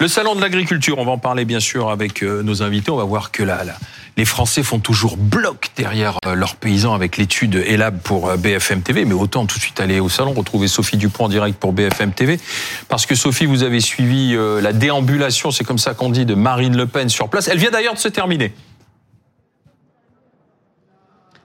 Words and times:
Le 0.00 0.08
salon 0.08 0.34
de 0.34 0.40
l'agriculture, 0.40 0.98
on 0.98 1.04
va 1.04 1.12
en 1.12 1.18
parler 1.18 1.44
bien 1.44 1.60
sûr 1.60 1.88
avec 1.88 2.22
euh, 2.22 2.42
nos 2.42 2.62
invités. 2.62 2.90
On 2.90 2.96
va 2.96 3.04
voir 3.04 3.30
que 3.30 3.44
là, 3.44 3.62
les 4.16 4.24
Français 4.24 4.64
font 4.64 4.80
toujours 4.80 5.16
bloc 5.16 5.70
derrière 5.76 6.18
euh, 6.26 6.34
leurs 6.34 6.56
paysans 6.56 6.94
avec 6.94 7.16
l'étude 7.16 7.54
ELAB 7.54 8.00
pour 8.00 8.28
euh, 8.28 8.36
BFM 8.36 8.82
TV. 8.82 9.04
Mais 9.04 9.14
autant 9.14 9.46
tout 9.46 9.56
de 9.56 9.62
suite 9.62 9.78
aller 9.78 10.00
au 10.00 10.08
salon, 10.08 10.32
retrouver 10.32 10.66
Sophie 10.66 10.96
Dupont 10.96 11.26
en 11.26 11.28
direct 11.28 11.58
pour 11.60 11.72
BFM 11.72 12.12
TV. 12.12 12.40
Parce 12.88 13.06
que 13.06 13.14
Sophie, 13.14 13.46
vous 13.46 13.62
avez 13.62 13.80
suivi 13.80 14.36
la 14.36 14.72
déambulation, 14.72 15.52
c'est 15.52 15.64
comme 15.64 15.78
ça 15.78 15.94
qu'on 15.94 16.10
dit, 16.10 16.26
de 16.26 16.34
Marine 16.34 16.76
Le 16.76 16.86
Pen 16.86 17.08
sur 17.08 17.28
place. 17.28 17.46
Elle 17.46 17.58
vient 17.58 17.70
d'ailleurs 17.70 17.94
de 17.94 17.98
se 17.98 18.08
terminer. 18.08 18.52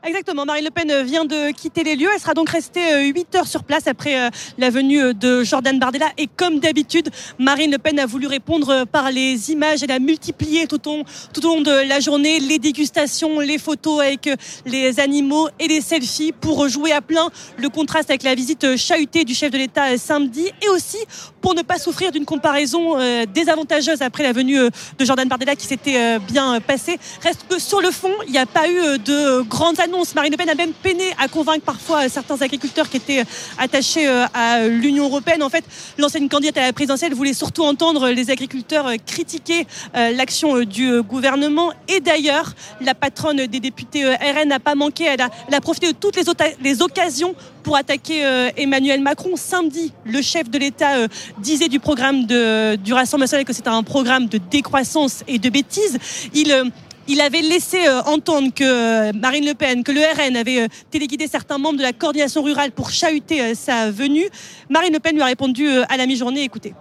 Exactement, 0.01 0.45
Marine 0.45 0.63
Le 0.63 0.71
Pen 0.71 1.03
vient 1.03 1.25
de 1.25 1.51
quitter 1.51 1.83
les 1.83 1.97
lieux. 1.97 2.07
Elle 2.13 2.21
sera 2.21 2.33
donc 2.33 2.49
restée 2.49 3.03
8 3.03 3.35
euh, 3.35 3.37
heures 3.37 3.47
sur 3.47 3.65
place 3.65 3.85
après 3.85 4.17
euh, 4.17 4.29
la 4.57 4.69
venue 4.69 5.01
euh, 5.01 5.13
de 5.13 5.43
Jordan 5.43 5.77
Bardella. 5.77 6.07
Et 6.17 6.27
comme 6.37 6.61
d'habitude, 6.61 7.09
Marine 7.37 7.69
Le 7.69 7.79
Pen 7.79 7.99
a 7.99 8.05
voulu 8.05 8.25
répondre 8.25 8.85
par 8.85 9.11
les 9.11 9.51
images. 9.51 9.83
Elle 9.83 9.91
a 9.91 9.99
multiplié 9.99 10.67
tout 10.67 10.89
au, 10.89 11.03
tout 11.33 11.45
au 11.45 11.55
long 11.55 11.61
de 11.61 11.85
la 11.85 11.99
journée 11.99 12.39
les 12.39 12.59
dégustations, 12.59 13.41
les 13.41 13.57
photos 13.57 13.99
avec 13.99 14.29
les 14.65 15.01
animaux 15.01 15.49
et 15.59 15.67
les 15.67 15.81
selfies 15.81 16.31
pour 16.31 16.69
jouer 16.69 16.93
à 16.93 17.01
plein 17.01 17.29
le 17.57 17.67
contraste 17.67 18.09
avec 18.09 18.23
la 18.23 18.35
visite 18.35 18.77
chahutée 18.77 19.25
du 19.25 19.35
chef 19.35 19.51
de 19.51 19.57
l'État 19.57 19.97
samedi 19.97 20.49
et 20.61 20.69
aussi 20.69 20.97
pour 21.41 21.55
ne 21.55 21.61
pas 21.61 21.77
souffrir 21.77 22.13
d'une 22.13 22.25
comparaison 22.25 22.97
désavantageuse 23.25 24.01
après 24.01 24.23
la 24.23 24.31
venue 24.31 24.57
de 24.57 25.05
Jordan 25.05 25.27
Bardella 25.27 25.55
qui 25.55 25.67
s'était 25.67 26.19
bien 26.19 26.59
passée. 26.61 26.97
Reste 27.21 27.45
que 27.49 27.59
sur 27.59 27.81
le 27.81 27.91
fond, 27.91 28.11
il 28.25 28.31
n'y 28.31 28.37
a 28.37 28.45
pas 28.45 28.69
eu 28.69 28.99
de 28.99 29.41
grandes 29.41 29.79
Marine 30.15 30.31
Le 30.31 30.37
Pen 30.37 30.49
a 30.49 30.55
même 30.55 30.73
peiné 30.73 31.05
à 31.17 31.27
convaincre 31.27 31.65
parfois 31.65 32.09
certains 32.09 32.41
agriculteurs 32.41 32.89
qui 32.89 32.97
étaient 32.97 33.23
attachés 33.57 34.07
euh, 34.07 34.25
à 34.33 34.67
l'Union 34.67 35.05
européenne. 35.05 35.41
En 35.41 35.49
fait, 35.49 35.63
l'ancienne 35.97 36.29
candidate 36.29 36.57
à 36.57 36.67
la 36.67 36.73
présidentielle 36.73 37.13
voulait 37.13 37.33
surtout 37.33 37.63
entendre 37.63 38.09
les 38.09 38.29
agriculteurs 38.29 38.87
euh, 38.87 38.95
critiquer 39.03 39.65
euh, 39.95 40.11
l'action 40.11 40.59
du 40.63 41.01
gouvernement. 41.01 41.71
Et 41.87 41.99
d'ailleurs, 41.99 42.53
la 42.81 42.93
patronne 42.93 43.47
des 43.47 43.59
députés 43.59 44.05
RN 44.05 44.49
n'a 44.49 44.59
pas 44.59 44.75
manqué. 44.75 45.05
Elle 45.05 45.21
a, 45.21 45.61
profité 45.61 45.87
de 45.87 45.97
toutes 45.97 46.15
les, 46.61 46.81
occasions 46.81 47.35
pour 47.63 47.75
attaquer 47.75 48.23
Emmanuel 48.55 49.01
Macron. 49.01 49.35
Samedi, 49.35 49.91
le 50.05 50.21
chef 50.21 50.49
de 50.49 50.57
l'État 50.57 51.07
disait 51.39 51.67
du 51.67 51.79
programme 51.79 52.25
du 52.25 52.93
Rassemblement 52.93 53.23
national 53.23 53.45
que 53.45 53.53
c'était 53.53 53.69
un 53.69 53.83
programme 53.83 54.27
de 54.27 54.37
décroissance 54.37 55.23
et 55.27 55.39
de 55.39 55.49
bêtises. 55.49 55.97
Il 56.33 56.71
il 57.09 57.21
avait 57.21 57.41
laissé 57.41 57.87
euh, 57.87 58.01
entendre 58.03 58.53
que 58.53 58.63
euh, 58.63 59.11
Marine 59.13 59.43
Le 59.43 59.55
Pen, 59.55 59.83
que 59.83 59.91
le 59.91 59.99
RN 59.99 60.37
avait 60.37 60.61
euh, 60.61 60.67
téléguidé 60.91 61.27
certains 61.27 61.57
membres 61.57 61.77
de 61.77 61.81
la 61.81 61.91
coordination 61.91 62.43
rurale 62.43 62.71
pour 62.71 62.91
chahuter 62.91 63.55
sa 63.55 63.89
venue. 63.89 64.29
Marine 64.69 64.93
Le 64.93 64.99
Pen 64.99 65.15
lui 65.15 65.23
a 65.23 65.25
répondu 65.25 65.67
à 65.89 65.97
la 65.97 66.05
mi-journée, 66.05 66.43
écoutez. 66.43 66.75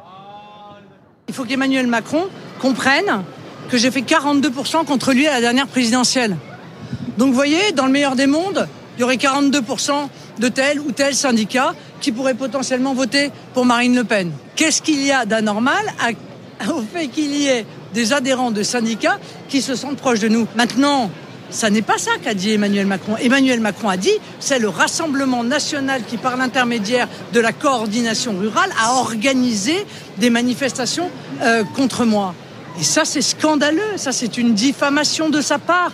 Il 1.28 1.34
faut 1.34 1.44
qu'Emmanuel 1.44 1.86
Macron 1.86 2.26
comprenne 2.60 3.24
que 3.70 3.78
j'ai 3.78 3.90
fait 3.90 4.02
42% 4.02 4.84
contre 4.84 5.12
lui 5.12 5.26
à 5.26 5.32
la 5.32 5.40
dernière 5.40 5.66
présidentielle. 5.66 6.36
Donc 7.16 7.28
vous 7.28 7.34
voyez, 7.34 7.72
dans 7.72 7.86
le 7.86 7.92
meilleur 7.92 8.14
des 8.14 8.26
mondes, 8.26 8.68
il 8.96 9.00
y 9.00 9.04
aurait 9.04 9.16
42% 9.16 10.08
de 10.38 10.48
tel 10.48 10.78
ou 10.80 10.92
tel 10.92 11.14
syndicat 11.14 11.74
qui 12.00 12.12
pourrait 12.12 12.34
potentiellement 12.34 12.92
voter 12.92 13.30
pour 13.54 13.64
Marine 13.64 13.96
Le 13.96 14.04
Pen. 14.04 14.30
Qu'est-ce 14.56 14.82
qu'il 14.82 15.02
y 15.02 15.10
a 15.10 15.24
d'anormal 15.24 15.84
au 16.68 16.82
fait 16.82 17.08
qu'il 17.08 17.34
y 17.34 17.46
ait 17.46 17.64
des 17.94 18.12
adhérents 18.12 18.50
de 18.50 18.62
syndicats 18.62 19.18
qui 19.48 19.62
se 19.62 19.74
sentent 19.74 19.98
proches 19.98 20.20
de 20.20 20.28
nous. 20.28 20.46
Maintenant, 20.56 21.10
ça 21.50 21.70
n'est 21.70 21.82
pas 21.82 21.98
ça 21.98 22.12
qu'a 22.22 22.34
dit 22.34 22.52
Emmanuel 22.52 22.86
Macron. 22.86 23.16
Emmanuel 23.16 23.60
Macron 23.60 23.88
a 23.88 23.96
dit 23.96 24.12
c'est 24.38 24.58
le 24.58 24.68
Rassemblement 24.68 25.44
national 25.44 26.02
qui, 26.04 26.16
par 26.16 26.36
l'intermédiaire 26.36 27.08
de 27.32 27.40
la 27.40 27.52
coordination 27.52 28.36
rurale, 28.38 28.70
a 28.80 28.94
organisé 28.94 29.86
des 30.18 30.30
manifestations 30.30 31.10
euh, 31.42 31.64
contre 31.76 32.04
moi. 32.04 32.34
Et 32.80 32.84
ça, 32.84 33.04
c'est 33.04 33.22
scandaleux. 33.22 33.96
Ça, 33.96 34.12
c'est 34.12 34.38
une 34.38 34.54
diffamation 34.54 35.30
de 35.30 35.40
sa 35.40 35.58
part. 35.58 35.92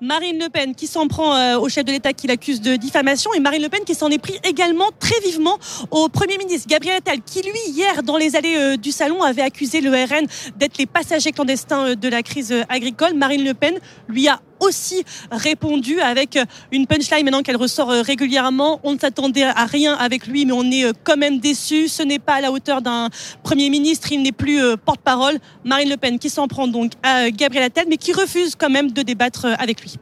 Marine 0.00 0.38
Le 0.38 0.48
Pen 0.48 0.74
qui 0.76 0.86
s'en 0.86 1.08
prend 1.08 1.34
euh, 1.34 1.58
au 1.58 1.68
chef 1.68 1.84
de 1.84 1.90
l'État 1.90 2.12
qui 2.12 2.28
l'accuse 2.28 2.60
de 2.60 2.76
diffamation 2.76 3.34
et 3.34 3.40
Marine 3.40 3.62
Le 3.62 3.68
Pen 3.68 3.82
qui 3.84 3.94
s'en 3.94 4.10
est 4.10 4.18
pris 4.18 4.38
également 4.44 4.90
très 5.00 5.18
vivement 5.24 5.58
au 5.90 6.08
Premier 6.08 6.38
ministre 6.38 6.68
Gabriel 6.68 6.98
Attal 6.98 7.20
qui 7.20 7.42
lui 7.42 7.58
hier 7.68 8.04
dans 8.04 8.16
les 8.16 8.36
allées 8.36 8.56
euh, 8.56 8.76
du 8.76 8.92
salon 8.92 9.22
avait 9.22 9.42
accusé 9.42 9.80
le 9.80 9.90
RN 9.90 10.26
d'être 10.56 10.78
les 10.78 10.86
passagers 10.86 11.32
clandestins 11.32 11.88
euh, 11.88 11.94
de 11.96 12.08
la 12.08 12.22
crise 12.22 12.54
agricole. 12.68 13.14
Marine 13.14 13.44
Le 13.44 13.54
Pen 13.54 13.78
lui 14.08 14.28
a 14.28 14.40
aussi 14.60 15.04
répondu 15.30 16.00
avec 16.00 16.38
une 16.72 16.86
punchline 16.86 17.24
maintenant 17.24 17.42
qu'elle 17.42 17.56
ressort 17.56 17.90
régulièrement. 17.90 18.80
On 18.82 18.94
ne 18.94 18.98
s'attendait 18.98 19.44
à 19.44 19.66
rien 19.66 19.94
avec 19.94 20.26
lui, 20.26 20.46
mais 20.46 20.52
on 20.52 20.64
est 20.64 20.92
quand 21.04 21.16
même 21.16 21.40
déçu. 21.40 21.88
Ce 21.88 22.02
n'est 22.02 22.18
pas 22.18 22.34
à 22.34 22.40
la 22.40 22.50
hauteur 22.50 22.82
d'un 22.82 23.08
Premier 23.42 23.70
ministre. 23.70 24.12
Il 24.12 24.22
n'est 24.22 24.32
plus 24.32 24.60
porte-parole. 24.84 25.38
Marine 25.64 25.90
Le 25.90 25.96
Pen 25.96 26.18
qui 26.18 26.30
s'en 26.30 26.48
prend 26.48 26.68
donc 26.68 26.92
à 27.02 27.30
Gabriel 27.30 27.64
Attal, 27.64 27.86
mais 27.88 27.96
qui 27.96 28.12
refuse 28.12 28.54
quand 28.56 28.70
même 28.70 28.92
de 28.92 29.02
débattre 29.02 29.46
avec 29.58 29.82
lui. 29.82 29.98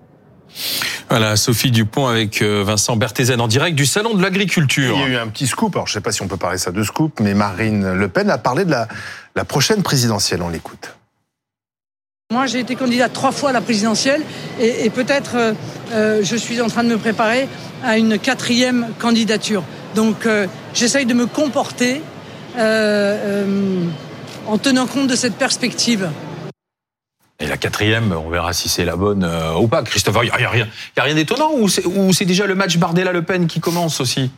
Voilà, 1.09 1.37
Sophie 1.37 1.71
Dupont 1.71 2.07
avec 2.07 2.43
euh, 2.43 2.65
Vincent 2.65 2.97
Berthézen 2.97 3.41
en 3.41 3.49
direct 3.49 3.77
du 3.77 3.87
Salon 3.87 4.15
de 4.15 4.23
l'Agriculture. 4.23 4.97
Il 4.97 5.01
y 5.01 5.05
a 5.05 5.09
eu 5.09 5.17
un 5.17 5.29
petit 5.29 5.47
scoop, 5.47 5.75
alors 5.77 5.87
je 5.87 5.93
ne 5.93 5.95
sais 5.95 6.01
pas 6.01 6.13
si 6.13 6.23
on 6.23 6.29
peut 6.29 6.37
parler 6.37 6.59
ça 6.59 6.73
de 6.73 6.83
scoop, 6.83 7.21
mais 7.21 7.35
Marine 7.35 7.93
Le 7.93 8.09
Pen 8.09 8.31
a 8.31 8.39
parlé 8.39 8.65
de 8.65 8.71
la, 8.71 8.89
la 9.35 9.45
prochaine 9.45 9.83
présidentielle, 9.83 10.43
on 10.43 10.49
l'écoute. 10.49 10.97
Moi, 12.33 12.47
j'ai 12.47 12.59
été 12.59 12.75
candidate 12.75 13.13
trois 13.13 13.31
fois 13.31 13.51
à 13.51 13.53
la 13.53 13.61
présidentielle 13.61 14.21
et, 14.61 14.91
peut-être 14.91 15.37
euh, 15.37 15.53
euh, 15.93 16.21
je 16.25 16.35
suis 16.35 16.61
en 16.61 16.67
train 16.67 16.83
de 16.83 16.89
me 16.89 16.99
préparer 16.99 17.49
à 17.85 17.99
une 17.99 18.19
quatrième 18.19 18.89
candidature. 18.99 19.63
Donc, 19.95 20.29
j'essaye 20.75 21.07
de 21.07 21.15
me 21.15 21.27
comporter 21.27 22.03
en 22.59 24.59
tenant 24.59 24.87
compte 24.87 25.07
de 25.07 25.17
cette 25.17 25.37
perspective. 25.37 26.11
Et 27.39 27.47
la 27.47 27.57
quatrième, 27.57 28.13
on 28.13 28.29
verra 28.29 28.53
si 28.53 28.69
c'est 28.69 28.85
la 28.85 28.97
bonne 28.97 29.25
euh, 29.25 29.55
ou 29.55 29.69
pas. 29.69 29.83
Christopher, 29.83 30.25
il 30.25 30.27
n'y 30.27 30.45
a, 30.45 30.67
a 30.97 31.03
rien 31.03 31.15
d'étonnant 31.15 31.53
ou 31.55 31.69
c'est 31.69 32.25
déjà 32.25 32.47
le 32.47 32.55
match 32.55 32.77
Bardella-Le 32.77 33.23
Pen 33.23 33.47
qui 33.47 33.61
commence 33.61 34.01
aussi? 34.01 34.31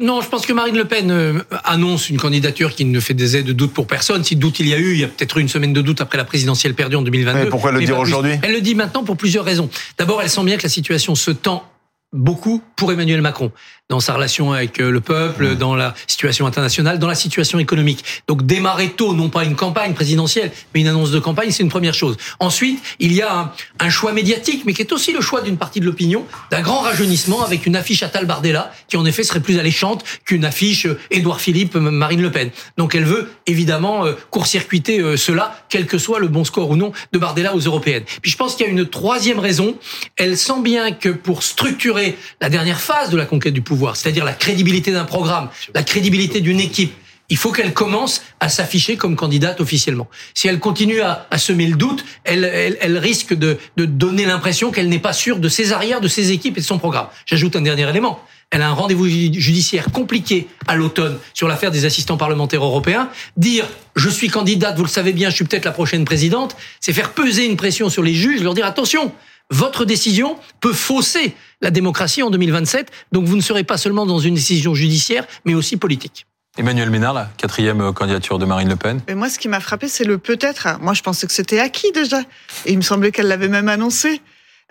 Non, 0.00 0.20
je 0.20 0.28
pense 0.28 0.46
que 0.46 0.52
Marine 0.52 0.76
Le 0.76 0.84
Pen 0.84 1.10
euh, 1.10 1.40
annonce 1.64 2.08
une 2.08 2.18
candidature 2.18 2.74
qui 2.74 2.84
ne 2.84 3.00
fait 3.00 3.14
des 3.14 3.36
aides 3.36 3.46
de 3.46 3.52
doute 3.52 3.72
pour 3.72 3.86
personne. 3.86 4.22
Si 4.22 4.36
doute 4.36 4.60
il 4.60 4.68
y 4.68 4.74
a 4.74 4.78
eu, 4.78 4.92
il 4.92 5.00
y 5.00 5.04
a 5.04 5.08
peut-être 5.08 5.38
eu 5.38 5.40
une 5.40 5.48
semaine 5.48 5.72
de 5.72 5.80
doute 5.80 6.00
après 6.00 6.18
la 6.18 6.24
présidentielle 6.24 6.74
perdue 6.74 6.96
en 6.96 7.02
2022. 7.02 7.44
Mais 7.44 7.48
pourquoi 7.48 7.72
le 7.72 7.80
dire 7.80 7.98
aujourd'hui? 7.98 8.38
Elle 8.42 8.52
le 8.52 8.60
dit 8.60 8.74
maintenant 8.74 9.02
pour 9.02 9.16
plusieurs 9.16 9.44
raisons. 9.44 9.68
D'abord, 9.98 10.22
elle 10.22 10.30
sent 10.30 10.44
bien 10.44 10.56
que 10.56 10.62
la 10.62 10.68
situation 10.68 11.14
se 11.14 11.30
tend 11.30 11.68
beaucoup 12.12 12.62
pour 12.76 12.92
Emmanuel 12.92 13.20
Macron 13.20 13.50
dans 13.88 14.00
sa 14.00 14.14
relation 14.14 14.52
avec 14.52 14.80
euh, 14.80 14.90
le 14.90 15.00
peuple, 15.00 15.54
dans 15.54 15.76
la 15.76 15.94
situation 16.08 16.46
internationale, 16.46 16.98
dans 16.98 17.06
la 17.06 17.14
situation 17.14 17.60
économique. 17.60 18.04
Donc 18.26 18.44
démarrer 18.44 18.90
tôt, 18.90 19.14
non 19.14 19.28
pas 19.28 19.44
une 19.44 19.54
campagne 19.54 19.94
présidentielle, 19.94 20.50
mais 20.74 20.80
une 20.80 20.88
annonce 20.88 21.12
de 21.12 21.20
campagne, 21.20 21.52
c'est 21.52 21.62
une 21.62 21.68
première 21.68 21.94
chose. 21.94 22.16
Ensuite, 22.40 22.82
il 22.98 23.12
y 23.12 23.22
a 23.22 23.52
un, 23.78 23.90
choix 23.90 24.12
médiatique, 24.12 24.64
mais 24.66 24.74
qui 24.74 24.82
est 24.82 24.92
aussi 24.92 25.12
le 25.12 25.20
choix 25.20 25.40
d'une 25.40 25.56
partie 25.56 25.78
de 25.78 25.86
l'opinion, 25.86 26.26
d'un 26.50 26.62
grand 26.62 26.80
rajeunissement 26.80 27.44
avec 27.44 27.64
une 27.64 27.76
affiche 27.76 28.02
à 28.02 28.08
Tal 28.08 28.26
Bardella, 28.26 28.72
qui 28.88 28.96
en 28.96 29.06
effet 29.06 29.22
serait 29.22 29.40
plus 29.40 29.58
alléchante 29.58 30.04
qu'une 30.24 30.44
affiche 30.44 30.86
euh, 30.86 30.98
Édouard 31.12 31.40
Philippe, 31.40 31.76
Marine 31.76 32.22
Le 32.22 32.32
Pen. 32.32 32.50
Donc 32.76 32.96
elle 32.96 33.04
veut 33.04 33.30
évidemment 33.46 34.04
euh, 34.04 34.14
court-circuiter 34.30 35.16
cela, 35.16 35.62
quel 35.68 35.86
que 35.86 35.98
soit 35.98 36.18
le 36.18 36.26
bon 36.26 36.42
score 36.42 36.70
ou 36.70 36.76
non 36.76 36.90
de 37.12 37.18
Bardella 37.18 37.54
aux 37.54 37.60
européennes. 37.60 38.02
Puis 38.20 38.32
je 38.32 38.36
pense 38.36 38.56
qu'il 38.56 38.66
y 38.66 38.68
a 38.68 38.72
une 38.72 38.86
troisième 38.86 39.38
raison. 39.38 39.76
Elle 40.16 40.36
sent 40.36 40.60
bien 40.62 40.90
que 40.90 41.08
pour 41.08 41.44
structurer 41.44 42.16
la 42.40 42.48
dernière 42.48 42.80
phase 42.80 43.10
de 43.10 43.16
la 43.16 43.26
conquête 43.26 43.54
du 43.54 43.62
pouvoir, 43.62 43.75
c'est-à-dire 43.94 44.24
la 44.24 44.32
crédibilité 44.32 44.92
d'un 44.92 45.04
programme, 45.04 45.48
la 45.74 45.82
crédibilité 45.82 46.40
d'une 46.40 46.60
équipe. 46.60 46.92
Il 47.28 47.36
faut 47.36 47.50
qu'elle 47.50 47.74
commence 47.74 48.22
à 48.38 48.48
s'afficher 48.48 48.96
comme 48.96 49.16
candidate 49.16 49.60
officiellement. 49.60 50.08
Si 50.34 50.46
elle 50.46 50.60
continue 50.60 51.00
à, 51.00 51.26
semer 51.38 51.66
le 51.66 51.76
doute, 51.76 52.04
elle, 52.24 52.98
risque 52.98 53.34
de, 53.34 53.58
donner 53.76 54.26
l'impression 54.26 54.70
qu'elle 54.70 54.88
n'est 54.88 55.00
pas 55.00 55.12
sûre 55.12 55.38
de 55.38 55.48
ses 55.48 55.72
arrières, 55.72 56.00
de 56.00 56.08
ses 56.08 56.30
équipes 56.30 56.56
et 56.56 56.60
de 56.60 56.66
son 56.66 56.78
programme. 56.78 57.08
J'ajoute 57.26 57.56
un 57.56 57.62
dernier 57.62 57.88
élément. 57.88 58.20
Elle 58.50 58.62
a 58.62 58.68
un 58.68 58.74
rendez-vous 58.74 59.08
judiciaire 59.08 59.90
compliqué 59.90 60.46
à 60.68 60.76
l'automne 60.76 61.18
sur 61.34 61.48
l'affaire 61.48 61.72
des 61.72 61.84
assistants 61.84 62.16
parlementaires 62.16 62.64
européens. 62.64 63.10
Dire 63.36 63.66
je 63.96 64.08
suis 64.08 64.28
candidate, 64.28 64.76
vous 64.76 64.84
le 64.84 64.88
savez 64.88 65.12
bien, 65.12 65.30
je 65.30 65.34
suis 65.34 65.44
peut-être 65.44 65.64
la 65.64 65.72
prochaine 65.72 66.04
présidente, 66.04 66.56
c'est 66.80 66.92
faire 66.92 67.12
peser 67.12 67.44
une 67.44 67.56
pression 67.56 67.88
sur 67.88 68.04
les 68.04 68.14
juges, 68.14 68.42
leur 68.42 68.54
dire 68.54 68.66
attention, 68.66 69.12
votre 69.50 69.84
décision 69.84 70.36
peut 70.60 70.72
fausser 70.72 71.34
la 71.60 71.70
démocratie 71.70 72.22
en 72.22 72.30
2027. 72.30 72.90
Donc 73.12 73.26
vous 73.26 73.36
ne 73.36 73.40
serez 73.40 73.64
pas 73.64 73.78
seulement 73.78 74.06
dans 74.06 74.18
une 74.18 74.34
décision 74.34 74.74
judiciaire, 74.74 75.26
mais 75.44 75.54
aussi 75.54 75.76
politique. 75.76 76.26
Emmanuel 76.58 76.90
Ménard, 76.90 77.12
la 77.12 77.28
quatrième 77.36 77.80
euh, 77.82 77.92
candidature 77.92 78.38
de 78.38 78.46
Marine 78.46 78.68
Le 78.68 78.76
Pen. 78.76 79.00
Mais 79.08 79.14
moi, 79.14 79.28
ce 79.28 79.38
qui 79.38 79.48
m'a 79.48 79.60
frappé, 79.60 79.88
c'est 79.88 80.04
le 80.04 80.16
peut-être. 80.16 80.78
Moi, 80.80 80.94
je 80.94 81.02
pensais 81.02 81.26
que 81.26 81.32
c'était 81.32 81.60
acquis 81.60 81.92
déjà. 81.92 82.20
Et 82.64 82.72
il 82.72 82.78
me 82.78 82.82
semblait 82.82 83.12
qu'elle 83.12 83.28
l'avait 83.28 83.48
même 83.48 83.68
annoncé. 83.68 84.22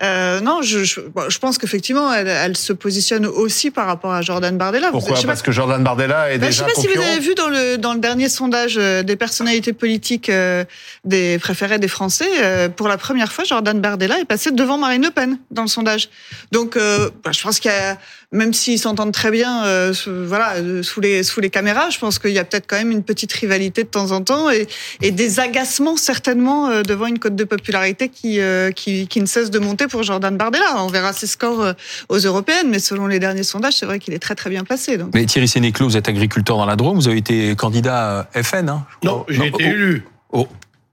Euh, 0.02 0.40
non, 0.40 0.60
je, 0.60 0.84
je, 0.84 1.00
je 1.28 1.38
pense 1.38 1.56
qu'effectivement, 1.56 2.12
elle, 2.12 2.28
elle, 2.28 2.54
se 2.54 2.74
positionne 2.74 3.24
aussi 3.24 3.70
par 3.70 3.86
rapport 3.86 4.12
à 4.12 4.20
Jordan 4.20 4.58
Bardella. 4.58 4.90
Pourquoi 4.90 5.16
Parce 5.24 5.40
que 5.40 5.52
Jordan 5.52 5.82
Bardella 5.82 6.32
est 6.32 6.38
déjà 6.38 6.50
Je 6.50 6.62
ne 6.62 6.68
sais 6.68 6.74
pas 6.74 6.80
si 6.82 6.86
vous 6.88 7.02
avez 7.02 7.18
vu 7.18 7.34
dans 7.34 7.48
le, 7.48 7.76
dans 7.78 7.94
le 7.94 8.00
dernier 8.00 8.28
sondage 8.28 8.76
euh, 8.76 9.02
des 9.02 9.16
personnalités 9.16 9.72
politiques 9.72 10.28
euh, 10.28 10.64
des 11.06 11.38
préférés 11.38 11.78
des 11.78 11.88
Français, 11.88 12.28
euh, 12.42 12.68
pour 12.68 12.88
la 12.88 12.98
première 12.98 13.32
fois, 13.32 13.44
Jordan 13.44 13.80
Bardella 13.80 14.20
est 14.20 14.26
passé 14.26 14.50
devant 14.50 14.76
Marine 14.76 15.02
Le 15.02 15.10
Pen 15.10 15.38
dans 15.50 15.62
le 15.62 15.68
sondage. 15.68 16.10
Donc, 16.52 16.76
bah, 16.76 17.32
je 17.32 17.42
pense 17.42 17.58
qu'il 17.58 17.70
y 17.70 17.74
a 17.74 17.96
même 18.32 18.52
s'ils 18.52 18.78
s'entendent 18.78 19.12
très 19.12 19.30
bien, 19.30 19.64
euh, 19.64 19.92
sous- 19.92 20.26
voilà, 20.26 20.54
euh, 20.56 20.82
sous 20.82 21.00
les 21.00 21.22
sous 21.22 21.40
les 21.40 21.48
caméras, 21.50 21.90
je 21.90 21.98
pense 21.98 22.18
qu'il 22.18 22.32
y 22.32 22.38
a 22.38 22.44
peut-être 22.44 22.66
quand 22.66 22.76
même 22.76 22.90
une 22.90 23.02
petite 23.04 23.32
rivalité 23.32 23.84
de 23.84 23.88
temps 23.88 24.10
en 24.10 24.20
temps 24.22 24.50
et, 24.50 24.66
et 25.00 25.10
des 25.12 25.38
agacements 25.40 25.96
certainement 25.96 26.68
euh, 26.68 26.82
devant 26.82 27.06
une 27.06 27.18
cote 27.18 27.36
de 27.36 27.44
popularité 27.44 28.08
qui, 28.08 28.40
euh, 28.40 28.72
qui 28.72 29.06
qui 29.06 29.20
ne 29.20 29.26
cesse 29.26 29.50
de 29.50 29.58
monter 29.58 29.86
pour 29.86 30.02
Jordan 30.02 30.36
Bardella. 30.36 30.74
On 30.78 30.88
verra 30.88 31.12
ses 31.12 31.26
scores 31.26 31.62
euh, 31.62 31.72
aux 32.08 32.18
européennes, 32.18 32.68
mais 32.68 32.78
selon 32.80 33.06
les 33.06 33.18
derniers 33.18 33.42
sondages, 33.44 33.74
c'est 33.74 33.86
vrai 33.86 33.98
qu'il 33.98 34.12
est 34.14 34.18
très 34.18 34.34
très 34.34 34.50
bien 34.50 34.64
placé. 34.64 34.96
Donc. 34.98 35.10
Mais 35.14 35.24
Thierry 35.26 35.48
Sénéclot, 35.48 35.86
vous 35.88 35.96
êtes 35.96 36.08
agriculteur 36.08 36.56
dans 36.56 36.66
la 36.66 36.76
Drôme, 36.76 36.96
vous 36.96 37.08
avez 37.08 37.18
été 37.18 37.54
candidat 37.56 38.28
FN, 38.34 38.68
hein 38.68 38.86
Non, 39.04 39.24
j'ai 39.28 39.46
été 39.46 39.54
oh, 39.58 39.60
élu. 39.60 40.04
oh, 40.32 40.48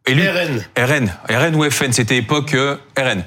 élu. 0.06 0.22
RN. 0.28 0.62
RN. 0.78 1.12
RN 1.30 1.56
ou 1.56 1.70
FN, 1.70 1.92
c'était 1.92 2.18
époque 2.18 2.54
euh, 2.54 2.76
RN. 2.98 3.24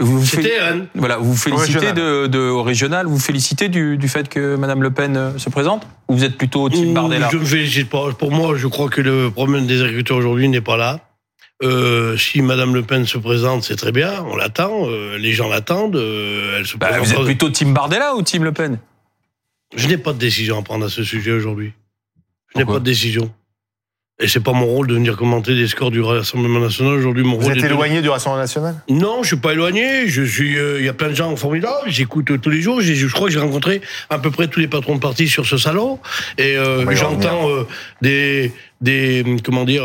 Vous 0.00 0.20
vous 0.20 0.24
C'était 0.26 0.58
féli- 0.58 0.72
RN. 0.72 0.86
Voilà, 0.94 1.16
vous 1.16 1.32
vous 1.32 1.36
félicitez 1.36 1.78
régional. 1.78 1.94
de, 1.94 2.26
de, 2.28 2.38
au 2.38 2.62
régional, 2.62 3.06
vous 3.06 3.14
vous 3.16 3.18
félicitez 3.22 3.68
du, 3.68 3.96
du 3.98 4.08
fait 4.08 4.28
que 4.28 4.54
Madame 4.56 4.82
Le 4.82 4.90
Pen 4.92 5.16
euh, 5.16 5.38
se 5.38 5.50
présente? 5.50 5.86
Ou 6.08 6.14
vous 6.16 6.24
êtes 6.24 6.36
plutôt 6.38 6.68
Team 6.70 6.94
Bardella? 6.94 7.28
Je 7.32 7.36
me 7.38 7.44
félicite 7.44 7.90
pas. 7.90 8.12
Pour 8.12 8.30
moi, 8.30 8.56
je 8.56 8.68
crois 8.68 8.88
que 8.88 9.00
le 9.00 9.30
problème 9.30 9.66
des 9.66 9.82
agriculteurs 9.82 10.16
aujourd'hui 10.18 10.48
n'est 10.48 10.60
pas 10.60 10.76
là. 10.76 11.00
Euh, 11.64 12.16
si 12.16 12.40
Madame 12.42 12.72
Le 12.74 12.82
Pen 12.84 13.04
se 13.06 13.18
présente, 13.18 13.64
c'est 13.64 13.74
très 13.74 13.90
bien, 13.90 14.22
on 14.30 14.36
l'attend, 14.36 14.88
euh, 14.88 15.18
les 15.18 15.32
gens 15.32 15.48
l'attendent, 15.48 15.96
euh, 15.96 16.58
elle 16.58 16.66
se 16.66 16.76
Bah, 16.76 16.86
présente. 16.90 17.06
Vous 17.06 17.12
êtes 17.14 17.24
plutôt 17.26 17.50
Team 17.50 17.74
Bardella 17.74 18.14
ou 18.14 18.22
Team 18.22 18.44
Le 18.44 18.52
Pen? 18.52 18.78
Je 19.74 19.88
n'ai 19.88 19.98
pas 19.98 20.12
de 20.12 20.18
décision 20.18 20.56
à 20.60 20.62
prendre 20.62 20.86
à 20.86 20.88
ce 20.88 21.02
sujet 21.02 21.32
aujourd'hui. 21.32 21.72
Je 22.54 22.58
n'ai 22.60 22.64
pas 22.64 22.74
de 22.78 22.84
décision. 22.84 23.34
Et 24.20 24.26
c'est 24.26 24.40
pas 24.40 24.52
mon 24.52 24.66
rôle 24.66 24.88
de 24.88 24.94
venir 24.94 25.16
commenter 25.16 25.54
des 25.54 25.68
scores 25.68 25.92
du 25.92 26.00
Rassemblement 26.00 26.58
National 26.58 26.94
aujourd'hui. 26.94 27.22
Mon 27.22 27.36
Vous 27.36 27.44
rôle 27.44 27.52
êtes 27.56 27.62
de- 27.62 27.66
éloigné 27.68 28.02
du 28.02 28.08
Rassemblement 28.08 28.42
national? 28.42 28.74
Non, 28.88 29.22
je 29.22 29.28
suis 29.28 29.36
pas 29.36 29.52
éloigné. 29.52 30.08
Je 30.08 30.22
suis. 30.24 30.58
euh, 30.58 30.80
Il 30.80 30.84
y 30.84 30.88
a 30.88 30.92
plein 30.92 31.10
de 31.10 31.14
gens 31.14 31.34
formidables. 31.36 31.74
J'écoute 31.86 32.32
euh, 32.32 32.38
tous 32.38 32.50
les 32.50 32.60
jours. 32.60 32.80
Je 32.80 33.06
crois 33.12 33.28
que 33.28 33.32
j'ai 33.32 33.38
rencontré 33.38 33.80
à 34.10 34.18
peu 34.18 34.32
près 34.32 34.48
tous 34.48 34.58
les 34.58 34.66
patrons 34.66 34.96
de 34.96 35.00
parti 35.00 35.28
sur 35.28 35.46
ce 35.46 35.56
salon. 35.56 36.00
Et 36.36 36.56
euh, 36.56 36.84
j'entends 36.96 37.48
euh, 37.48 37.62
des 38.02 38.52
des 38.80 39.24
comment 39.44 39.64
dire. 39.64 39.84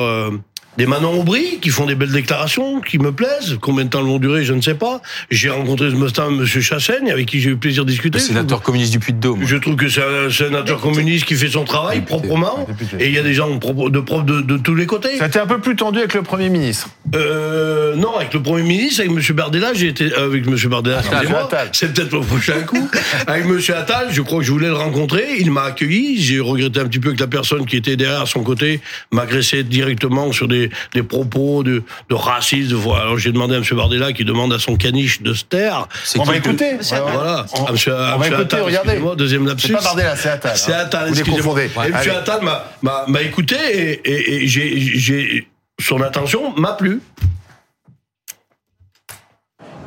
Des 0.78 0.86
Manon 0.86 1.20
Aubry 1.20 1.60
qui 1.62 1.70
font 1.70 1.86
des 1.86 1.96
belles 1.96 2.12
déclarations 2.12 2.82
qui 2.82 2.98
me 3.00 3.12
plaisent. 3.12 3.58
Combien 3.62 3.86
de 3.86 3.90
temps 3.90 4.00
elles 4.00 4.06
vont 4.06 4.20
durer, 4.20 4.44
je 4.44 4.54
ne 4.54 4.62
sais 4.62 4.74
pas. 4.74 5.02
J'ai 5.30 5.50
rencontré 5.50 5.90
ce 5.92 5.96
matin 5.96 6.28
M. 6.30 6.46
Chassaigne, 6.46 7.12
avec 7.12 7.28
qui 7.28 7.40
j'ai 7.40 7.50
eu 7.50 7.54
le 7.54 7.58
plaisir 7.60 7.86
de 7.86 7.92
discuter. 7.92 8.18
Le 8.18 8.24
sénateur 8.24 8.62
communiste 8.62 8.92
du 8.92 9.00
Puy-de-Dôme. 9.00 9.42
Je 9.46 9.58
trouve 9.58 9.76
que 9.76 9.88
c'est 9.88 10.04
un 10.04 10.30
sénateur 10.30 10.80
communiste 10.82 11.26
qui 11.26 11.36
fait 11.36 11.50
son 11.50 11.64
travail 11.64 12.00
Député. 12.00 12.18
proprement. 12.18 12.66
Député. 12.68 13.04
Et 13.04 13.08
il 13.08 13.14
y 13.14 13.20
a 13.20 13.24
des 13.24 13.34
gens 13.34 13.50
de 13.50 13.90
de 13.90 14.00
profs 14.00 14.26
de, 14.26 14.42
de 14.42 14.58
tous 14.58 14.76
les 14.76 14.86
côtés. 14.86 15.18
Ça 15.18 15.26
a 15.26 15.28
été 15.28 15.40
un 15.40 15.48
peu 15.48 15.60
plus 15.60 15.76
tendu 15.76 16.00
avec 16.00 16.14
le 16.14 16.22
Premier 16.22 16.50
ministre. 16.50 16.90
Euh, 17.16 17.96
non, 17.96 18.16
avec 18.18 18.34
le 18.34 18.42
Premier 18.42 18.64
ministre, 18.64 19.02
avec 19.02 19.12
M. 19.12 19.36
Bardella, 19.36 19.74
j'ai 19.74 19.88
été 19.88 20.12
euh, 20.14 20.26
avec 20.26 20.48
M. 20.48 20.56
Bardella, 20.70 21.00
excusez-moi, 21.00 21.44
Attal. 21.44 21.70
c'est 21.72 21.94
peut-être 21.94 22.14
le 22.14 22.22
prochain 22.22 22.62
coup. 22.62 22.90
avec 23.28 23.46
M. 23.46 23.60
Attal, 23.76 24.08
je 24.12 24.22
crois 24.22 24.40
que 24.40 24.46
je 24.46 24.52
voulais 24.52 24.68
le 24.68 24.76
rencontrer, 24.76 25.26
il 25.40 25.52
m'a 25.52 25.64
accueilli, 25.64 26.22
j'ai 26.22 26.40
regretté 26.40 26.80
un 26.80 26.88
petit 26.88 27.00
peu 27.00 27.14
que 27.14 27.20
la 27.20 27.28
personne 27.28 27.66
qui 27.66 27.78
était 27.78 27.96
derrière 27.96 28.28
son 28.28 28.42
côté 28.44 28.82
m'agressait 29.12 29.64
directement 29.64 30.32
sur 30.32 30.48
des, 30.48 30.63
des 30.94 31.04
propos 31.04 31.64
de, 31.64 31.84
de 32.10 32.16
racisme. 32.16 32.78
Alors 32.96 33.18
j'ai 33.18 33.32
demandé 33.32 33.56
à 33.56 33.58
M. 33.58 33.64
Bardella 33.72 34.14
qui 34.14 34.26
demande 34.26 34.54
à 34.54 34.60
son 34.60 34.76
caniche 34.76 35.22
de 35.22 35.34
se 35.34 35.44
taire. 35.44 35.88
C'est 36.04 36.20
On 36.20 36.24
va 36.24 36.36
écouter. 36.38 36.76
Monsieur 36.76 36.98
Ouais, 36.98 37.02
ouais. 37.04 37.12
Voilà. 37.14 37.46
On- 37.60 37.66
À 37.66 37.72
monsieur- 37.72 37.94
à 37.94 37.98
on 37.98 38.00
va 38.00 38.18
monsieur 38.20 38.34
écouter, 38.34 38.56
Attal, 38.56 38.62
regardez. 38.62 39.02
Deuxième 39.18 39.48
lapsus. 39.48 39.68
C'est 39.68 39.74
pas 39.74 39.82
Bardella, 39.82 40.16
c'est 40.16 40.30
Attal. 40.30 40.52
C'est 40.56 40.74
hein. 40.74 40.78
Attal, 40.80 41.10
Vous 41.10 41.16
les 41.16 41.22
confondez. 41.24 41.70
Et 41.86 41.88
M. 41.90 41.96
Attal 42.18 42.40
m'a- 42.42 43.22
écouté 43.22 43.56
et, 43.72 44.44
et- 44.44 44.48
j'ai 44.48 45.48
son 45.82 46.02
attention 46.02 46.54
m'a 46.56 46.74
plu. 46.74 47.02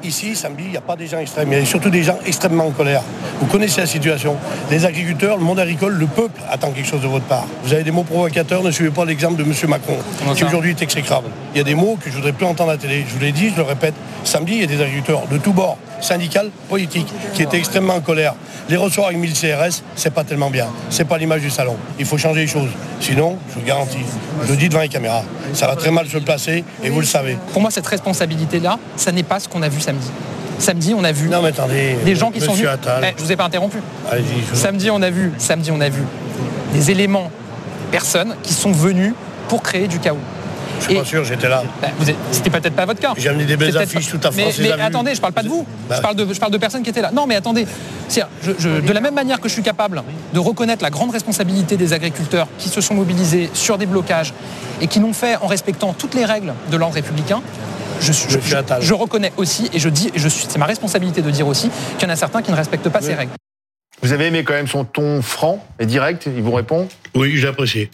Ici, 0.06 0.36
samedi, 0.36 0.62
il 0.66 0.70
n'y 0.70 0.76
a 0.76 0.80
pas 0.80 0.94
des 0.94 1.08
gens 1.08 1.18
extrêmes, 1.18 1.52
il 1.52 1.58
y 1.58 1.62
a 1.62 1.64
surtout 1.64 1.90
des 1.90 2.04
gens 2.04 2.16
extrêmement 2.24 2.66
en 2.66 2.70
colère. 2.70 3.02
Vous 3.40 3.46
connaissez 3.46 3.80
la 3.80 3.88
situation. 3.88 4.36
Les 4.70 4.84
agriculteurs, 4.84 5.36
le 5.36 5.42
monde 5.42 5.58
agricole, 5.58 5.94
le 5.94 6.06
peuple 6.06 6.40
attend 6.48 6.70
quelque 6.70 6.88
chose 6.88 7.02
de 7.02 7.08
votre 7.08 7.24
part. 7.24 7.44
Vous 7.64 7.72
avez 7.72 7.82
des 7.82 7.90
mots 7.90 8.04
provocateurs, 8.04 8.62
ne 8.62 8.70
suivez 8.70 8.90
pas 8.90 9.04
l'exemple 9.04 9.34
de 9.36 9.42
M. 9.42 9.52
Macron, 9.68 9.96
qui 10.36 10.44
aujourd'hui 10.44 10.70
est 10.70 10.82
exécrable. 10.82 11.26
Il 11.54 11.58
y 11.58 11.60
a 11.60 11.64
des 11.64 11.74
mots 11.74 11.98
que 12.00 12.08
je 12.08 12.14
voudrais 12.14 12.32
plus 12.32 12.46
entendre 12.46 12.70
à 12.70 12.74
la 12.74 12.78
télé. 12.78 13.04
Je 13.08 13.14
vous 13.14 13.20
l'ai 13.20 13.32
dit, 13.32 13.50
je 13.50 13.56
le 13.56 13.62
répète, 13.62 13.94
samedi, 14.22 14.52
il 14.52 14.60
y 14.60 14.64
a 14.64 14.68
des 14.68 14.80
agriculteurs 14.80 15.26
de 15.28 15.38
tous 15.38 15.52
bords, 15.52 15.76
syndicales, 16.00 16.50
politiques, 16.68 17.12
qui 17.34 17.42
étaient 17.42 17.58
extrêmement 17.58 17.94
en 17.94 18.00
colère. 18.00 18.34
Les 18.68 18.76
recevoir 18.76 19.08
avec 19.08 19.18
1000 19.18 19.32
CRS, 19.32 19.82
c'est 19.96 20.12
pas 20.12 20.24
tellement 20.24 20.50
bien. 20.50 20.66
C'est 20.90 21.04
pas 21.04 21.18
l'image 21.18 21.40
du 21.40 21.50
salon. 21.50 21.76
Il 21.98 22.04
faut 22.04 22.18
changer 22.18 22.42
les 22.42 22.46
choses. 22.46 22.70
Sinon, 23.00 23.38
je 23.50 23.60
vous 23.60 23.66
garantis, 23.66 24.04
je 24.44 24.50
le 24.50 24.56
dis 24.56 24.68
devant 24.68 24.80
les 24.80 24.88
caméras, 24.88 25.22
ça 25.52 25.66
va 25.66 25.76
très 25.76 25.90
mal 25.90 26.08
se 26.08 26.18
placer 26.18 26.64
et 26.82 26.90
vous 26.90 27.00
le 27.00 27.06
savez. 27.06 27.36
Pour 27.52 27.62
moi, 27.62 27.70
cette 27.70 27.86
responsabilité-là, 27.86 28.78
ça 28.96 29.12
n'est 29.12 29.22
pas 29.22 29.38
ce 29.38 29.48
qu'on 29.48 29.62
a 29.62 29.68
vu 29.68 29.80
samedi. 29.80 29.95
Samedi, 30.58 30.94
on 30.96 31.04
a 31.04 31.12
vu 31.12 31.28
Non, 31.28 31.42
mais 31.42 31.48
attendez. 31.48 31.96
des 32.04 32.14
gens 32.14 32.30
qui 32.30 32.40
sont 32.40 32.54
venus. 32.54 32.68
Eh, 33.02 33.14
je 33.18 33.22
vous 33.22 33.32
ai 33.32 33.36
pas 33.36 33.44
interrompu. 33.44 33.78
Samedi, 34.54 34.90
on 34.90 35.02
a 35.02 35.10
vu. 35.10 35.32
Samedi, 35.38 35.70
on 35.70 35.80
a 35.80 35.88
vu 35.88 36.02
des 36.72 36.90
éléments, 36.90 37.30
personnes 37.90 38.34
qui 38.42 38.54
sont 38.54 38.72
venus 38.72 39.12
pour 39.48 39.62
créer 39.62 39.86
du 39.86 39.98
chaos. 39.98 40.18
Je 40.78 40.84
suis 40.84 40.94
Et- 40.94 40.98
pas 40.98 41.04
sûr, 41.04 41.24
j'étais 41.24 41.48
là. 41.48 41.62
Vous 41.98 42.10
êtes- 42.10 42.16
C'était 42.32 42.50
peut-être 42.50 42.74
pas 42.74 42.84
votre 42.84 43.00
cas. 43.00 43.12
J'ai 43.16 43.28
amené 43.30 43.44
des 43.46 43.56
belles 43.56 43.76
affiches, 43.78 44.06
pas- 44.06 44.10
toute 44.12 44.24
la 44.24 44.30
Mais, 44.30 44.42
France 44.42 44.58
mais 44.60 44.72
attendez, 44.82 45.14
je 45.14 45.20
parle 45.20 45.32
pas 45.32 45.42
de 45.42 45.48
vous. 45.48 45.64
Bah. 45.88 45.96
Je 45.96 46.02
parle 46.02 46.16
de, 46.16 46.32
je 46.34 46.38
parle 46.38 46.52
de 46.52 46.58
personnes 46.58 46.82
qui 46.82 46.90
étaient 46.90 47.00
là. 47.00 47.10
Non, 47.12 47.26
mais 47.26 47.34
attendez. 47.34 47.66
C'est-à-dire, 48.08 48.30
je- 48.42 48.52
je- 48.58 48.80
de 48.86 48.92
la 48.92 49.00
même 49.00 49.14
manière 49.14 49.40
que 49.40 49.48
je 49.48 49.54
suis 49.54 49.62
capable 49.62 50.02
de 50.34 50.38
reconnaître 50.38 50.82
la 50.82 50.90
grande 50.90 51.10
responsabilité 51.12 51.76
des 51.78 51.92
agriculteurs 51.94 52.46
qui 52.58 52.68
se 52.68 52.80
sont 52.82 52.94
mobilisés 52.94 53.48
sur 53.54 53.78
des 53.78 53.86
blocages 53.86 54.34
et 54.82 54.86
qui 54.86 55.00
l'ont 55.00 55.14
fait 55.14 55.36
en 55.36 55.46
respectant 55.46 55.94
toutes 55.96 56.14
les 56.14 56.24
règles 56.26 56.52
de 56.70 56.76
l'ordre 56.76 56.94
républicain, 56.96 57.40
je, 58.00 58.12
suis- 58.12 58.30
je- 58.30 58.36
Monsieur 58.36 58.50
je- 58.50 58.56
Attal. 58.56 58.82
je 58.82 58.94
reconnais 58.94 59.32
aussi 59.36 59.68
et 59.72 59.78
je 59.78 59.88
dis, 59.88 60.10
et 60.14 60.18
je 60.18 60.28
suis, 60.28 60.46
c'est 60.48 60.58
ma 60.58 60.66
responsabilité 60.66 61.22
de 61.22 61.30
dire 61.30 61.46
aussi 61.46 61.70
qu'il 61.98 62.06
y 62.08 62.10
en 62.10 62.12
a 62.14 62.16
certains 62.16 62.42
qui 62.42 62.50
ne 62.50 62.56
respectent 62.56 62.88
pas 62.88 63.00
ces 63.00 63.14
règles. 63.14 63.32
Vous 64.02 64.12
avez 64.12 64.26
aimé 64.26 64.44
quand 64.44 64.52
même 64.52 64.66
son 64.68 64.84
ton 64.84 65.22
franc 65.22 65.64
et 65.78 65.86
direct, 65.86 66.26
il 66.26 66.42
vous 66.42 66.52
répond? 66.52 66.88
Oui, 67.14 67.36
j'ai 67.36 67.48
apprécié. 67.48 67.90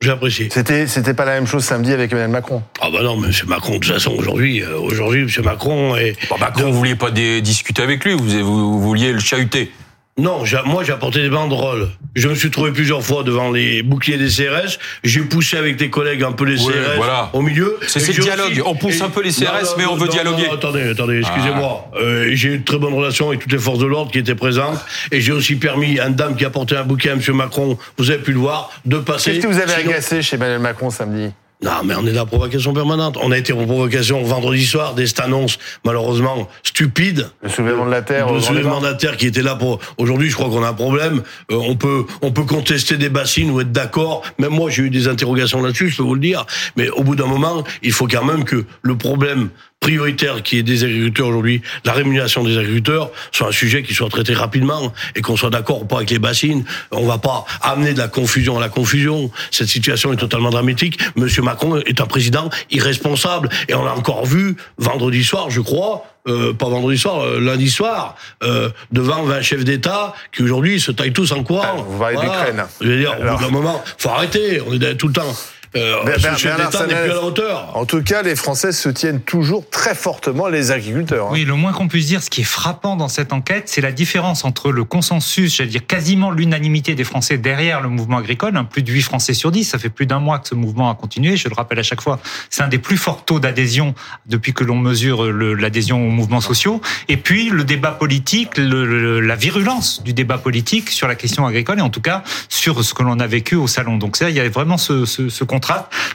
J'ai 0.00 0.10
apprécié. 0.10 0.48
C'était 0.50 0.86
c'était 0.88 1.14
pas 1.14 1.24
la 1.24 1.34
même 1.34 1.46
chose 1.46 1.64
samedi 1.64 1.92
avec 1.92 2.10
Emmanuel 2.12 2.30
Macron? 2.30 2.62
Ah 2.80 2.88
bah 2.92 3.02
non, 3.02 3.16
mais 3.16 3.28
M. 3.28 3.34
Macron, 3.46 3.74
de 3.74 3.78
toute 3.78 3.92
façon, 3.92 4.12
aujourd'hui, 4.16 4.60
euh, 4.62 4.78
aujourd'hui, 4.78 5.22
M. 5.22 5.44
Macron 5.44 5.94
est... 5.96 6.16
Bon, 6.28 6.38
Macron, 6.38 6.70
vous 6.72 6.78
vouliez 6.78 6.96
pas 6.96 7.10
discuter 7.12 7.82
avec 7.82 8.04
lui, 8.04 8.14
vous, 8.14 8.24
vous, 8.24 8.72
vous 8.72 8.82
vouliez 8.82 9.12
le 9.12 9.20
chahuter. 9.20 9.70
Non, 10.18 10.44
j'ai- 10.44 10.58
moi 10.66 10.84
j'ai 10.84 10.92
apporté 10.92 11.22
des 11.22 11.30
banderoles. 11.30 11.88
Je 12.14 12.28
me 12.28 12.34
suis 12.34 12.50
trouvé 12.50 12.70
plusieurs 12.70 13.02
fois 13.02 13.22
devant 13.22 13.50
les 13.50 13.82
boucliers 13.82 14.18
des 14.18 14.28
CRS. 14.28 14.78
J'ai 15.02 15.20
poussé 15.20 15.56
avec 15.56 15.78
tes 15.78 15.88
collègues 15.88 16.22
un 16.22 16.32
peu 16.32 16.44
les 16.44 16.62
Ouais, 16.62 16.70
CRS 16.74 16.96
voilà. 16.98 17.30
au 17.32 17.40
milieu. 17.40 17.78
C'est- 17.86 18.06
le 18.06 18.22
dialogue. 18.22 18.50
aussi- 18.52 18.60
On 18.62 18.74
pousse 18.74 19.00
un 19.00 19.08
peu 19.08 19.22
les 19.22 19.30
CRS, 19.32 19.74
mais 19.78 19.86
on 19.86 19.96
veut 19.96 20.08
dialoguer. 20.08 20.48
non, 20.48 20.52
attendez, 20.54 20.82
attendez, 20.90 21.20
excusez-moi. 21.20 21.90
Euh, 21.98 22.28
j'ai 22.32 22.50
eu 22.50 22.58
de 22.58 22.64
très 22.64 22.76
bonnes 22.76 22.92
relations 22.92 23.28
avec 23.28 23.40
toutes 23.40 23.52
les 23.52 23.58
forces 23.58 23.78
de 23.78 23.86
l'ordre 23.86 24.10
qui 24.12 24.18
étaient 24.18 24.34
présentes. 24.34 24.78
Et 25.10 25.22
j'ai 25.22 25.32
aussi 25.32 25.54
permis 25.56 25.98
à 25.98 26.08
une 26.08 26.14
dame 26.14 26.36
qui 26.36 26.44
a 26.44 26.50
porté 26.50 26.76
un 26.76 26.84
bouquet 26.84 27.08
à 27.08 27.12
M. 27.14 27.22
Macron, 27.32 27.78
vous 27.96 28.10
avez 28.10 28.20
pu 28.20 28.32
le 28.32 28.38
voir, 28.38 28.70
de 28.84 28.98
passer. 28.98 29.32
Qu'est-ce 29.32 29.46
que 29.46 29.50
vous 29.52 29.58
avez 29.58 29.72
Sinon- 29.72 29.90
agacé 29.92 30.20
chez 30.20 30.36
Emmanuel 30.36 30.58
Macron 30.58 30.90
samedi? 30.90 31.32
Non, 31.62 31.82
mais 31.84 31.94
on 31.94 32.04
est 32.06 32.12
dans 32.12 32.20
la 32.20 32.26
provocation 32.26 32.72
permanente. 32.72 33.16
On 33.22 33.30
a 33.30 33.38
été 33.38 33.52
en 33.52 33.64
provocation 33.64 34.22
vendredi 34.22 34.66
soir, 34.66 34.94
des 34.94 35.08
annonces 35.20 35.58
malheureusement 35.84 36.48
stupides. 36.64 37.30
Le 37.42 37.48
soulèvement 37.48 37.86
de 37.86 37.90
la 37.90 38.02
terre 38.02 38.26
Le 38.26 38.32
grand 38.32 38.40
soulèvement 38.40 38.80
de 38.80 38.86
la 38.86 38.94
terre 38.94 39.16
qui 39.16 39.26
était 39.26 39.42
là 39.42 39.54
pour 39.54 39.78
aujourd'hui, 39.96 40.28
je 40.28 40.34
crois 40.34 40.48
qu'on 40.48 40.64
a 40.64 40.68
un 40.68 40.74
problème. 40.74 41.22
Euh, 41.50 41.56
on 41.56 41.76
peut 41.76 42.04
on 42.20 42.32
peut 42.32 42.44
contester 42.44 42.96
des 42.96 43.08
bassines 43.08 43.50
ou 43.50 43.60
être 43.60 43.70
d'accord. 43.70 44.22
Même 44.38 44.50
moi, 44.50 44.70
j'ai 44.70 44.82
eu 44.82 44.90
des 44.90 45.06
interrogations 45.06 45.62
là-dessus, 45.62 45.90
je 45.90 45.98
peux 45.98 46.02
vous 46.02 46.14
le 46.14 46.20
dire. 46.20 46.46
Mais 46.76 46.88
au 46.90 47.04
bout 47.04 47.14
d'un 47.14 47.26
moment, 47.26 47.62
il 47.82 47.92
faut 47.92 48.08
quand 48.08 48.24
même 48.24 48.44
que 48.44 48.64
le 48.82 48.96
problème 48.96 49.50
prioritaire 49.82 50.42
qui 50.42 50.58
est 50.58 50.62
des 50.62 50.84
agriculteurs 50.84 51.26
aujourd'hui, 51.26 51.60
la 51.84 51.92
rémunération 51.92 52.44
des 52.44 52.56
agriculteurs, 52.56 53.10
soit 53.32 53.48
un 53.48 53.52
sujet 53.52 53.82
qui 53.82 53.94
soit 53.94 54.08
traité 54.08 54.32
rapidement 54.32 54.92
et 55.16 55.20
qu'on 55.20 55.36
soit 55.36 55.50
d'accord 55.50 55.82
ou 55.82 55.84
pas 55.84 55.96
avec 55.96 56.10
les 56.10 56.20
bassines. 56.20 56.64
On 56.92 57.04
va 57.04 57.18
pas 57.18 57.44
amener 57.60 57.92
de 57.92 57.98
la 57.98 58.08
confusion 58.08 58.56
à 58.56 58.60
la 58.60 58.68
confusion. 58.68 59.30
Cette 59.50 59.66
situation 59.66 60.12
est 60.12 60.16
totalement 60.16 60.50
dramatique. 60.50 61.00
Monsieur 61.16 61.42
Macron 61.42 61.78
est 61.78 62.00
un 62.00 62.06
président 62.06 62.48
irresponsable 62.70 63.48
et 63.68 63.74
on 63.74 63.84
l'a 63.84 63.94
encore 63.94 64.24
vu 64.24 64.56
vendredi 64.78 65.24
soir, 65.24 65.50
je 65.50 65.60
crois, 65.60 66.06
euh, 66.28 66.52
pas 66.52 66.68
vendredi 66.68 66.96
soir, 66.96 67.20
euh, 67.24 67.40
lundi 67.40 67.68
soir, 67.68 68.14
euh, 68.44 68.70
devant 68.92 69.24
20 69.24 69.42
chefs 69.42 69.64
d'État 69.64 70.14
qui 70.30 70.44
aujourd'hui 70.44 70.80
se 70.80 70.92
taillent 70.92 71.12
tous 71.12 71.32
en 71.32 71.42
courant. 71.42 71.64
Ah, 71.64 71.82
vous 71.84 71.98
parlez 71.98 72.18
d'Ukraine. 72.18 72.64
Je 72.80 72.86
veux 72.86 72.98
dire, 72.98 73.12
Alors. 73.12 73.34
au 73.34 73.38
bout 73.38 73.44
d'un 73.44 73.50
moment, 73.50 73.82
faut 73.98 74.10
arrêter. 74.10 74.60
On 74.64 74.72
est 74.72 74.94
tout 74.94 75.08
le 75.08 75.14
temps. 75.14 75.34
Euh, 75.74 76.04
n'est 76.04 76.12
plus 76.12 76.48
à 76.94 77.06
la 77.14 77.22
hauteur. 77.24 77.70
En 77.76 77.86
tout 77.86 78.02
cas, 78.02 78.20
les 78.22 78.36
Français 78.36 78.72
se 78.72 78.88
tiennent 78.90 79.20
toujours 79.20 79.68
très 79.70 79.94
fortement 79.94 80.48
les 80.48 80.70
agriculteurs. 80.70 81.28
hein. 81.28 81.32
Oui, 81.32 81.44
le 81.44 81.54
moins 81.54 81.72
qu'on 81.72 81.88
puisse 81.88 82.06
dire, 82.06 82.22
ce 82.22 82.28
qui 82.28 82.42
est 82.42 82.44
frappant 82.44 82.94
dans 82.94 83.08
cette 83.08 83.32
enquête, 83.32 83.64
c'est 83.70 83.80
la 83.80 83.90
différence 83.92 84.44
entre 84.44 84.70
le 84.70 84.84
consensus, 84.84 85.56
j'allais 85.56 85.70
dire 85.70 85.86
quasiment 85.86 86.30
l'unanimité 86.30 86.94
des 86.94 87.04
Français 87.04 87.38
derrière 87.38 87.80
le 87.80 87.88
mouvement 87.88 88.18
agricole, 88.18 88.54
hein, 88.56 88.64
plus 88.64 88.82
de 88.82 88.92
8 88.92 89.00
Français 89.02 89.32
sur 89.32 89.50
10, 89.50 89.64
ça 89.64 89.78
fait 89.78 89.88
plus 89.88 90.04
d'un 90.04 90.18
mois 90.18 90.38
que 90.40 90.48
ce 90.48 90.54
mouvement 90.54 90.90
a 90.90 90.94
continué, 90.94 91.38
je 91.38 91.48
le 91.48 91.54
rappelle 91.54 91.78
à 91.78 91.82
chaque 91.82 92.02
fois, 92.02 92.20
c'est 92.50 92.62
un 92.62 92.68
des 92.68 92.78
plus 92.78 92.98
forts 92.98 93.24
taux 93.24 93.40
d'adhésion 93.40 93.94
depuis 94.26 94.52
que 94.52 94.64
l'on 94.64 94.76
mesure 94.76 95.24
l'adhésion 95.32 96.06
aux 96.06 96.10
mouvements 96.10 96.42
sociaux, 96.42 96.82
et 97.08 97.16
puis 97.16 97.48
le 97.48 97.64
débat 97.64 97.92
politique, 97.92 98.58
le- 98.58 98.84
le- 98.84 99.20
la 99.20 99.36
virulence 99.36 100.02
du 100.02 100.12
débat 100.12 100.36
politique 100.36 100.90
sur 100.90 101.08
la 101.08 101.14
question 101.14 101.46
agricole, 101.46 101.78
et 101.78 101.82
en 101.82 101.88
tout 101.90 102.02
cas 102.02 102.22
sur 102.50 102.84
ce 102.84 102.92
que 102.92 103.02
l'on 103.02 103.18
a 103.20 103.26
vécu 103.26 103.54
au 103.56 103.66
salon. 103.66 103.96
Donc 103.96 104.16
ça, 104.18 104.28
il 104.28 104.36
y 104.36 104.40
a 104.40 104.48
vraiment 104.50 104.76
ce, 104.76 105.06
ce, 105.06 105.30
ce 105.30 105.44
contraste 105.44 105.61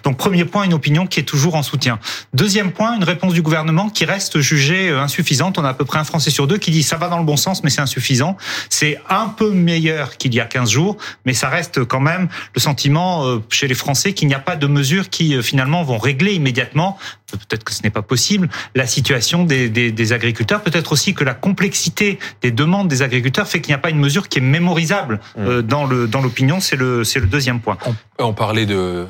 Donc 0.04 0.18
premier 0.18 0.46
point, 0.46 0.64
une 0.64 0.74
opinion 0.74 1.08
qui 1.08 1.20
est 1.20 1.24
toujours 1.24 1.56
en 1.56 1.64
soutien. 1.64 2.00
Deuxième 2.34 2.72
point, 2.72 2.96
une 2.96 3.04
réponse 3.04 3.34
du 3.34 3.42
gouvernement 3.42 3.90
qui 3.90 4.06
reste 4.06 4.40
jugée 4.40 4.90
euh, 4.90 5.02
insuffisante. 5.02 5.58
On 5.58 5.64
a 5.64 5.70
à 5.70 5.74
peu 5.74 5.86
près 5.86 6.00
un 6.00 6.04
Français 6.04 6.30
sur 6.30 6.48
deux 6.48 6.58
qui 6.58 6.72
dit 6.72 6.84
ça 6.84 6.98
va 6.98 7.10
dans 7.10 7.20
le 7.20 7.26
bon 7.26 7.38
sens, 7.38 7.64
mais 7.64 7.70
c'est 7.70 7.82
insuffisant. 7.82 8.38
C'est 8.70 9.00
un 9.10 9.28
peu 9.28 9.52
meilleur 9.52 10.18
qu'il 10.18 10.34
y 10.34 10.40
a 10.40 10.46
15 10.46 10.70
jours, 10.70 10.98
mais 11.26 11.34
ça 11.34 11.50
reste 11.50 11.84
quand 11.86 12.00
même 12.00 12.28
le 12.56 12.62
sentiment 12.62 13.26
euh, 13.26 13.40
chez 13.50 13.68
les 13.68 13.76
Français 13.76 14.14
qu'il 14.14 14.28
n'y 14.28 14.36
a 14.36 14.40
pas 14.40 14.56
de 14.56 14.68
mesures 14.68 15.10
qui 15.10 15.36
euh, 15.36 15.42
finalement 15.42 15.84
vont 15.84 15.98
régler 15.98 16.34
immédiatement 16.34 16.98
peut-être 17.36 17.64
que 17.64 17.74
ce 17.74 17.84
n'est 17.84 17.90
pas 17.90 18.02
possible, 18.02 18.48
la 18.76 18.88
situation 18.88 19.44
des, 19.44 19.70
des, 19.70 19.92
des 19.92 20.14
agriculteurs, 20.14 20.62
peut-être 20.62 20.94
aussi 20.94 21.14
que 21.14 21.24
la 21.24 21.34
complexité 21.34 22.20
des 22.42 22.52
demandes 22.52 22.88
des 22.88 23.02
agriculteurs 23.02 23.48
fait 23.48 23.60
qu'il 23.60 23.72
n'y 23.72 23.76
a 23.76 23.80
pas 23.80 23.90
une 23.90 24.00
mesure 24.00 24.30
qui 24.30 24.40
est 24.40 24.42
mémorisable 24.42 25.20
euh, 25.38 25.62
dans 25.62 25.86
le 25.86 26.08
dans 26.08 26.22
l'opinion. 26.22 26.60
C'est 26.60 26.76
le 26.76 27.04
c'est 27.04 27.20
le 27.20 27.28
deuxième 27.28 27.60
point. 27.60 27.78
On, 27.86 27.96
on 28.20 28.34
parlait 28.34 28.66
de 28.66 29.06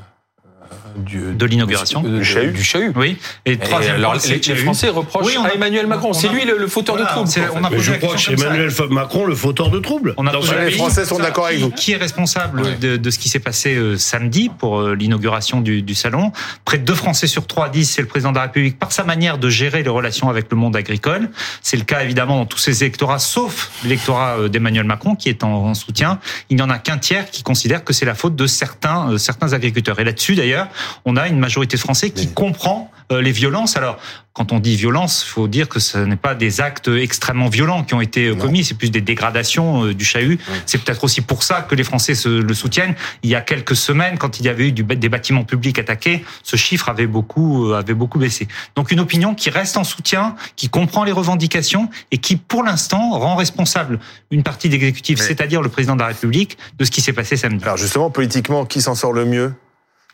du, 0.96 1.20
De 1.34 1.46
l'inauguration. 1.46 2.02
du, 2.02 2.18
Du 2.20 2.26
chahut. 2.26 2.52
Du 2.52 2.64
chahut. 2.64 2.92
Oui. 2.96 3.18
Et, 3.46 3.54
Et 3.54 3.58
troisième 3.58 3.96
alors, 3.96 4.16
les, 4.16 4.20
le 4.38 4.54
les. 4.54 4.56
Français 4.64 4.90
reprochent 4.90 5.26
Oui, 5.26 5.36
on 5.40 5.44
a- 5.44 5.50
à 5.50 5.54
Emmanuel 5.54 5.86
Macron. 5.88 6.10
on 6.10 6.14
C'est 6.14 6.28
a- 6.28 6.32
lui 6.32 6.44
le, 6.46 6.58
le 6.58 6.68
fauteur 6.68 6.96
Voilà, 6.96 7.10
de 7.12 7.16
troubles. 7.16 7.30
c'est- 7.30 7.42
en 7.42 7.44
fait. 7.46 7.52
on 7.56 7.64
a 7.64 7.70
Mais 7.70 7.76
posé 7.78 7.94
je 7.94 7.98
crois 8.00 8.16
que 8.16 8.20
c'est 8.22 8.28
comme 8.32 8.38
ça. 8.40 8.46
Emmanuel 8.48 8.72
Macron 8.90 9.26
le 9.26 9.36
fauteur 9.36 9.70
de 9.70 9.80
troubles. 9.80 10.14
On 10.18 10.26
a 10.26 10.32
Dans 10.32 10.40
les. 10.42 10.72
Français 10.72 11.06
sont 11.06 11.20
d'accord 11.20 11.46
avec 11.46 11.60
vous. 11.60 11.70
Qui 11.70 11.92
est 11.94 11.98
responsable 11.98 12.62
Ouais. 12.62 12.76
de, 12.76 12.98
de 12.98 13.10
ce 13.12 13.20
qui 13.20 13.30
s'est 13.30 13.40
passé 13.40 13.76
euh, 13.76 13.96
samedi 13.98 14.50
pour 14.50 14.80
euh, 14.80 14.96
l'inauguration 14.96 15.62
du, 15.62 15.82
du 15.84 15.94
salon? 15.94 16.32
Près 16.66 16.80
de 16.80 16.84
deux 16.84 16.96
Français 16.96 17.28
sur 17.28 17.46
trois 17.46 17.70
disent 17.70 17.92
c'est 17.92 18.02
le 18.02 18.08
président 18.08 18.32
de 18.32 18.38
la 18.38 18.44
République 18.44 18.80
par 18.80 18.92
sa 18.92 19.04
manière 19.04 19.38
de 19.38 19.50
gérer 19.50 19.84
les 19.84 19.90
relations 19.90 20.30
avec 20.30 20.48
le 20.50 20.58
monde 20.58 20.76
agricole. 20.76 21.30
C'est 21.62 21.78
le 21.78 21.84
cas 21.84 22.02
évidemment 22.02 22.38
dans 22.38 22.46
tous 22.46 22.58
ces 22.58 22.84
électorats, 22.84 23.20
sauf 23.20 23.70
l'électorat 23.84 24.38
euh, 24.40 24.48
d'Emmanuel 24.50 24.86
Macron 24.86 25.16
qui 25.16 25.30
est 25.30 25.44
en, 25.44 25.52
en 25.68 25.74
soutien. 25.76 26.20
Il 26.50 26.56
n'y 26.58 26.64
en 26.64 26.70
a 26.72 26.80
qu'un 26.80 26.98
tiers 26.98 27.30
qui 27.30 27.44
considère 27.44 27.84
que 27.84 27.94
c'est 27.94 28.06
la 28.06 28.16
faute 28.16 28.36
de 28.36 28.48
certains 28.48 29.12
euh, 29.12 29.18
certains 29.20 29.54
agriculteurs. 29.54 30.00
Et 30.00 30.04
là-dessus 30.04 30.34
d'ailleurs, 30.36 30.57
on 31.06 31.16
a 31.16 31.28
une 31.28 31.40
majorité 31.40 31.78
de 31.78 31.82
Français 31.82 32.10
qui 32.12 32.28
comprend 32.28 32.92
euh, 33.12 33.22
les 33.22 33.32
violences. 33.32 33.78
Alors 33.78 33.98
quand 34.34 34.52
on 34.52 34.60
dit 34.60 34.76
violence, 34.76 35.24
il 35.26 35.30
faut 35.30 35.48
dire 35.48 35.70
que 35.70 35.80
ce 35.80 35.98
n'est 35.98 36.18
pas 36.18 36.36
des 36.36 36.60
actes 36.62 36.90
extrêmement 36.90 37.48
violents 37.48 37.84
qui 37.84 37.94
ont 37.94 38.02
été 38.02 38.28
euh, 38.28 38.36
commis, 38.36 38.66
c'est 38.66 38.76
plus 38.76 38.92
des 38.92 39.02
dégradations 39.02 39.86
euh, 39.86 39.94
du 39.94 40.04
chahut. 40.04 40.40
C'est 40.66 40.78
peut-être 40.84 41.04
aussi 41.06 41.22
pour 41.22 41.42
ça 41.42 41.62
que 41.62 41.74
les 41.74 41.86
Français 41.86 42.16
se, 42.16 42.28
le 42.28 42.54
soutiennent. 42.54 42.96
Il 43.24 43.30
y 43.30 43.36
a 43.36 43.42
quelques 43.42 43.78
semaines, 43.78 44.18
quand 44.18 44.40
il 44.40 44.46
y 44.46 44.50
avait 44.50 44.68
eu 44.68 44.72
du, 44.74 44.84
des 44.84 45.10
bâtiments 45.10 45.46
publics 45.46 45.80
attaqués, 45.80 46.26
ce 46.44 46.56
chiffre 46.58 46.90
avait 46.90 47.08
beaucoup, 47.08 47.72
avait 47.74 47.94
beaucoup 47.94 48.20
baissé. 48.20 48.48
Donc 48.76 48.92
une 48.92 49.00
opinion 49.00 49.34
qui 49.34 49.50
reste 49.50 49.78
en 49.78 49.86
soutien, 49.86 50.36
qui 50.56 50.68
comprend 50.70 51.06
les 51.06 51.14
revendications 51.14 51.90
et 52.12 52.18
qui, 52.18 52.36
pour 52.36 52.64
l'instant, 52.64 53.18
rend 53.18 53.38
responsable 53.38 54.00
une 54.32 54.44
partie 54.44 54.68
de 54.68 54.74
l'exécutif, 54.74 55.20
Mais- 55.20 55.26
c'est-à-dire 55.26 55.62
le 55.62 55.70
président 55.70 55.96
de 55.96 56.02
la 56.02 56.08
République, 56.08 56.58
de 56.78 56.84
ce 56.84 56.92
qui 56.92 57.02
s'est 57.02 57.14
passé 57.14 57.38
samedi. 57.38 57.64
Alors 57.64 57.78
justement, 57.78 58.10
politiquement, 58.10 58.66
qui 58.66 58.82
s'en 58.82 58.96
sort 58.96 59.14
le 59.14 59.26
mieux? 59.26 59.54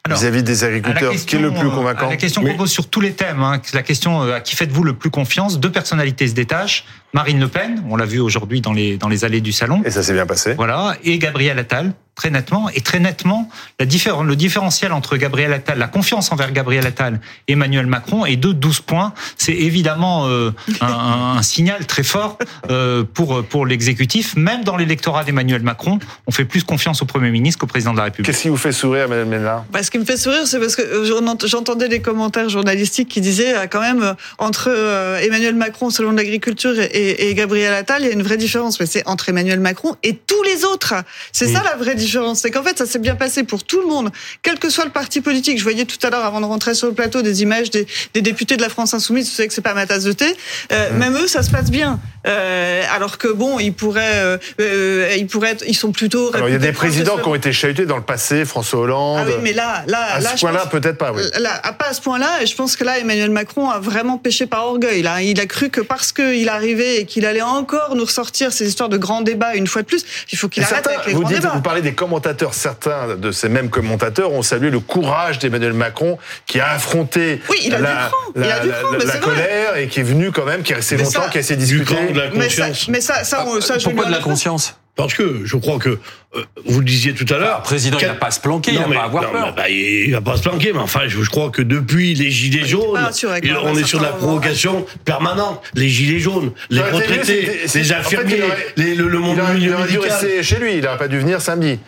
Vis-à-vis 0.09 0.43
des 0.43 0.65
agriculteurs 0.65 1.13
Qui 1.13 1.37
est 1.37 1.39
le 1.39 1.53
plus 1.53 1.67
euh, 1.67 1.71
convaincant 1.71 2.09
La 2.09 2.17
question 2.17 2.43
qu'on 2.43 2.57
pose 2.57 2.71
sur 2.71 2.89
tous 2.89 2.99
les 2.99 3.13
thèmes, 3.13 3.41
hein, 3.41 3.61
la 3.73 3.83
question 3.83 4.21
euh, 4.21 4.35
à 4.35 4.41
qui 4.41 4.53
faites-vous 4.53 4.83
le 4.83 4.91
plus 4.91 5.09
confiance? 5.09 5.61
Deux 5.61 5.71
personnalités 5.71 6.27
se 6.27 6.33
détachent. 6.33 6.83
Marine 7.13 7.39
Le 7.39 7.47
Pen, 7.47 7.83
on 7.89 7.95
l'a 7.95 8.05
vu 8.05 8.19
aujourd'hui 8.19 8.59
dans 8.61 8.73
les 8.73 8.97
dans 8.97 9.07
les 9.09 9.23
allées 9.25 9.41
du 9.41 9.51
salon. 9.51 9.81
Et 9.85 9.91
ça 9.91 10.01
s'est 10.03 10.13
bien 10.13 10.25
passé. 10.25 10.53
Voilà, 10.55 10.95
et 11.03 11.19
Gabriel 11.19 11.59
Attal, 11.59 11.93
très 12.15 12.29
nettement, 12.31 12.69
et 12.69 12.81
très 12.81 12.99
nettement, 12.99 13.49
la 13.79 13.85
différen- 13.85 14.23
le 14.23 14.35
différentiel 14.35 14.91
entre 14.91 15.17
Gabriel 15.17 15.53
Attal, 15.53 15.77
la 15.77 15.87
confiance 15.87 16.31
envers 16.31 16.51
Gabriel 16.51 16.85
Attal 16.87 17.19
et 17.47 17.53
Emmanuel 17.53 17.85
Macron 17.87 18.25
est 18.25 18.35
de 18.35 18.51
12 18.51 18.79
points. 18.81 19.13
C'est 19.37 19.53
évidemment 19.53 20.27
euh, 20.27 20.51
un, 20.81 20.87
un- 20.87 21.37
un 21.37 21.41
signal 21.43 21.85
très 21.85 22.03
fort 22.03 22.37
euh, 22.71 23.03
pour 23.03 23.43
pour 23.45 23.65
l'exécutif. 23.67 24.35
Même 24.35 24.63
dans 24.63 24.75
l'électorat 24.77 25.23
d'Emmanuel 25.23 25.61
Macron, 25.61 25.99
on 26.25 26.31
fait 26.31 26.45
plus 26.45 26.63
confiance 26.63 27.01
au 27.03 27.05
Premier 27.05 27.29
ministre 27.29 27.59
qu'au 27.59 27.67
président 27.67 27.91
de 27.93 27.97
la 27.97 28.05
République. 28.05 28.25
Qu'est-ce 28.31 28.41
qui 28.43 28.49
vous 28.49 28.57
fait 28.57 28.71
sourire, 28.71 29.07
Madame 29.07 29.29
Ménard? 29.29 29.65
Bah, 29.71 29.83
ce 29.83 29.91
qui 29.91 29.99
me 29.99 30.05
fait 30.05 30.17
sourire, 30.17 30.47
c'est 30.47 30.59
parce 30.59 30.75
que 30.75 30.81
euh, 30.81 31.05
j'en- 31.05 31.37
j'entendais 31.47 31.89
des 31.89 31.99
commentaires 32.01 32.49
journalistiques 32.49 33.09
qui 33.09 33.21
disaient 33.21 33.53
quand 33.69 33.81
même 33.81 34.15
entre 34.39 34.69
euh, 34.69 35.19
Emmanuel 35.19 35.55
Macron, 35.55 35.91
selon 35.91 36.11
l'agriculture, 36.11 36.73
et, 36.79 37.02
et 37.09 37.33
Gabriel 37.33 37.73
Attal, 37.73 38.01
il 38.01 38.07
y 38.07 38.09
a 38.09 38.13
une 38.13 38.23
vraie 38.23 38.37
différence. 38.37 38.79
Mais 38.79 38.85
c'est 38.85 39.07
entre 39.07 39.29
Emmanuel 39.29 39.59
Macron 39.59 39.95
et 40.03 40.15
tous 40.15 40.43
les 40.43 40.65
autres. 40.65 40.93
C'est 41.31 41.47
ça 41.47 41.63
la 41.63 41.75
vraie 41.75 41.95
différence. 41.95 42.39
C'est 42.39 42.51
qu'en 42.51 42.63
fait, 42.63 42.77
ça 42.77 42.85
s'est 42.85 42.99
bien 42.99 43.15
passé 43.15 43.43
pour 43.43 43.63
tout 43.63 43.79
le 43.79 43.87
monde, 43.87 44.11
quel 44.41 44.59
que 44.59 44.69
soit 44.69 44.85
le 44.85 44.91
parti 44.91 45.21
politique. 45.21 45.57
Je 45.57 45.63
voyais 45.63 45.85
tout 45.85 45.97
à 46.05 46.09
l'heure, 46.09 46.25
avant 46.25 46.41
de 46.41 46.45
rentrer 46.45 46.73
sur 46.73 46.87
le 46.87 46.93
plateau, 46.93 47.21
des 47.21 47.41
images 47.41 47.69
des, 47.69 47.87
des 48.13 48.21
députés 48.21 48.57
de 48.57 48.61
la 48.61 48.69
France 48.69 48.93
Insoumise. 48.93 49.29
Vous 49.29 49.35
savez 49.35 49.47
que 49.47 49.53
c'est 49.53 49.61
pas 49.61 49.73
ma 49.73 49.85
tasse 49.85 50.03
de 50.03 50.11
thé. 50.13 50.35
Euh, 50.71 50.97
Même 50.97 51.15
eux, 51.17 51.27
ça 51.27 51.43
se 51.43 51.51
passe 51.51 51.71
bien. 51.71 51.99
Euh, 52.27 52.83
alors 52.95 53.17
que 53.17 53.27
bon, 53.27 53.59
ils 53.59 53.73
pourraient, 53.73 54.01
euh, 54.19 54.37
euh, 54.61 55.13
ils 55.17 55.27
pourraient, 55.27 55.51
être- 55.51 55.65
ils 55.67 55.75
sont 55.75 55.91
plutôt. 55.91 56.31
Alors, 56.33 56.47
il 56.47 56.53
y 56.53 56.55
a 56.55 56.59
des 56.59 56.71
présidents 56.71 57.17
qui 57.17 57.27
ont 57.27 57.35
été 57.35 57.51
chahutés 57.51 57.85
dans 57.85 57.97
le 57.97 58.03
passé, 58.03 58.45
François 58.45 58.79
Hollande. 58.79 59.19
Ah 59.21 59.25
oui, 59.27 59.33
mais 59.41 59.53
là, 59.53 59.83
là, 59.87 59.99
à 60.15 60.19
là, 60.19 60.29
ce 60.35 60.39
point-là, 60.39 60.65
peut-être 60.67 60.97
pas, 60.97 61.11
oui. 61.11 61.21
Là, 61.39 61.59
à 61.63 61.73
pas 61.73 61.87
à 61.89 61.93
ce 61.93 62.01
point-là, 62.01 62.41
et 62.41 62.45
je 62.45 62.55
pense 62.55 62.75
que 62.75 62.83
là, 62.83 62.97
Emmanuel 62.99 63.29
Macron 63.29 63.69
a 63.69 63.79
vraiment 63.79 64.17
péché 64.17 64.45
par 64.45 64.65
orgueil. 64.65 65.01
Là, 65.01 65.21
il 65.21 65.39
a 65.39 65.45
cru 65.45 65.69
que 65.69 65.81
parce 65.81 66.11
qu'il 66.13 66.47
arrivait 66.49 67.01
et 67.01 67.05
qu'il 67.05 67.25
allait 67.25 67.41
encore 67.41 67.95
nous 67.95 68.05
ressortir 68.05 68.53
ces 68.53 68.67
histoires 68.67 68.89
de 68.89 68.97
grands 68.97 69.21
débats 69.21 69.55
une 69.55 69.67
fois 69.67 69.81
de 69.81 69.87
plus, 69.87 70.05
il 70.31 70.37
faut 70.37 70.47
qu'il 70.47 70.63
arrête 70.63 70.75
certains, 70.75 70.91
avec 70.91 71.07
les 71.07 71.13
vous, 71.13 71.21
grands 71.21 71.29
dites, 71.29 71.39
débats. 71.41 71.53
vous 71.55 71.61
parlez 71.61 71.81
des 71.81 71.93
commentateurs, 71.93 72.53
certains 72.53 73.15
de 73.17 73.31
ces 73.31 73.49
mêmes 73.49 73.69
commentateurs 73.69 74.31
ont 74.31 74.43
salué 74.43 74.69
le 74.69 74.79
courage 74.79 75.39
d'Emmanuel 75.39 75.73
Macron 75.73 76.17
qui 76.45 76.59
a 76.59 76.69
affronté 76.71 77.41
Oui, 77.49 77.57
il 77.65 77.73
a 77.73 77.77
du 77.77 77.83
la, 77.83 78.11
il 78.35 78.43
a 78.43 78.47
la- 78.47 78.59
du 78.61 78.69
la- 78.69 78.73
cran, 78.75 78.91
la- 78.91 78.97
mais 78.97 79.05
la 79.05 79.11
c'est 79.11 79.17
vrai. 79.19 79.27
colère 79.29 79.77
et 79.77 79.87
qui 79.87 79.99
est 79.99 80.03
venu 80.03 80.31
quand 80.31 80.45
même, 80.45 80.63
qui 80.63 80.71
est 80.71 80.75
resté 80.75 80.95
longtemps, 80.97 81.23
ça- 81.23 81.29
qui 81.29 81.37
a 81.37 81.41
essayé 81.41 81.57
de 81.57 81.61
discuter. 81.65 81.95
Camp 82.13 82.29
de 82.33 82.33
la 82.33 82.39
Mais 82.39 82.49
ça, 82.49 82.67
mais 82.89 83.01
ça, 83.01 83.23
ça, 83.23 83.45
je 83.77 83.83
Pourquoi 83.83 84.05
de 84.05 84.11
la 84.11 84.19
conscience 84.19 84.75
Parce 84.95 85.13
que 85.13 85.41
je 85.43 85.57
crois 85.57 85.79
que, 85.79 85.89
euh, 86.35 86.43
vous 86.65 86.79
le 86.79 86.85
disiez 86.85 87.13
tout 87.13 87.25
à 87.33 87.37
l'heure. 87.37 87.57
Le 87.59 87.63
président, 87.63 87.97
il 87.99 88.05
n'a 88.07 88.13
pas 88.13 88.27
à 88.27 88.31
se 88.31 88.39
planquer, 88.39 88.71
il 88.71 88.75
Non, 88.75 88.81
n'a 88.81 88.87
mais- 88.87 88.95
pas 88.95 89.01
à 89.01 89.05
avoir 89.05 89.23
non, 89.23 89.31
peur. 89.31 89.55
bah, 89.55 89.69
il 89.69 90.11
va 90.11 90.21
pas 90.21 90.37
se 90.37 90.43
planquer, 90.43 90.71
mais 90.73 90.79
enfin, 90.79 91.01
je, 91.07 91.21
je 91.21 91.29
crois 91.29 91.49
que 91.49 91.61
depuis 91.63 92.13
les 92.13 92.29
Gilets 92.31 92.65
jaunes, 92.67 92.99
il- 93.43 93.51
même, 93.51 93.57
on 93.63 93.75
à 93.75 93.79
est 93.79 93.83
sur 93.85 93.99
de 93.99 94.03
la 94.03 94.09
provocation 94.11 94.85
permanente. 95.05 95.61
Les 95.73 95.89
Gilets 95.89 96.19
jaunes, 96.19 96.51
les 96.69 96.81
retraités, 96.81 97.41
les 97.63 97.67
c'est- 97.67 97.79
en 97.79 97.83
fait, 97.83 97.93
infirmiers, 97.95 98.35
il 98.37 98.43
aurait- 98.43 98.67
les- 98.77 98.95
le, 98.95 99.07
le 99.07 99.19
monde 99.19 99.37
Il 99.37 99.41
aurait, 99.41 99.59
il 99.59 99.73
aurait 99.73 99.87
dû 99.87 99.99
rester 99.99 100.43
chez 100.43 100.57
lui, 100.57 100.75
il 100.75 100.81
n'aurait 100.83 100.97
pas 100.97 101.07
dû 101.07 101.19
venir 101.19 101.41
samedi. 101.41 101.79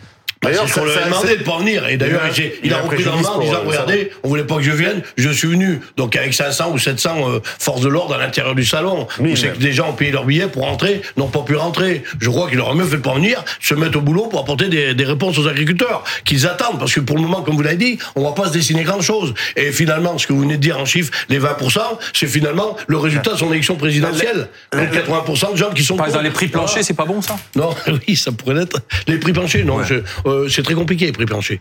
Bah, 0.45 0.53
ça- 0.67 0.73
qu'on 0.79 0.85
lui 0.85 0.91
a 0.91 0.95
ça- 0.95 1.05
demandé 1.05 1.37
de 1.37 1.43
pas 1.43 1.57
venir. 1.59 1.87
Et 1.87 1.97
d'ailleurs, 1.97 2.21
Il 2.25 2.29
a- 2.29 2.33
j'ai- 2.33 2.59
il 2.63 2.67
il 2.67 2.73
a 2.73 2.77
repris 2.79 3.03
la 3.03 3.11
main 3.11 3.17
en 3.29 3.39
disant, 3.39 3.53
euh, 3.55 3.67
regardez, 3.67 4.11
on 4.23 4.29
voulait 4.29 4.43
pas 4.43 4.55
que 4.57 4.61
je 4.63 4.71
vienne, 4.71 5.01
je 5.17 5.29
suis 5.29 5.47
venu. 5.47 5.79
Donc 5.97 6.15
avec 6.15 6.33
500 6.33 6.71
ou 6.73 6.77
700 6.79 7.29
euh, 7.29 7.39
forces 7.59 7.81
de 7.81 7.89
l'ordre 7.89 8.15
à 8.15 8.17
l'intérieur 8.17 8.55
du 8.55 8.65
salon, 8.65 9.07
Oui, 9.19 9.33
où 9.33 9.35
c'est 9.35 9.49
que 9.53 9.57
des 9.59 9.71
gens 9.73 9.89
ont 9.89 9.93
payé 9.93 10.11
leur 10.11 10.25
billet 10.25 10.47
pour 10.47 10.63
rentrer, 10.63 11.01
n'ont 11.17 11.27
pas 11.27 11.41
pu 11.41 11.55
rentrer. 11.55 12.03
Je 12.19 12.29
crois 12.29 12.49
qu'il 12.49 12.59
aurait 12.59 12.75
mieux 12.75 12.85
fait 12.85 12.97
de 12.97 13.01
pas 13.01 13.13
venir, 13.15 13.43
se 13.61 13.73
mettre 13.73 13.97
au 13.97 14.01
boulot 14.01 14.27
pour 14.27 14.39
apporter 14.41 14.67
des, 14.67 14.93
des 14.93 15.05
réponses 15.05 15.37
aux 15.37 15.47
agriculteurs 15.47 16.03
qu'ils 16.23 16.45
attendent. 16.47 16.79
Parce 16.79 16.93
que 16.93 16.99
pour 17.01 17.15
le 17.15 17.21
moment, 17.21 17.41
comme 17.41 17.55
vous 17.55 17.61
l'avez 17.63 17.77
dit, 17.77 17.97
on 18.15 18.23
va 18.23 18.31
pas 18.31 18.47
se 18.47 18.53
dessiner 18.53 18.83
grand 18.83 19.01
chose. 19.01 19.33
Et 19.55 19.71
finalement, 19.71 20.17
ce 20.17 20.27
que 20.27 20.33
vous 20.33 20.41
venez 20.41 20.57
de 20.57 20.61
dire 20.61 20.79
en 20.79 20.85
chiffres, 20.85 21.11
les 21.29 21.39
20%, 21.39 21.79
c'est 22.13 22.27
finalement 22.27 22.75
le 22.87 22.97
résultat 22.97 23.33
de 23.33 23.37
son 23.37 23.51
élection 23.51 23.75
présidentielle. 23.75 24.47
Donc 24.73 24.91
80% 24.91 25.51
de 25.53 25.57
gens 25.57 25.69
qui 25.71 25.83
sont 25.83 25.95
Par 25.95 26.07
exemple, 26.07 26.23
les 26.25 26.29
prix 26.31 26.47
planchers, 26.47 26.83
c'est 26.83 26.93
pas 26.93 27.05
bon 27.05 27.21
ça? 27.21 27.37
Non, 27.55 27.69
oui, 28.07 28.15
ça 28.15 28.31
pourrait 28.31 28.55
l'être. 28.55 28.79
Les 29.07 29.17
prix 29.17 29.33
planchers, 29.33 29.65
non, 29.65 29.77
Ouais. 29.77 29.83
je- 29.87 29.95
euh, 30.29 30.34
c'est 30.49 30.63
très 30.63 30.73
compliqué, 30.73 31.05
les 31.05 31.11
prix 31.11 31.25
planchers. 31.25 31.59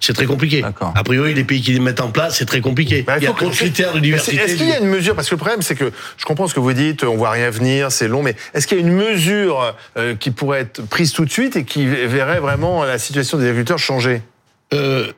C'est 0.00 0.12
très 0.12 0.26
compliqué. 0.26 0.64
A 0.94 1.04
priori, 1.04 1.34
les 1.34 1.44
pays 1.44 1.60
qui 1.60 1.72
les 1.72 1.80
mettent 1.80 2.00
en 2.00 2.10
place, 2.10 2.38
c'est 2.38 2.46
très 2.46 2.60
compliqué. 2.60 3.02
Bah, 3.02 3.16
il 3.18 3.24
y 3.24 3.26
a 3.26 3.32
trop 3.32 3.48
de 3.48 3.54
critères 3.54 3.92
de 3.92 4.00
diversité. 4.00 4.36
Est-ce 4.36 4.56
qu'il 4.56 4.68
y 4.68 4.72
a 4.72 4.78
une 4.78 4.88
mesure 4.88 5.14
Parce 5.14 5.28
que 5.28 5.34
le 5.34 5.38
problème, 5.38 5.62
c'est 5.62 5.74
que 5.74 5.92
je 6.16 6.24
comprends 6.24 6.48
ce 6.48 6.54
que 6.54 6.60
vous 6.60 6.72
dites, 6.72 7.04
on 7.04 7.16
voit 7.16 7.30
rien 7.30 7.50
venir, 7.50 7.92
c'est 7.92 8.08
long, 8.08 8.22
mais 8.22 8.36
est-ce 8.54 8.66
qu'il 8.66 8.78
y 8.78 8.80
a 8.80 8.84
une 8.84 8.92
mesure 8.92 9.74
euh, 9.96 10.14
qui 10.14 10.30
pourrait 10.30 10.60
être 10.60 10.86
prise 10.86 11.12
tout 11.12 11.24
de 11.24 11.30
suite 11.30 11.56
et 11.56 11.64
qui 11.64 11.86
verrait 11.86 12.40
vraiment 12.40 12.84
la 12.84 12.98
situation 12.98 13.38
des 13.38 13.44
agriculteurs 13.44 13.78
changer? 13.78 14.22
Euh, 14.72 15.12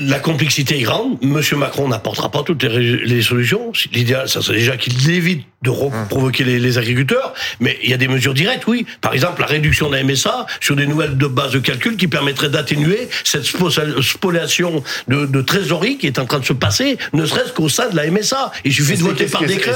la 0.00 0.20
complexité 0.20 0.78
est 0.78 0.82
grande. 0.82 1.18
Monsieur 1.22 1.56
Macron 1.56 1.88
n'apportera 1.88 2.30
pas 2.30 2.44
toutes 2.44 2.62
les, 2.62 3.22
solutions. 3.22 3.72
L'idéal, 3.92 4.28
ça 4.28 4.40
serait 4.42 4.58
déjà 4.58 4.76
qu'il 4.76 5.10
évite 5.10 5.44
de 5.62 5.70
Hum. 5.70 5.90
provoquer 6.08 6.44
les, 6.44 6.60
les 6.60 6.78
agriculteurs. 6.78 7.34
Mais 7.58 7.76
il 7.82 7.90
y 7.90 7.92
a 7.94 7.96
des 7.96 8.06
mesures 8.06 8.32
directes, 8.32 8.64
oui. 8.68 8.86
Par 9.00 9.12
exemple, 9.12 9.40
la 9.40 9.46
réduction 9.48 9.90
de 9.90 9.96
la 9.96 10.04
MSA 10.04 10.46
sur 10.60 10.76
des 10.76 10.86
nouvelles 10.86 11.16
de 11.18 11.26
bases 11.26 11.50
de 11.50 11.58
calcul 11.58 11.96
qui 11.96 12.06
permettraient 12.06 12.48
d'atténuer 12.48 13.08
cette 13.24 13.42
spo- 13.44 14.00
spoliation 14.00 14.84
de, 15.08 15.26
de 15.26 15.42
trésorerie 15.42 15.98
qui 15.98 16.06
est 16.06 16.20
en 16.20 16.26
train 16.26 16.38
de 16.38 16.44
se 16.44 16.52
passer, 16.52 16.96
ne 17.12 17.26
serait-ce 17.26 17.52
qu'au 17.52 17.68
sein 17.68 17.88
de 17.90 17.96
la 17.96 18.08
MSA. 18.08 18.52
Il 18.64 18.72
suffit 18.72 18.96
de 18.96 19.02
voter 19.02 19.26
par 19.26 19.42
décret. 19.42 19.72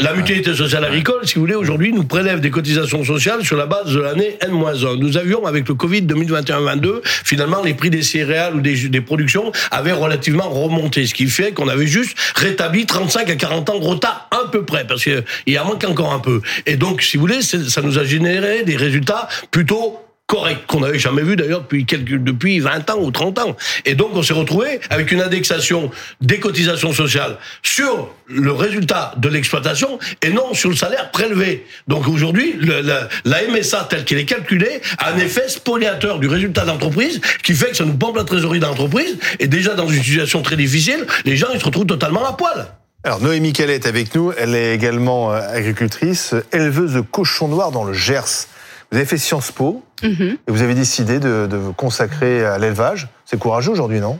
La 0.00 0.14
mutualité 0.14 0.54
sociale 0.54 0.84
agricole, 0.86 1.26
si 1.26 1.34
vous 1.34 1.42
voulez, 1.42 1.54
aujourd'hui, 1.54 1.92
nous 1.92 2.04
prélève 2.04 2.40
des 2.40 2.50
cotisations 2.50 3.04
sociales 3.04 3.44
sur 3.44 3.58
la 3.58 3.66
base 3.66 3.92
de 3.92 4.00
l'année 4.00 4.38
N-1. 4.40 4.96
Nous 4.98 5.18
avions, 5.18 5.44
avec 5.44 5.68
le 5.68 5.74
Covid 5.74 6.02
2021-22, 6.02 7.00
finalement, 7.04 7.62
les 7.62 7.74
prix 7.74 7.90
des 7.90 8.02
céréales 8.02 8.54
ou 8.56 8.60
des, 8.62 8.88
des 8.88 9.00
productions 9.10 9.50
avaient 9.72 9.90
relativement 9.90 10.48
remonté, 10.48 11.04
ce 11.04 11.14
qui 11.14 11.26
fait 11.26 11.50
qu'on 11.50 11.66
avait 11.66 11.88
juste 11.88 12.16
rétabli 12.36 12.86
35 12.86 13.28
à 13.28 13.34
40 13.34 13.70
ans 13.70 13.78
de 13.80 13.84
retard, 13.84 14.28
à 14.30 14.48
peu 14.52 14.64
près, 14.64 14.86
parce 14.86 15.02
qu'il 15.02 15.58
en 15.58 15.64
manque 15.64 15.82
encore 15.82 16.12
un 16.12 16.20
peu. 16.20 16.42
Et 16.66 16.76
donc, 16.76 17.02
si 17.02 17.16
vous 17.16 17.22
voulez, 17.22 17.42
ça 17.42 17.82
nous 17.82 17.98
a 17.98 18.04
généré 18.04 18.62
des 18.62 18.76
résultats 18.76 19.28
plutôt 19.50 19.98
correct 20.30 20.60
qu'on 20.68 20.80
n'avait 20.80 21.00
jamais 21.00 21.22
vu 21.22 21.34
d'ailleurs 21.34 21.62
depuis 21.62 21.84
depuis 21.84 22.60
20 22.60 22.88
ans 22.90 22.98
ou 23.00 23.10
30 23.10 23.38
ans. 23.40 23.56
Et 23.84 23.96
donc 23.96 24.10
on 24.14 24.22
s'est 24.22 24.32
retrouvé 24.32 24.78
avec 24.88 25.10
une 25.10 25.20
indexation 25.20 25.90
des 26.20 26.38
cotisations 26.38 26.92
sociales 26.92 27.36
sur 27.64 28.14
le 28.28 28.52
résultat 28.52 29.12
de 29.16 29.28
l'exploitation 29.28 29.98
et 30.22 30.30
non 30.30 30.54
sur 30.54 30.70
le 30.70 30.76
salaire 30.76 31.10
prélevé. 31.10 31.66
Donc 31.88 32.06
aujourd'hui, 32.06 32.54
la 32.60 33.42
MSA 33.50 33.88
telle 33.90 34.04
qu'elle 34.04 34.18
est 34.18 34.24
calculée 34.24 34.80
a 34.98 35.10
un 35.10 35.18
effet 35.18 35.48
spoliateur 35.48 36.20
du 36.20 36.28
résultat 36.28 36.64
d'entreprise 36.64 37.20
qui 37.42 37.54
fait 37.54 37.70
que 37.70 37.76
ça 37.76 37.84
nous 37.84 37.96
pompe 37.96 38.16
la 38.16 38.24
trésorerie 38.24 38.60
d'entreprise 38.60 39.18
et 39.40 39.48
déjà 39.48 39.74
dans 39.74 39.88
une 39.88 40.00
situation 40.00 40.42
très 40.42 40.56
difficile, 40.56 41.06
les 41.24 41.36
gens 41.36 41.48
ils 41.52 41.58
se 41.58 41.64
retrouvent 41.64 41.86
totalement 41.86 42.24
à 42.24 42.34
poil. 42.34 42.68
Alors 43.02 43.20
Noémie 43.20 43.52
Calais 43.52 43.76
est 43.76 43.86
avec 43.86 44.14
nous, 44.14 44.30
elle 44.38 44.54
est 44.54 44.74
également 44.74 45.32
euh, 45.32 45.40
agricultrice, 45.40 46.34
éleveuse 46.52 46.92
de 46.92 47.00
cochons 47.00 47.48
noirs 47.48 47.72
dans 47.72 47.82
le 47.82 47.94
Gers. 47.94 48.46
Vous 48.90 48.96
avez 48.96 49.06
fait 49.06 49.18
Sciences 49.18 49.52
Po 49.52 49.82
Mhm. 50.02 50.36
et 50.46 50.50
vous 50.50 50.62
avez 50.62 50.74
décidé 50.74 51.20
de, 51.20 51.46
de 51.48 51.56
vous 51.56 51.72
consacrer 51.72 52.44
à 52.44 52.58
l'élevage. 52.58 53.08
C'est 53.26 53.38
courageux 53.38 53.70
aujourd'hui, 53.70 54.00
non? 54.00 54.18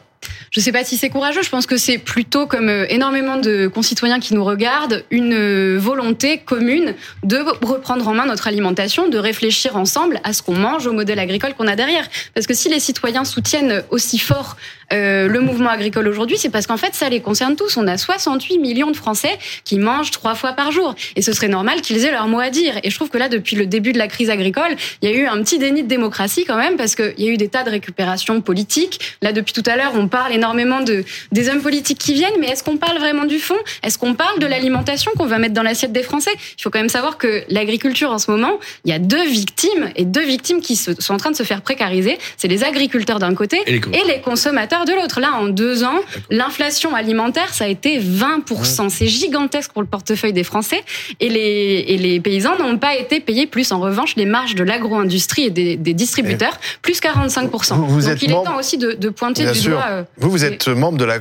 Je 0.50 0.60
sais 0.60 0.72
pas 0.72 0.84
si 0.84 0.96
c'est 0.96 1.10
courageux. 1.10 1.42
Je 1.42 1.50
pense 1.50 1.66
que 1.66 1.76
c'est 1.76 1.98
plutôt 1.98 2.46
comme 2.46 2.68
euh, 2.68 2.86
énormément 2.88 3.36
de 3.36 3.68
concitoyens 3.68 4.20
qui 4.20 4.34
nous 4.34 4.44
regardent, 4.44 5.04
une 5.10 5.32
euh, 5.32 5.78
volonté 5.78 6.38
commune 6.38 6.94
de 7.22 7.38
reprendre 7.64 8.06
en 8.08 8.14
main 8.14 8.26
notre 8.26 8.48
alimentation, 8.48 9.08
de 9.08 9.18
réfléchir 9.18 9.76
ensemble 9.76 10.20
à 10.24 10.32
ce 10.32 10.42
qu'on 10.42 10.56
mange, 10.56 10.86
au 10.86 10.92
modèle 10.92 11.18
agricole 11.18 11.54
qu'on 11.54 11.66
a 11.66 11.76
derrière. 11.76 12.08
Parce 12.34 12.46
que 12.46 12.54
si 12.54 12.68
les 12.68 12.80
citoyens 12.80 13.24
soutiennent 13.24 13.82
aussi 13.90 14.18
fort 14.18 14.56
euh, 14.92 15.28
le 15.28 15.40
mouvement 15.40 15.70
agricole 15.70 16.08
aujourd'hui, 16.08 16.36
c'est 16.36 16.50
parce 16.50 16.66
qu'en 16.66 16.76
fait, 16.76 16.94
ça 16.94 17.08
les 17.08 17.20
concerne 17.20 17.54
tous. 17.54 17.76
On 17.76 17.86
a 17.86 17.96
68 17.96 18.58
millions 18.58 18.90
de 18.90 18.96
Français 18.96 19.38
qui 19.64 19.78
mangent 19.78 20.10
trois 20.10 20.34
fois 20.34 20.52
par 20.52 20.72
jour. 20.72 20.94
Et 21.16 21.22
ce 21.22 21.32
serait 21.32 21.48
normal 21.48 21.80
qu'ils 21.80 22.04
aient 22.04 22.10
leur 22.10 22.26
mot 22.26 22.40
à 22.40 22.50
dire. 22.50 22.74
Et 22.82 22.90
je 22.90 22.96
trouve 22.96 23.08
que 23.08 23.18
là, 23.18 23.28
depuis 23.28 23.56
le 23.56 23.66
début 23.66 23.92
de 23.92 23.98
la 23.98 24.08
crise 24.08 24.30
agricole, 24.30 24.74
il 25.02 25.10
y 25.10 25.12
a 25.12 25.16
eu 25.16 25.26
un 25.26 25.42
petit 25.42 25.58
déni 25.58 25.82
de 25.82 25.88
démocratie 25.88 26.44
quand 26.44 26.56
même, 26.56 26.76
parce 26.76 26.96
qu'il 26.96 27.14
y 27.18 27.28
a 27.28 27.30
eu 27.30 27.36
des 27.36 27.48
tas 27.48 27.62
de 27.62 27.70
récupérations 27.70 28.40
politiques. 28.40 29.16
Là, 29.22 29.32
depuis 29.32 29.52
tout 29.52 29.62
à 29.66 29.76
l'heure, 29.76 29.92
on 29.94 30.08
parle 30.08 30.19
énormément 30.28 30.80
de, 30.82 31.04
des 31.32 31.48
hommes 31.48 31.62
politiques 31.62 31.98
qui 31.98 32.14
viennent, 32.14 32.38
mais 32.38 32.48
est-ce 32.48 32.62
qu'on 32.62 32.76
parle 32.76 32.98
vraiment 32.98 33.24
du 33.24 33.38
fond? 33.38 33.56
Est-ce 33.82 33.98
qu'on 33.98 34.14
parle 34.14 34.38
de 34.38 34.46
l'alimentation 34.46 35.10
qu'on 35.16 35.26
va 35.26 35.38
mettre 35.38 35.54
dans 35.54 35.62
l'assiette 35.62 35.92
des 35.92 36.02
Français? 36.02 36.30
Il 36.58 36.62
faut 36.62 36.70
quand 36.70 36.78
même 36.78 36.88
savoir 36.88 37.16
que 37.18 37.42
l'agriculture, 37.48 38.10
en 38.10 38.18
ce 38.18 38.30
moment, 38.30 38.58
il 38.84 38.90
y 38.90 38.94
a 38.94 38.98
deux 38.98 39.24
victimes, 39.26 39.90
et 39.96 40.04
deux 40.04 40.24
victimes 40.24 40.60
qui 40.60 40.76
se- 40.76 41.00
sont 41.00 41.14
en 41.14 41.18
train 41.18 41.30
de 41.30 41.36
se 41.36 41.42
faire 41.42 41.62
précariser. 41.62 42.18
C'est 42.36 42.48
les 42.48 42.64
agriculteurs 42.64 43.18
d'un 43.18 43.34
côté 43.34 43.60
Et 43.66 43.72
les 43.72 43.80
co- 43.80 43.90
et 43.92 44.06
les 44.06 44.20
consommateurs 44.20 44.84
de 44.84 44.92
l'autre. 44.92 45.20
Là, 45.20 45.32
en 45.40 45.46
deux 45.46 45.84
ans, 45.84 45.98
l'inflation 46.30 46.94
alimentaire, 46.94 47.52
ça 47.54 47.64
a 47.64 47.68
été 47.68 47.98
20%. 47.98 48.88
C'est 48.90 49.06
gigantesque 49.06 49.72
pour 49.72 49.82
le 49.82 49.88
portefeuille 49.88 50.32
des 50.32 50.44
Français. 50.44 50.82
Et 51.20 51.28
les, 51.28 51.84
et 51.88 51.96
les 51.98 52.20
paysans 52.20 52.56
n'ont 52.58 52.78
pas 52.78 52.96
été 52.96 53.20
payés 53.20 53.46
plus. 53.46 53.72
En 53.72 53.80
revanche, 53.80 54.16
les 54.16 54.26
marges 54.26 54.54
de 54.54 54.64
l'agro-industrie 54.64 55.44
et 55.44 55.50
des, 55.50 55.76
des 55.76 55.94
distributeurs, 55.94 56.58
plus 56.82 57.00
45%. 57.00 57.74
Vous- 57.76 57.86
vous 57.86 58.00
Donc 58.02 58.10
êtes 58.10 58.22
il 58.22 58.30
est 58.30 58.34
temps 58.34 58.58
aussi 58.58 58.78
de, 58.78 58.92
de 58.92 59.08
pointer 59.08 59.50
du 59.50 59.58
sûr. 59.58 59.72
doigt. 59.72 59.99
Vous, 60.18 60.30
vous 60.30 60.44
êtes 60.44 60.68
membre 60.68 60.98
de 60.98 61.04
la, 61.04 61.18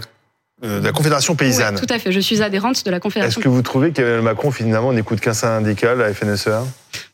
euh, 0.64 0.80
de 0.80 0.86
la 0.86 0.92
Confédération 0.92 1.36
paysanne. 1.36 1.76
Ouais, 1.76 1.82
tout 1.82 1.94
à 1.94 2.00
fait. 2.00 2.12
Je 2.12 2.20
suis 2.20 2.42
adhérente 2.42 2.86
de 2.86 2.92
la 2.92 2.98
Est-ce 2.98 3.02
Confédération. 3.02 3.42
que 3.42 3.48
vous 3.50 3.62
trouvez 3.62 3.92
qu'Emmanuel 3.92 4.22
Macron, 4.22 4.52
finalement, 4.52 4.92
n'écoute 4.94 5.20
qu'un 5.20 5.34
syndicat, 5.34 5.96
la 5.96 6.14
FNSEA 6.14 6.64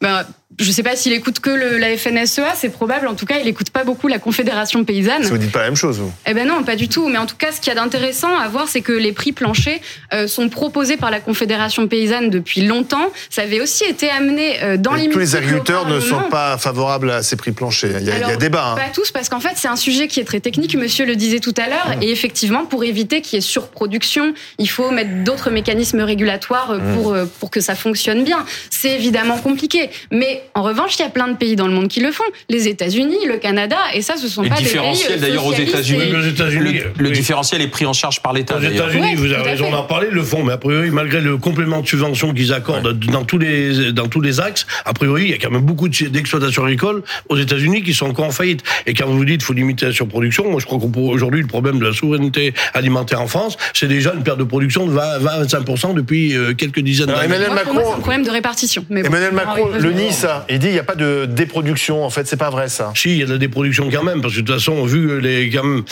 Ben, 0.01 0.25
je 0.59 0.71
sais 0.71 0.83
pas 0.83 0.95
s'il 0.95 1.11
écoute 1.11 1.39
que 1.41 1.49
le, 1.49 1.77
la 1.77 1.97
FNSEA, 1.97 2.53
c'est 2.55 2.69
probable. 2.69 3.07
En 3.07 3.15
tout 3.15 3.25
cas, 3.25 3.39
il 3.41 3.47
écoute 3.47 3.71
pas 3.71 3.83
beaucoup 3.83 4.07
la 4.07 4.19
Confédération 4.19 4.85
paysanne. 4.85 5.23
Si 5.23 5.29
vous 5.29 5.37
dites 5.37 5.51
pas 5.51 5.59
la 5.59 5.65
même 5.65 5.75
chose, 5.75 5.99
vous? 5.99 6.13
Eh 6.25 6.33
ben 6.33 6.47
non, 6.47 6.63
pas 6.63 6.77
du 6.77 6.87
tout. 6.87 7.09
Mais 7.09 7.17
en 7.17 7.25
tout 7.25 7.35
cas, 7.35 7.51
ce 7.51 7.59
qu'il 7.59 7.73
y 7.73 7.77
a 7.77 7.79
d'intéressant 7.81 8.33
à 8.37 8.47
voir, 8.47 8.69
c'est 8.69 8.79
que 8.81 8.93
les 8.93 9.11
prix 9.11 9.33
planchers 9.33 9.79
euh, 10.13 10.27
sont 10.27 10.47
proposés 10.47 10.95
par 10.95 11.11
la 11.11 11.19
Confédération 11.19 11.87
paysanne 11.87 12.29
depuis 12.29 12.61
longtemps. 12.61 13.11
Ça 13.29 13.41
avait 13.41 13.59
aussi 13.59 13.83
été 13.83 14.09
amené 14.09 14.63
euh, 14.63 14.77
dans 14.77 14.93
les 14.93 15.09
Tous 15.09 15.19
les 15.19 15.35
agriculteurs 15.35 15.87
ne 15.87 15.99
sont 15.99 16.29
pas 16.29 16.57
favorables 16.57 17.11
à 17.11 17.21
ces 17.21 17.35
prix 17.35 17.51
planchers. 17.51 17.99
Il 17.99 18.07
y 18.07 18.11
a, 18.11 18.15
il 18.15 18.19
y 18.19 18.23
a 18.23 18.27
Alors, 18.27 18.37
débat. 18.37 18.67
hein. 18.71 18.75
Pas 18.75 18.91
tous, 18.93 19.11
parce 19.11 19.27
qu'en 19.27 19.41
fait, 19.41 19.53
c'est 19.55 19.67
un 19.67 19.75
sujet 19.75 20.07
qui 20.07 20.21
est 20.21 20.25
très 20.25 20.39
technique. 20.39 20.75
Monsieur 20.75 21.05
le 21.05 21.17
disait 21.17 21.39
tout 21.39 21.53
à 21.57 21.67
l'heure. 21.67 21.97
Et 22.01 22.11
effectivement, 22.11 22.65
pour 22.65 22.85
éviter 22.85 23.19
qu'il 23.21 23.35
y 23.35 23.39
ait 23.39 23.41
surproduction, 23.41 24.33
il 24.57 24.69
faut 24.69 24.89
mettre 24.91 25.23
d'autres 25.25 25.49
mécanismes 25.51 25.99
régulatoires 26.01 26.71
euh, 26.71 26.93
pour, 26.95 27.13
euh, 27.13 27.25
pour 27.41 27.51
que 27.51 27.59
ça 27.59 27.75
fonctionne 27.75 28.23
bien. 28.23 28.45
C'est 28.69 28.91
évidemment 28.95 29.37
compliqué. 29.37 29.74
Mais 30.11 30.41
en 30.53 30.63
revanche, 30.63 30.95
il 30.97 31.01
y 31.01 31.05
a 31.05 31.09
plein 31.09 31.27
de 31.27 31.35
pays 31.37 31.55
dans 31.55 31.67
le 31.67 31.73
monde 31.73 31.87
qui 31.87 31.99
le 31.99 32.11
font. 32.11 32.23
Les 32.49 32.67
États-Unis, 32.67 33.17
le 33.27 33.37
Canada, 33.37 33.77
et 33.93 34.01
ça, 34.01 34.15
ce 34.17 34.27
sont 34.27 34.43
Et 34.43 34.49
pas 34.49 34.55
le 34.55 34.61
des 34.61 34.65
pays. 34.67 34.73
différentiel 34.73 35.11
euh, 35.17 35.21
d'ailleurs 35.21 35.45
aux 35.45 35.53
États-Unis, 35.53 36.01
et- 36.03 36.11
le, 36.11 36.93
le 36.97 37.09
oui. 37.09 37.11
différentiel 37.11 37.61
est 37.61 37.67
pris 37.67 37.85
en 37.85 37.93
charge 37.93 38.21
par 38.21 38.33
l'État 38.33 38.57
Aux. 38.57 38.61
États-Unis, 38.61 39.01
Ouais, 39.11 39.15
vous 39.15 39.31
avez 39.31 39.41
raison 39.43 39.69
d'en 39.71 39.83
parler, 39.83 40.07
le 40.11 40.23
font, 40.23 40.43
mais 40.43 40.53
a 40.53 40.57
priori, 40.57 40.89
malgré 40.91 41.21
le 41.21 41.37
complément 41.37 41.81
de 41.81 41.87
subvention 41.87 42.33
qu'ils 42.33 42.53
accordent 42.53 42.93
dans 42.99 43.23
tous 43.23 43.37
les 43.37 43.91
dans 43.91 44.07
tous 44.07 44.21
les 44.21 44.39
axes, 44.39 44.65
a 44.85 44.93
priori, 44.93 45.23
il 45.25 45.29
y 45.31 45.33
a 45.33 45.37
quand 45.37 45.51
même 45.51 45.61
beaucoup 45.61 45.87
de- 45.89 46.07
d'exploitations 46.07 46.63
agricoles 46.63 47.03
aux 47.29 47.37
États-Unis 47.37 47.83
qui 47.83 47.93
sont 47.93 48.07
encore 48.07 48.25
en 48.25 48.31
faillite. 48.31 48.61
Et 48.85 48.93
quand 48.93 49.07
vous 49.07 49.23
dites 49.25 49.37
qu'il 49.37 49.45
faut 49.45 49.53
limiter 49.53 49.85
la 49.87 49.91
surproduction, 49.91 50.49
moi 50.49 50.59
je 50.59 50.65
crois 50.65 50.79
qu'aujourd'hui 50.79 51.41
le 51.41 51.47
problème 51.47 51.79
de 51.79 51.85
la 51.85 51.93
souveraineté 51.93 52.53
alimentaire 52.73 53.21
en 53.21 53.27
France, 53.27 53.57
c'est 53.73 53.87
déjà 53.87 54.13
une 54.13 54.23
perte 54.23 54.39
de 54.39 54.43
production 54.43 54.85
de 54.87 54.93
20-25% 54.93 55.93
depuis 55.93 56.35
euh, 56.35 56.53
quelques 56.53 56.79
dizaines 56.79 57.09
Alors, 57.09 57.21
d'années. 57.21 57.35
Emmanuel 57.35 57.51
moi, 57.53 57.61
c'est 57.63 57.69
un 57.69 57.73
Macron, 57.73 57.99
problème 58.01 58.23
de 58.23 58.29
répartition. 58.31 58.85
Mais 58.89 59.01
bon, 59.01 59.07
Emmanuel 59.09 59.33
Macron 59.33 59.64
le 59.67 60.11
ça. 60.11 60.45
Il 60.49 60.59
dit 60.59 60.67
il 60.67 60.73
n'y 60.73 60.79
a 60.79 60.83
pas 60.83 60.95
de 60.95 61.25
déproduction. 61.25 62.03
En 62.03 62.09
fait, 62.09 62.27
c'est 62.27 62.37
pas 62.37 62.49
vrai, 62.49 62.69
ça. 62.69 62.91
Si, 62.95 63.11
il 63.11 63.17
y 63.17 63.23
a 63.23 63.25
de 63.25 63.33
la 63.33 63.37
déproduction 63.37 63.89
quand 63.91 64.03
même, 64.03 64.21
parce 64.21 64.35
que 64.35 64.41
de 64.41 64.45
toute 64.45 64.55
façon, 64.55 64.85
vu 64.85 65.19
les, 65.19 65.49
quand 65.49 65.63
même, 65.63 65.83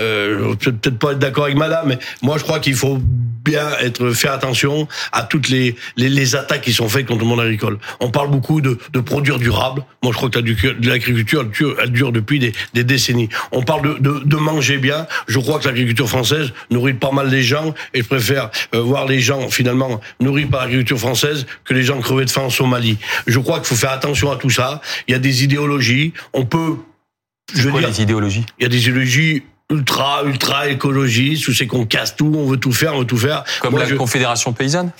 euh, 0.00 0.38
je 0.38 0.44
vais 0.44 0.56
peut-être 0.56 0.80
peut-être 0.80 0.98
pas 0.98 1.12
être 1.12 1.18
d'accord 1.18 1.44
avec 1.44 1.56
Madame, 1.56 1.88
mais 1.88 1.98
moi 2.22 2.38
je 2.38 2.42
crois 2.42 2.58
qu'il 2.58 2.74
faut 2.74 2.98
bien 3.44 3.68
être 3.80 4.10
faire 4.12 4.32
attention 4.32 4.88
à 5.12 5.22
toutes 5.22 5.48
les, 5.48 5.76
les, 5.96 6.08
les 6.08 6.36
attaques 6.36 6.62
qui 6.62 6.72
sont 6.72 6.88
faites 6.88 7.06
contre 7.06 7.20
le 7.20 7.26
monde 7.26 7.40
agricole. 7.40 7.78
On 8.00 8.10
parle 8.10 8.30
beaucoup 8.30 8.60
de, 8.60 8.78
de 8.92 9.00
produire 9.00 9.38
durable. 9.38 9.84
Moi, 10.02 10.12
je 10.12 10.16
crois 10.16 10.30
que 10.30 10.38
la- 10.38 10.72
l'agriculture, 10.90 11.42
elle 11.42 11.50
dure, 11.50 11.76
elle 11.82 11.90
dure 11.90 12.12
depuis 12.12 12.38
des, 12.38 12.52
des 12.72 12.84
décennies. 12.84 13.28
On 13.52 13.62
parle 13.62 13.96
de, 13.96 13.98
de, 14.00 14.22
de 14.24 14.36
manger 14.36 14.78
bien. 14.78 15.06
Je 15.28 15.38
crois 15.38 15.58
que 15.58 15.66
l'agriculture 15.66 16.08
française 16.08 16.52
nourrit 16.70 16.94
pas 16.94 17.10
mal 17.12 17.28
les 17.28 17.42
gens, 17.42 17.74
et 17.92 18.02
je 18.02 18.06
préfère 18.06 18.50
euh, 18.74 18.80
voir 18.80 19.06
les 19.06 19.20
gens 19.20 19.48
finalement 19.50 20.00
nourris 20.20 20.46
par 20.46 20.62
l'agriculture 20.62 20.98
française 20.98 21.46
que 21.64 21.74
les 21.74 21.82
gens 21.82 22.00
crever 22.00 22.24
de 22.24 22.30
faim 22.30 22.42
en 22.42 22.50
Somalie. 22.50 22.98
Je 23.26 23.38
crois 23.38 23.58
qu'il 23.58 23.66
faut 23.68 23.74
faire 23.76 23.92
attention 23.92 24.30
à 24.30 24.36
tout 24.36 24.50
ça. 24.50 24.80
Il 25.08 25.12
y 25.12 25.14
a 25.14 25.18
des 25.18 25.44
idéologies. 25.44 26.12
On 26.32 26.44
peut 26.46 26.76
je 27.54 27.62
veux 27.62 27.70
Quoi 27.72 27.80
dire, 27.80 27.90
les 27.90 28.00
idéologies? 28.02 28.46
Il 28.58 28.62
y 28.62 28.66
a 28.66 28.68
des 28.70 28.80
idéologies 28.88 29.42
ultra, 29.70 30.22
ultra 30.24 30.68
écologistes, 30.68 31.48
où 31.48 31.52
c'est 31.54 31.66
qu'on 31.66 31.86
casse 31.86 32.16
tout, 32.16 32.32
on 32.36 32.46
veut 32.46 32.58
tout 32.58 32.72
faire, 32.72 32.94
on 32.94 33.00
veut 33.00 33.06
tout 33.06 33.16
faire. 33.16 33.44
Comme 33.60 33.72
Moi, 33.72 33.80
la 33.80 33.86
je- 33.88 33.94
Confédération 33.94 34.52
paysanne 34.52 34.90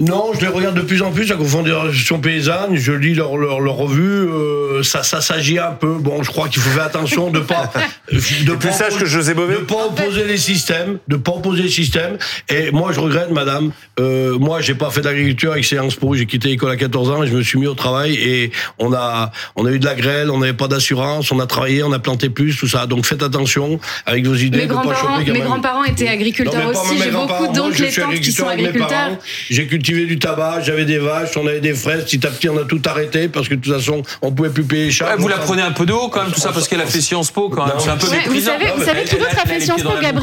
Non, 0.00 0.32
je 0.34 0.40
les 0.40 0.48
regarde 0.48 0.74
de 0.74 0.80
plus 0.80 1.02
en 1.02 1.12
plus, 1.12 1.28
la 1.28 1.36
Confédération 1.36 2.18
paysanne, 2.18 2.74
je 2.74 2.90
lis 2.90 3.14
leur, 3.14 3.36
leur, 3.36 3.60
leur 3.60 3.76
revue, 3.76 4.02
euh, 4.02 4.82
ça, 4.82 5.04
ça 5.04 5.20
s'agit 5.20 5.60
un 5.60 5.70
peu. 5.70 5.98
Bon, 6.00 6.20
je 6.24 6.32
crois 6.32 6.48
qu'il 6.48 6.60
faut 6.60 6.70
faire 6.70 6.86
attention 6.86 7.30
de 7.30 7.38
pas, 7.38 7.72
de 8.12 8.54
Plus 8.56 8.72
sage 8.72 8.96
que 8.96 9.06
José 9.06 9.34
Bové. 9.34 9.54
de 9.54 9.60
pas 9.60 9.86
opposer 9.86 10.24
les 10.24 10.36
systèmes, 10.36 10.98
de 11.06 11.14
pas 11.14 11.30
opposer 11.30 11.62
les 11.62 11.68
systèmes. 11.68 12.18
Et 12.48 12.72
moi, 12.72 12.90
je 12.90 12.98
regrette, 12.98 13.30
madame, 13.30 13.70
euh, 14.00 14.36
moi, 14.36 14.60
j'ai 14.60 14.74
pas 14.74 14.90
fait 14.90 15.00
d'agriculture 15.00 15.52
avec 15.52 15.64
Sciences 15.64 15.94
Po, 15.94 16.12
j'ai 16.16 16.26
quitté 16.26 16.48
l'école 16.48 16.72
à 16.72 16.76
14 16.76 17.10
ans 17.10 17.22
et 17.22 17.28
je 17.28 17.36
me 17.36 17.42
suis 17.44 17.60
mis 17.60 17.68
au 17.68 17.74
travail 17.74 18.14
et 18.14 18.50
on 18.80 18.92
a, 18.92 19.30
on 19.54 19.64
a 19.64 19.70
eu 19.70 19.78
de 19.78 19.84
la 19.84 19.94
grêle, 19.94 20.28
on 20.28 20.38
n'avait 20.38 20.54
pas 20.54 20.66
d'assurance, 20.66 21.30
on 21.30 21.38
a 21.38 21.46
travaillé, 21.46 21.84
on 21.84 21.92
a 21.92 22.00
planté 22.00 22.30
plus, 22.30 22.56
tout 22.56 22.66
ça. 22.66 22.88
Donc 22.88 23.06
faites 23.06 23.22
attention 23.22 23.78
avec 24.06 24.26
vos 24.26 24.34
idées. 24.34 24.58
Mes 24.58 24.66
pas 24.66 24.74
grands-parents, 24.74 25.22
grands-parents 25.22 25.84
étaient 25.84 26.08
agriculteurs 26.08 26.66
Non, 26.66 26.72
pas 26.72 26.80
aussi. 26.80 26.98
J'ai 27.00 27.10
beaucoup 27.12 27.52
d'oncles 27.54 27.84
et 27.84 27.92
tantes 27.92 28.14
qui 28.16 28.32
sont 28.32 28.48
agriculteurs. 28.48 29.18
J'ai 29.50 29.68
cultivé 29.84 30.06
du 30.06 30.18
tabac, 30.18 30.60
j'avais 30.62 30.86
des 30.86 30.96
vaches, 30.98 31.36
on 31.36 31.46
avait 31.46 31.60
des 31.60 31.74
fraises. 31.74 32.04
Petit 32.04 32.26
à 32.26 32.30
petit, 32.30 32.48
on 32.48 32.56
a 32.56 32.64
tout 32.64 32.80
arrêté 32.86 33.28
parce 33.28 33.48
que 33.48 33.54
de 33.54 33.60
toute 33.60 33.74
façon, 33.74 34.02
on 34.22 34.32
pouvait 34.32 34.48
plus 34.48 34.64
payer 34.64 34.86
les 34.86 34.90
charges. 34.90 35.12
Ouais, 35.12 35.18
Vous 35.20 35.28
la 35.28 35.36
prenez 35.36 35.60
un 35.60 35.72
peu 35.72 35.84
de 35.84 35.92
haut 35.92 36.08
quand 36.08 36.22
même, 36.22 36.32
tout 36.32 36.40
ça, 36.40 36.52
parce 36.52 36.68
qu'elle 36.68 36.80
a 36.80 36.86
fait 36.86 37.02
Sciences 37.02 37.30
Po 37.30 37.50
quand 37.50 37.66
même. 37.66 37.74
C'est 37.78 37.90
un 37.90 37.96
peu 37.98 38.06
Ouais, 38.08 38.22
vous 38.26 38.40
savez, 38.40 38.66
vous 38.76 38.82
savez 38.84 39.04
qui 39.04 39.16
d'autre 39.16 39.36
a 39.42 39.46
fait 39.46 39.60
Sciences 39.60 39.82
Po 39.82 39.90
vous. 39.90 39.96
Attal 39.96 40.14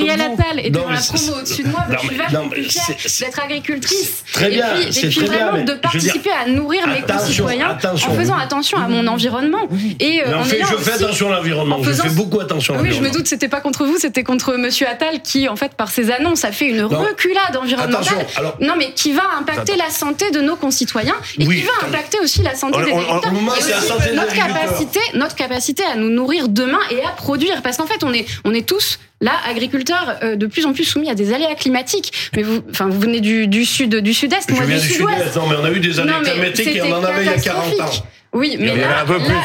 Non, 0.71 0.81
dans 0.81 0.89
la 0.89 0.99
promo 0.99 1.33
au-dessus 1.39 1.63
de 1.63 1.67
moi. 1.69 1.85
Je 1.91 1.97
suis 1.99 2.09
mais- 2.09 2.17
vachement 2.23 2.49
plus 2.49 2.63
fière 2.63 2.85
d'être 3.19 3.39
agricultrice. 3.43 4.23
Très 4.33 4.47
et 4.51 4.55
bien, 4.55 4.65
et 4.79 4.89
puis 4.89 5.25
vraiment 5.25 5.63
de 5.63 5.73
participer 5.73 6.29
à 6.31 6.49
nourrir 6.49 6.87
mes 6.87 7.01
concitoyens 7.01 7.77
en 7.83 8.13
faisant 8.15 8.37
attention 8.37 8.77
à 8.79 8.87
mon 8.87 9.05
environnement. 9.07 9.67
Et 9.99 10.23
euh, 10.25 10.37
en 10.39 10.43
je 10.43 10.55
fais 10.77 10.93
attention 11.03 11.31
à 11.31 11.35
l'environnement. 11.37 11.77
en 11.79 11.83
Je 11.83 11.91
fais 11.91 12.09
beaucoup 12.09 12.39
attention 12.39 12.73
à 12.73 12.77
Oui, 12.77 12.85
je 12.85 12.87
me 12.87 12.93
l'environnement. 12.95 13.17
doute, 13.19 13.27
c'était 13.27 13.47
pas 13.47 13.61
contre 13.61 13.85
vous, 13.85 13.97
c'était 13.99 14.23
contre 14.23 14.53
Monsieur 14.57 14.87
Attal 14.87 15.21
qui, 15.21 15.47
en 15.47 15.55
fait, 15.55 15.73
par 15.75 15.89
ses 15.91 16.09
annonces, 16.11 16.45
a 16.45 16.51
fait 16.51 16.65
une 16.65 16.81
reculade 16.83 17.55
environnementale. 17.61 18.25
Non, 18.59 18.73
mais 18.77 18.91
qui 18.93 19.11
va 19.11 19.23
impacter 19.39 19.50
la 19.77 19.89
santé 19.89 20.31
de 20.31 20.41
nos 20.41 20.55
concitoyens 20.55 21.15
et 21.39 21.45
Oui, 21.47 21.61
qui 21.61 21.63
va 21.67 21.87
impacter 21.87 22.19
aussi 22.19 22.41
la 22.41 22.55
santé 22.55 22.77
On- 22.79 22.83
des 22.85 22.91
on- 22.91 22.95
on- 22.97 22.99
agriculteurs. 23.17 23.31
et 23.57 23.61
aussi 23.61 23.87
santé 23.87 24.11
notre 24.13 24.33
capacité, 24.33 24.99
notre 25.15 25.35
capacité 25.35 25.83
à 25.83 25.95
nous 25.95 26.09
nourrir 26.09 26.47
demain 26.49 26.79
et 26.89 27.03
à 27.03 27.09
produire. 27.09 27.61
Parce 27.61 27.77
qu'en 27.77 27.85
fait, 27.87 28.03
on 28.03 28.13
est, 28.13 28.25
on 28.45 28.53
est 28.53 28.65
tous 28.67 28.99
là, 29.21 29.33
agriculteurs, 29.47 30.17
euh, 30.23 30.35
de 30.35 30.47
plus 30.47 30.65
en 30.65 30.73
plus 30.73 30.83
soumis 30.83 31.09
à 31.09 31.15
des 31.15 31.33
aléas 31.33 31.55
climatiques. 31.55 32.11
Mais 32.35 32.43
vous, 32.43 32.59
enfin, 32.71 32.87
vous 32.87 32.99
venez 32.99 33.19
du, 33.21 33.47
du 33.47 33.65
sud, 33.65 33.95
du 33.95 34.13
sud-est, 34.13 34.49
Je 34.49 34.55
moi 34.55 34.65
du 34.65 34.79
sud-ouest. 34.79 35.37
mais 35.49 35.55
on 35.59 35.63
a 35.65 35.71
eu 35.71 35.79
des 35.79 35.99
mais 36.23 36.31
climatiques 36.31 36.67
et 36.75 36.81
on 36.81 36.93
en 36.95 37.03
avait 37.03 37.23
il 37.23 37.25
y 37.25 37.33
a 37.33 37.39
40 37.39 37.79
ans. 37.81 37.89
Oui, 38.33 38.55
mais 38.59 38.75
là, 38.77 39.03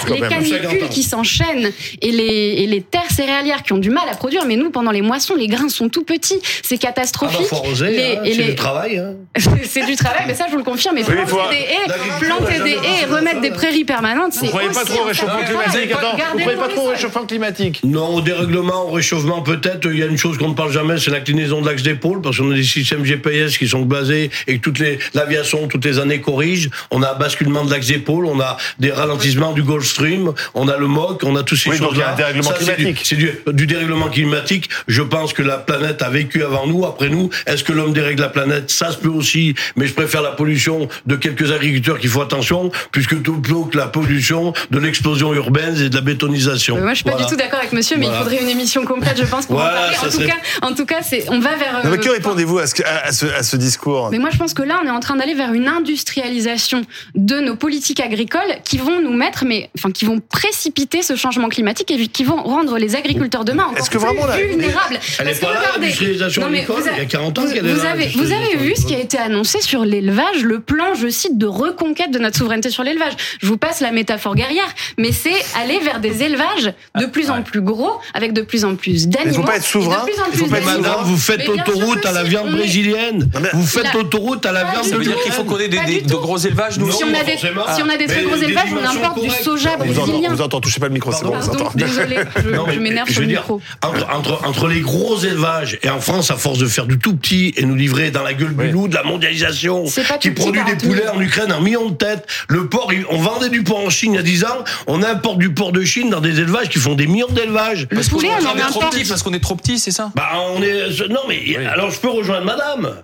les 0.09 0.21
même. 0.21 0.31
canicules 0.31 0.89
qui 0.91 1.03
s'enchaînent 1.03 1.73
et 2.03 2.13
les, 2.13 2.23
et 2.63 2.67
les 2.69 2.81
terres 2.83 3.11
céréalières 3.11 3.65
qui 3.65 3.73
ont 3.73 3.79
du 3.79 3.91
mal 3.91 4.05
à 4.11 4.15
produire, 4.15 4.45
mais 4.47 4.55
nous, 4.55 4.71
pendant 4.71 4.93
les 4.93 5.03
moissons, 5.03 5.35
les 5.35 5.49
grains 5.49 5.69
sont 5.69 5.89
tout 5.89 6.05
petits. 6.05 6.39
C'est 6.63 6.77
Ah 6.77 6.79
bah, 6.83 6.89
catastrophique. 6.89 7.47
faut 7.49 7.57
arroser, 7.57 7.91
Les- 7.91 8.03
hein, 8.17 8.21
et 8.25 8.33
c'est 8.35 8.43
les- 8.43 8.49
du 8.51 8.55
travail. 8.55 8.99
Hein. 8.99 9.15
c'est 9.65 9.85
du 9.87 9.97
travail, 9.97 10.23
mais 10.29 10.35
ça, 10.35 10.45
je 10.47 10.53
vous 10.53 10.59
le 10.59 10.63
confirme. 10.65 10.95
Mais 10.95 11.03
Oui, 11.03 11.15
planter 11.15 11.31
faut- 11.31 11.51
des 11.51 11.57
haies, 11.57 12.27
planter 12.29 12.63
des 12.63 12.71
haies 12.71 13.03
et 13.03 13.13
remettre 13.13 13.41
des 13.41 13.51
prairies 13.51 13.85
permanentes, 13.85 14.35
c'est 14.35 14.43
Vous 14.47 14.53
croyez 14.53 14.69
pas 14.69 14.85
trop 14.85 15.03
au 15.03 15.05
réchauffement 15.07 15.43
climatique 15.45 15.93
Attends, 15.93 16.17
vous 16.33 16.39
croyez 16.39 16.59
pas 16.59 16.69
trop 16.69 16.87
au 16.87 16.91
réchauffement 16.91 17.27
climatique 17.27 17.81
Non, 17.83 18.15
au 18.15 18.21
dérèglement, 18.21 18.85
au 18.89 18.93
réchauffement, 18.93 19.43
peut-être, 19.43 19.87
il 19.93 19.99
y 19.99 20.03
a 20.05 20.07
une 20.07 20.17
chose 20.19 20.39
qu'on 20.39 20.51
ne 20.51 20.55
parle 20.55 20.71
jamais, 20.71 20.99
c'est 20.99 21.11
l'inclinaison 21.11 21.61
de 21.61 21.67
l'axe 21.69 21.83
d'épaule, 21.83 22.21
parce 22.21 22.39
qu'on 22.39 22.53
a 22.53 22.55
des 22.55 22.63
systèmes 22.63 23.05
GPS 23.05 23.59
qui 23.59 23.67
sont 23.67 23.83
basés 23.83 24.31
et 24.47 24.59
que 24.59 24.63
toutes 24.63 24.79
les, 24.79 24.99
l'aviation, 25.15 25.67
toutes 25.67 25.85
les 25.85 25.99
années 25.99 26.21
corrige. 26.21 26.71
On 26.93 27.03
a 27.03 27.11
un 27.13 27.19
basculement 27.19 27.65
de 27.65 27.71
l'axe 27.73 27.89
d'épaule, 27.89 28.27
on 28.27 28.39
a 28.41 28.57
des 28.79 28.91
ralentissements 28.93 29.53
du 29.53 29.63
Gulf 29.63 29.87
Stream, 29.87 30.33
on 30.55 30.69
a 30.69 30.77
le 30.77 30.87
MOC, 30.87 31.23
on 31.25 31.37
a 31.37 31.43
tous 31.43 31.57
ces 31.57 31.71
Oui, 31.71 31.79
choses-là. 31.79 32.13
un 32.13 32.17
dérèglement 32.17 32.51
Ça, 32.51 32.57
c'est 32.59 32.65
du- 32.65 32.75
climatique. 32.75 33.03
C'est 33.05 33.17
du, 33.17 33.31
du 33.53 33.67
dérèglement 33.67 34.09
climatique. 34.09 34.69
Je 34.89 35.03
pense 35.03 35.33
que 35.33 35.43
la 35.43 35.59
planète 35.59 36.03
a 36.03 36.09
vécu 36.11 36.43
avant 36.43 36.67
nous, 36.67 36.85
après 36.85 37.09
nous. 37.09 37.31
Est-ce 37.47 37.65
que 37.65 37.73
l'homme 37.73 37.93
dérègle 37.93 38.23
la 38.23 38.29
planète? 38.29 38.71
Ça 38.71 38.91
se 38.93 38.97
peut 38.99 39.09
aussi, 39.09 39.55
mais 39.77 39.87
je 39.87 39.95
préfère 39.95 40.23
la 40.23 40.31
pollution 40.33 40.89
de 41.07 41.17
quelques 41.17 41.51
agriculteurs 41.53 41.99
qui 41.99 42.09
font 42.09 42.21
attention, 42.23 42.71
puisque 42.93 43.23
tout 43.23 43.41
plutôt 43.41 43.65
que 43.65 43.77
la 43.77 43.87
pollution 43.87 44.53
de 44.71 44.79
l'explosion 44.79 45.33
urbaine 45.35 45.77
et 45.81 45.89
de 45.89 45.95
la 45.95 46.01
bétonisation. 46.01 46.77
Euh, 46.77 46.81
Moi, 46.83 46.91
je 46.91 46.97
suis 46.97 47.05
pas 47.05 47.13
Voilà. 47.13 47.27
du 47.27 47.31
tout 47.33 47.37
d'accord 47.37 47.59
avec 47.61 47.73
monsieur, 47.73 47.97
mais 47.99 48.07
Voilà. 48.07 48.21
il 48.21 48.25
faudrait 48.25 48.43
une 48.43 48.49
émission 48.49 48.85
complète, 48.85 49.19
je 49.19 49.25
pense, 49.27 49.47
pour 49.47 49.57
Voilà, 49.57 49.73
en 49.73 49.83
parler. 49.83 49.97
En 49.99 50.03
tout, 50.05 50.11
serait- 50.11 50.27
cas, 50.27 50.37
en 50.63 50.73
tout 50.75 50.87
cas, 50.87 51.03
c'est, 51.03 51.25
on 51.31 51.39
va 51.41 51.57
vers. 51.57 51.81
Non, 51.85 51.91
mais 51.91 51.97
euh, 51.97 52.01
que 52.01 52.09
répondez-vous 52.11 52.59
à 52.59 52.67
ce, 52.67 52.83
à, 52.83 53.07
à 53.07 53.13
ce, 53.13 53.27
à 53.27 53.43
ce 53.43 53.57
discours? 53.57 54.09
Mais 54.11 54.19
moi, 54.19 54.31
je 54.33 54.39
pense 54.39 54.55
que 54.55 54.63
là, 54.63 54.81
on 54.83 54.87
est 54.87 54.91
en 54.91 55.01
train 55.01 55.17
d'aller 55.17 55.35
vers 55.35 55.53
une 55.53 55.69
industrialisation 55.69 56.83
de 57.15 57.41
nos 57.41 57.57
politiques 57.57 58.01
agricoles 58.01 58.43
qui 58.67 58.79
vont 58.79 59.01
nous 59.01 59.13
mettre, 59.13 59.45
mais 59.45 59.71
enfin, 59.79 59.93
qui 59.93 60.05
vont 60.05 60.19
précipiter 60.21 61.01
ce 61.03 61.15
changement 61.15 61.49
climatique 61.49 61.89
et 61.93 62.09
qui 62.09 62.25
vont 62.25 62.43
rendre 62.43 62.79
les 62.79 62.97
agriculteurs 62.97 63.45
demain 63.45 63.65
encore 63.65 63.79
Est-ce 63.79 63.91
que 63.91 63.97
plus 63.99 64.07
vraiment, 64.07 64.27
là, 64.27 64.37
vulnérables. 64.37 64.99
Elle 65.21 65.25
Parce 65.27 65.39
que 65.39 65.45
pas 65.45 65.53
là, 65.53 65.59
regardez- 65.61 65.81
l'industrialisation 65.83 66.43
Non, 66.43 66.49
mais 66.51 66.65
vous 66.65 66.73
avez- 66.73 66.91
Il 66.97 66.99
y 66.99 67.01
a 67.01 67.05
40 67.05 67.39
ans 67.39 67.43
vous- 67.43 67.53
qu'elle 67.53 67.67
est 67.67 67.73
vous 67.73 67.85
là, 67.85 67.91
avez, 67.93 68.07
vous 68.09 68.33
avez 68.33 68.57
vu 68.57 68.75
ce 68.75 68.85
qui 68.85 68.95
a 68.95 68.99
été 68.99 69.19
annoncé 69.19 69.61
sur 69.61 69.85
l'élevage, 69.85 70.43
le 70.43 70.59
plan, 70.61 70.95
je 70.95 71.09
cite, 71.09 71.39
de 71.39 71.47
reconquête 71.47 72.11
de 72.11 72.19
notre 72.19 72.37
souveraineté 72.39 72.71
sur 72.71 72.83
l'élevage. 72.83 73.13
Je 73.41 73.47
vous 73.47 73.57
passe 73.57 73.81
la 73.81 73.93
métaphore 73.93 74.35
guerrière, 74.35 74.67
mais 74.99 75.13
c'est 75.13 75.31
aller 75.61 75.79
vers 75.79 76.01
des 76.01 76.25
élevages 76.25 76.73
de 76.99 77.07
plus 77.07 77.31
en 77.31 77.43
plus 77.43 77.61
gros, 77.61 77.93
avec 78.15 78.33
de 78.33 78.43
plus 78.43 78.65
en 78.65 78.75
plus 78.75 79.07
d'animaux. 79.07 79.35
faut 79.35 79.43
pas 79.43 79.57
être 79.59 79.63
souverain. 79.65 80.05
de 80.05 80.11
plus 80.11 80.21
en 80.21 80.25
Il 80.33 80.39
faut 80.39 80.45
plus 80.47 80.51
pas 80.51 80.59
être 80.59 80.67
d'animaux. 80.67 80.83
Madame, 80.89 81.05
vous 81.05 81.17
faites 81.17 81.47
l'autoroute 81.47 82.01
que 82.01 82.09
à 82.09 82.13
la 82.13 82.25
viande 82.25 82.51
brésilienne. 82.51 83.31
Vous 83.55 83.67
faites 83.67 83.93
l'autoroute 83.95 84.45
à 84.45 84.51
la 84.53 84.65
viande 84.65 84.85
Ça 84.85 84.97
veut 84.97 85.05
dire 85.05 85.23
qu'il 85.23 85.33
faut 85.33 85.45
qu'on 85.45 85.59
ait 85.59 85.69
des, 85.69 86.03
gros 86.09 86.37
élevages, 86.39 86.79
nous 86.79 86.91
Si 86.91 87.05
on, 87.05 87.15
a 87.15 87.23
des, 87.23 87.33
forcément. 87.33 87.63
si 87.77 87.83
on 87.83 87.89
a 87.89 87.97
des 87.97 88.07
très 88.07 88.23
gros 88.23 88.37
des 88.37 88.56
on 88.73 88.85
importe 88.85 89.23
du 89.23 89.31
soja 89.31 89.77
brésilien. 89.77 90.31
on 90.31 90.35
vous 90.35 90.43
entend, 90.43 90.61
touchez 90.61 90.81
pas 90.81 90.89
le 90.89 90.95
micro, 90.95 91.13
c'est 91.13 91.25
bon, 91.25 91.33
on 91.35 91.39
vous 91.39 91.47
Pardon, 91.49 91.65
entend. 91.67 91.73
désolé, 91.77 92.17
je, 92.37 92.79
m'énerve 92.81 93.09
je 93.09 93.13
sur 93.13 93.21
veux 93.23 93.27
le 93.27 93.33
dire, 93.33 93.41
micro. 93.41 93.61
entre, 93.83 94.69
les 94.69 94.81
gros 94.81 95.19
élevages 95.19 95.79
et 95.83 95.91
en 95.91 96.01
France, 96.01 96.31
à 96.31 96.37
force 96.37 96.59
de 96.59 96.67
faire 96.67 96.87
du 96.87 96.99
tout 96.99 97.17
petit 97.17 97.53
et 97.57 97.65
nous 97.65 97.75
livrer 97.75 98.11
dans 98.11 98.23
la 98.23 98.35
gueule 98.35 98.55
du 98.57 98.71
loup 98.71 98.89
de 98.89 98.95
la 98.95 99.03
mondialisation, 99.03 99.85
qui 100.21 100.31
produit 100.31 100.63
des 100.65 100.73
40 100.77 100.81
000. 100.81 100.93
poulets 100.93 101.09
en 101.09 101.21
Ukraine 101.21 101.53
en 101.53 101.61
millions 101.61 101.89
de 101.91 101.95
têtes, 101.97 102.27
le 102.49 102.69
porc, 102.69 102.93
on 103.11 103.19
vendait 103.19 103.49
du 103.51 103.63
porc 103.63 103.79
en 103.85 103.91
Chine 103.91 104.13
il 104.13 104.17
y 104.17 104.19
a 104.19 104.23
10 104.23 104.45
ans, 104.45 104.65
on 104.87 105.03
importe 105.03 105.39
du 105.39 105.53
porc 105.53 105.73
de 105.73 105.83
Chine 105.85 106.11
dans 106.11 106.21
des 106.21 106.41
élevages 106.41 106.69
qui 106.69 106.79
font 106.79 106.95
des 106.95 107.07
millions 107.07 107.27
d'élevages. 107.29 107.87
Le 107.91 108.01
poulet, 108.03 108.29
on 108.41 108.47
en 108.47 108.55
est 108.57 108.61
trop 108.61 108.79
importe. 108.81 108.95
petit 108.97 109.09
parce 109.09 109.23
qu'on 109.23 109.33
est 109.33 109.41
trop 109.41 109.55
petit, 109.57 109.79
c'est 109.79 109.91
ça? 109.91 110.11
Bah, 110.15 110.29
on 110.55 110.63
est. 110.63 111.09
Non, 111.09 111.21
mais 111.29 111.57
alors 111.67 111.91
je 111.91 111.99
peux 111.99 112.11
rejoindre 112.11 112.45
madame. 112.47 113.03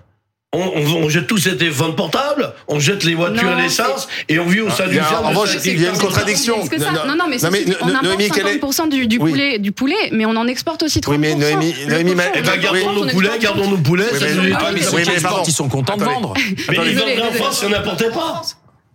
On, 0.53 0.59
on- 0.75 1.03
on 1.05 1.09
jette 1.09 1.25
tous 1.27 1.39
ces 1.39 1.57
téléphones 1.57 1.95
portables, 1.95 2.53
on 2.67 2.79
jette 2.79 3.03
les 3.03 3.15
voitures 3.15 3.43
Non, 3.43 3.57
et 3.57 3.63
l'essence, 3.63 4.07
et 4.29 4.37
on 4.39 4.45
vit 4.45 4.61
au 4.61 4.69
sein 4.69 4.83
il 4.85 4.91
du 4.91 4.95
ferme 4.99 5.25
en 5.25 5.29
revanche, 5.29 5.57
il 5.65 5.81
y 5.81 5.85
a 5.85 5.89
une 5.89 5.97
contradiction. 5.97 6.67
Que 6.67 6.79
ça- 6.79 6.91
Non, 6.91 6.99
non, 7.07 7.15
non, 7.15 7.25
mais, 7.27 7.37
non, 7.37 7.49
mais 7.51 7.65
on 7.81 7.87
importe 7.87 8.03
Noémie, 8.03 8.29
quelle 8.29 8.47
est- 8.47 8.59
50% 8.59 8.87
du, 8.89 9.07
du 9.07 9.17
Oui. 9.17 9.31
poulet, 9.31 9.57
du 9.59 9.71
poulet, 9.71 9.95
mais 10.11 10.25
on 10.27 10.35
en 10.35 10.47
exporte 10.47 10.83
aussi 10.83 11.01
30%. 11.01 11.11
Oui, 11.11 11.17
mais 11.17 11.33
Noémie- 11.35 11.73
Noémie, 11.87 12.11
Eh 12.35 12.41
ben, 12.41 12.57
gardons 12.57 12.91
nos 12.91 13.01
30%, 13.05 13.11
poulets, 13.13 13.29
on 13.35 13.39
gardons 13.39 13.67
nos 13.71 13.77
poulets, 13.77 14.05
Oui, 14.13 14.19
ça 14.19 14.25
mais- 14.25 14.33
nous 14.33 14.41
Ah, 14.41 14.45
évite 14.45 14.57
mais 14.61 14.73
mais 14.73 14.81
ils 15.47 15.53
sont 15.53 15.69
contents 15.69 15.97
de 15.97 16.03
vendre. 16.03 16.33
Mais 16.69 16.77
ils 16.91 16.99
en. 17.01 17.31
France 17.33 17.59
si 17.59 17.65
on 17.65 17.69
n'importait 17.69 18.09
pas. 18.11 18.41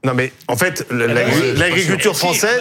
Non, 0.04 0.14
mais 0.14 0.32
en 0.46 0.56
fait, 0.56 0.86
l'agriculture 0.90 2.16
française. 2.16 2.60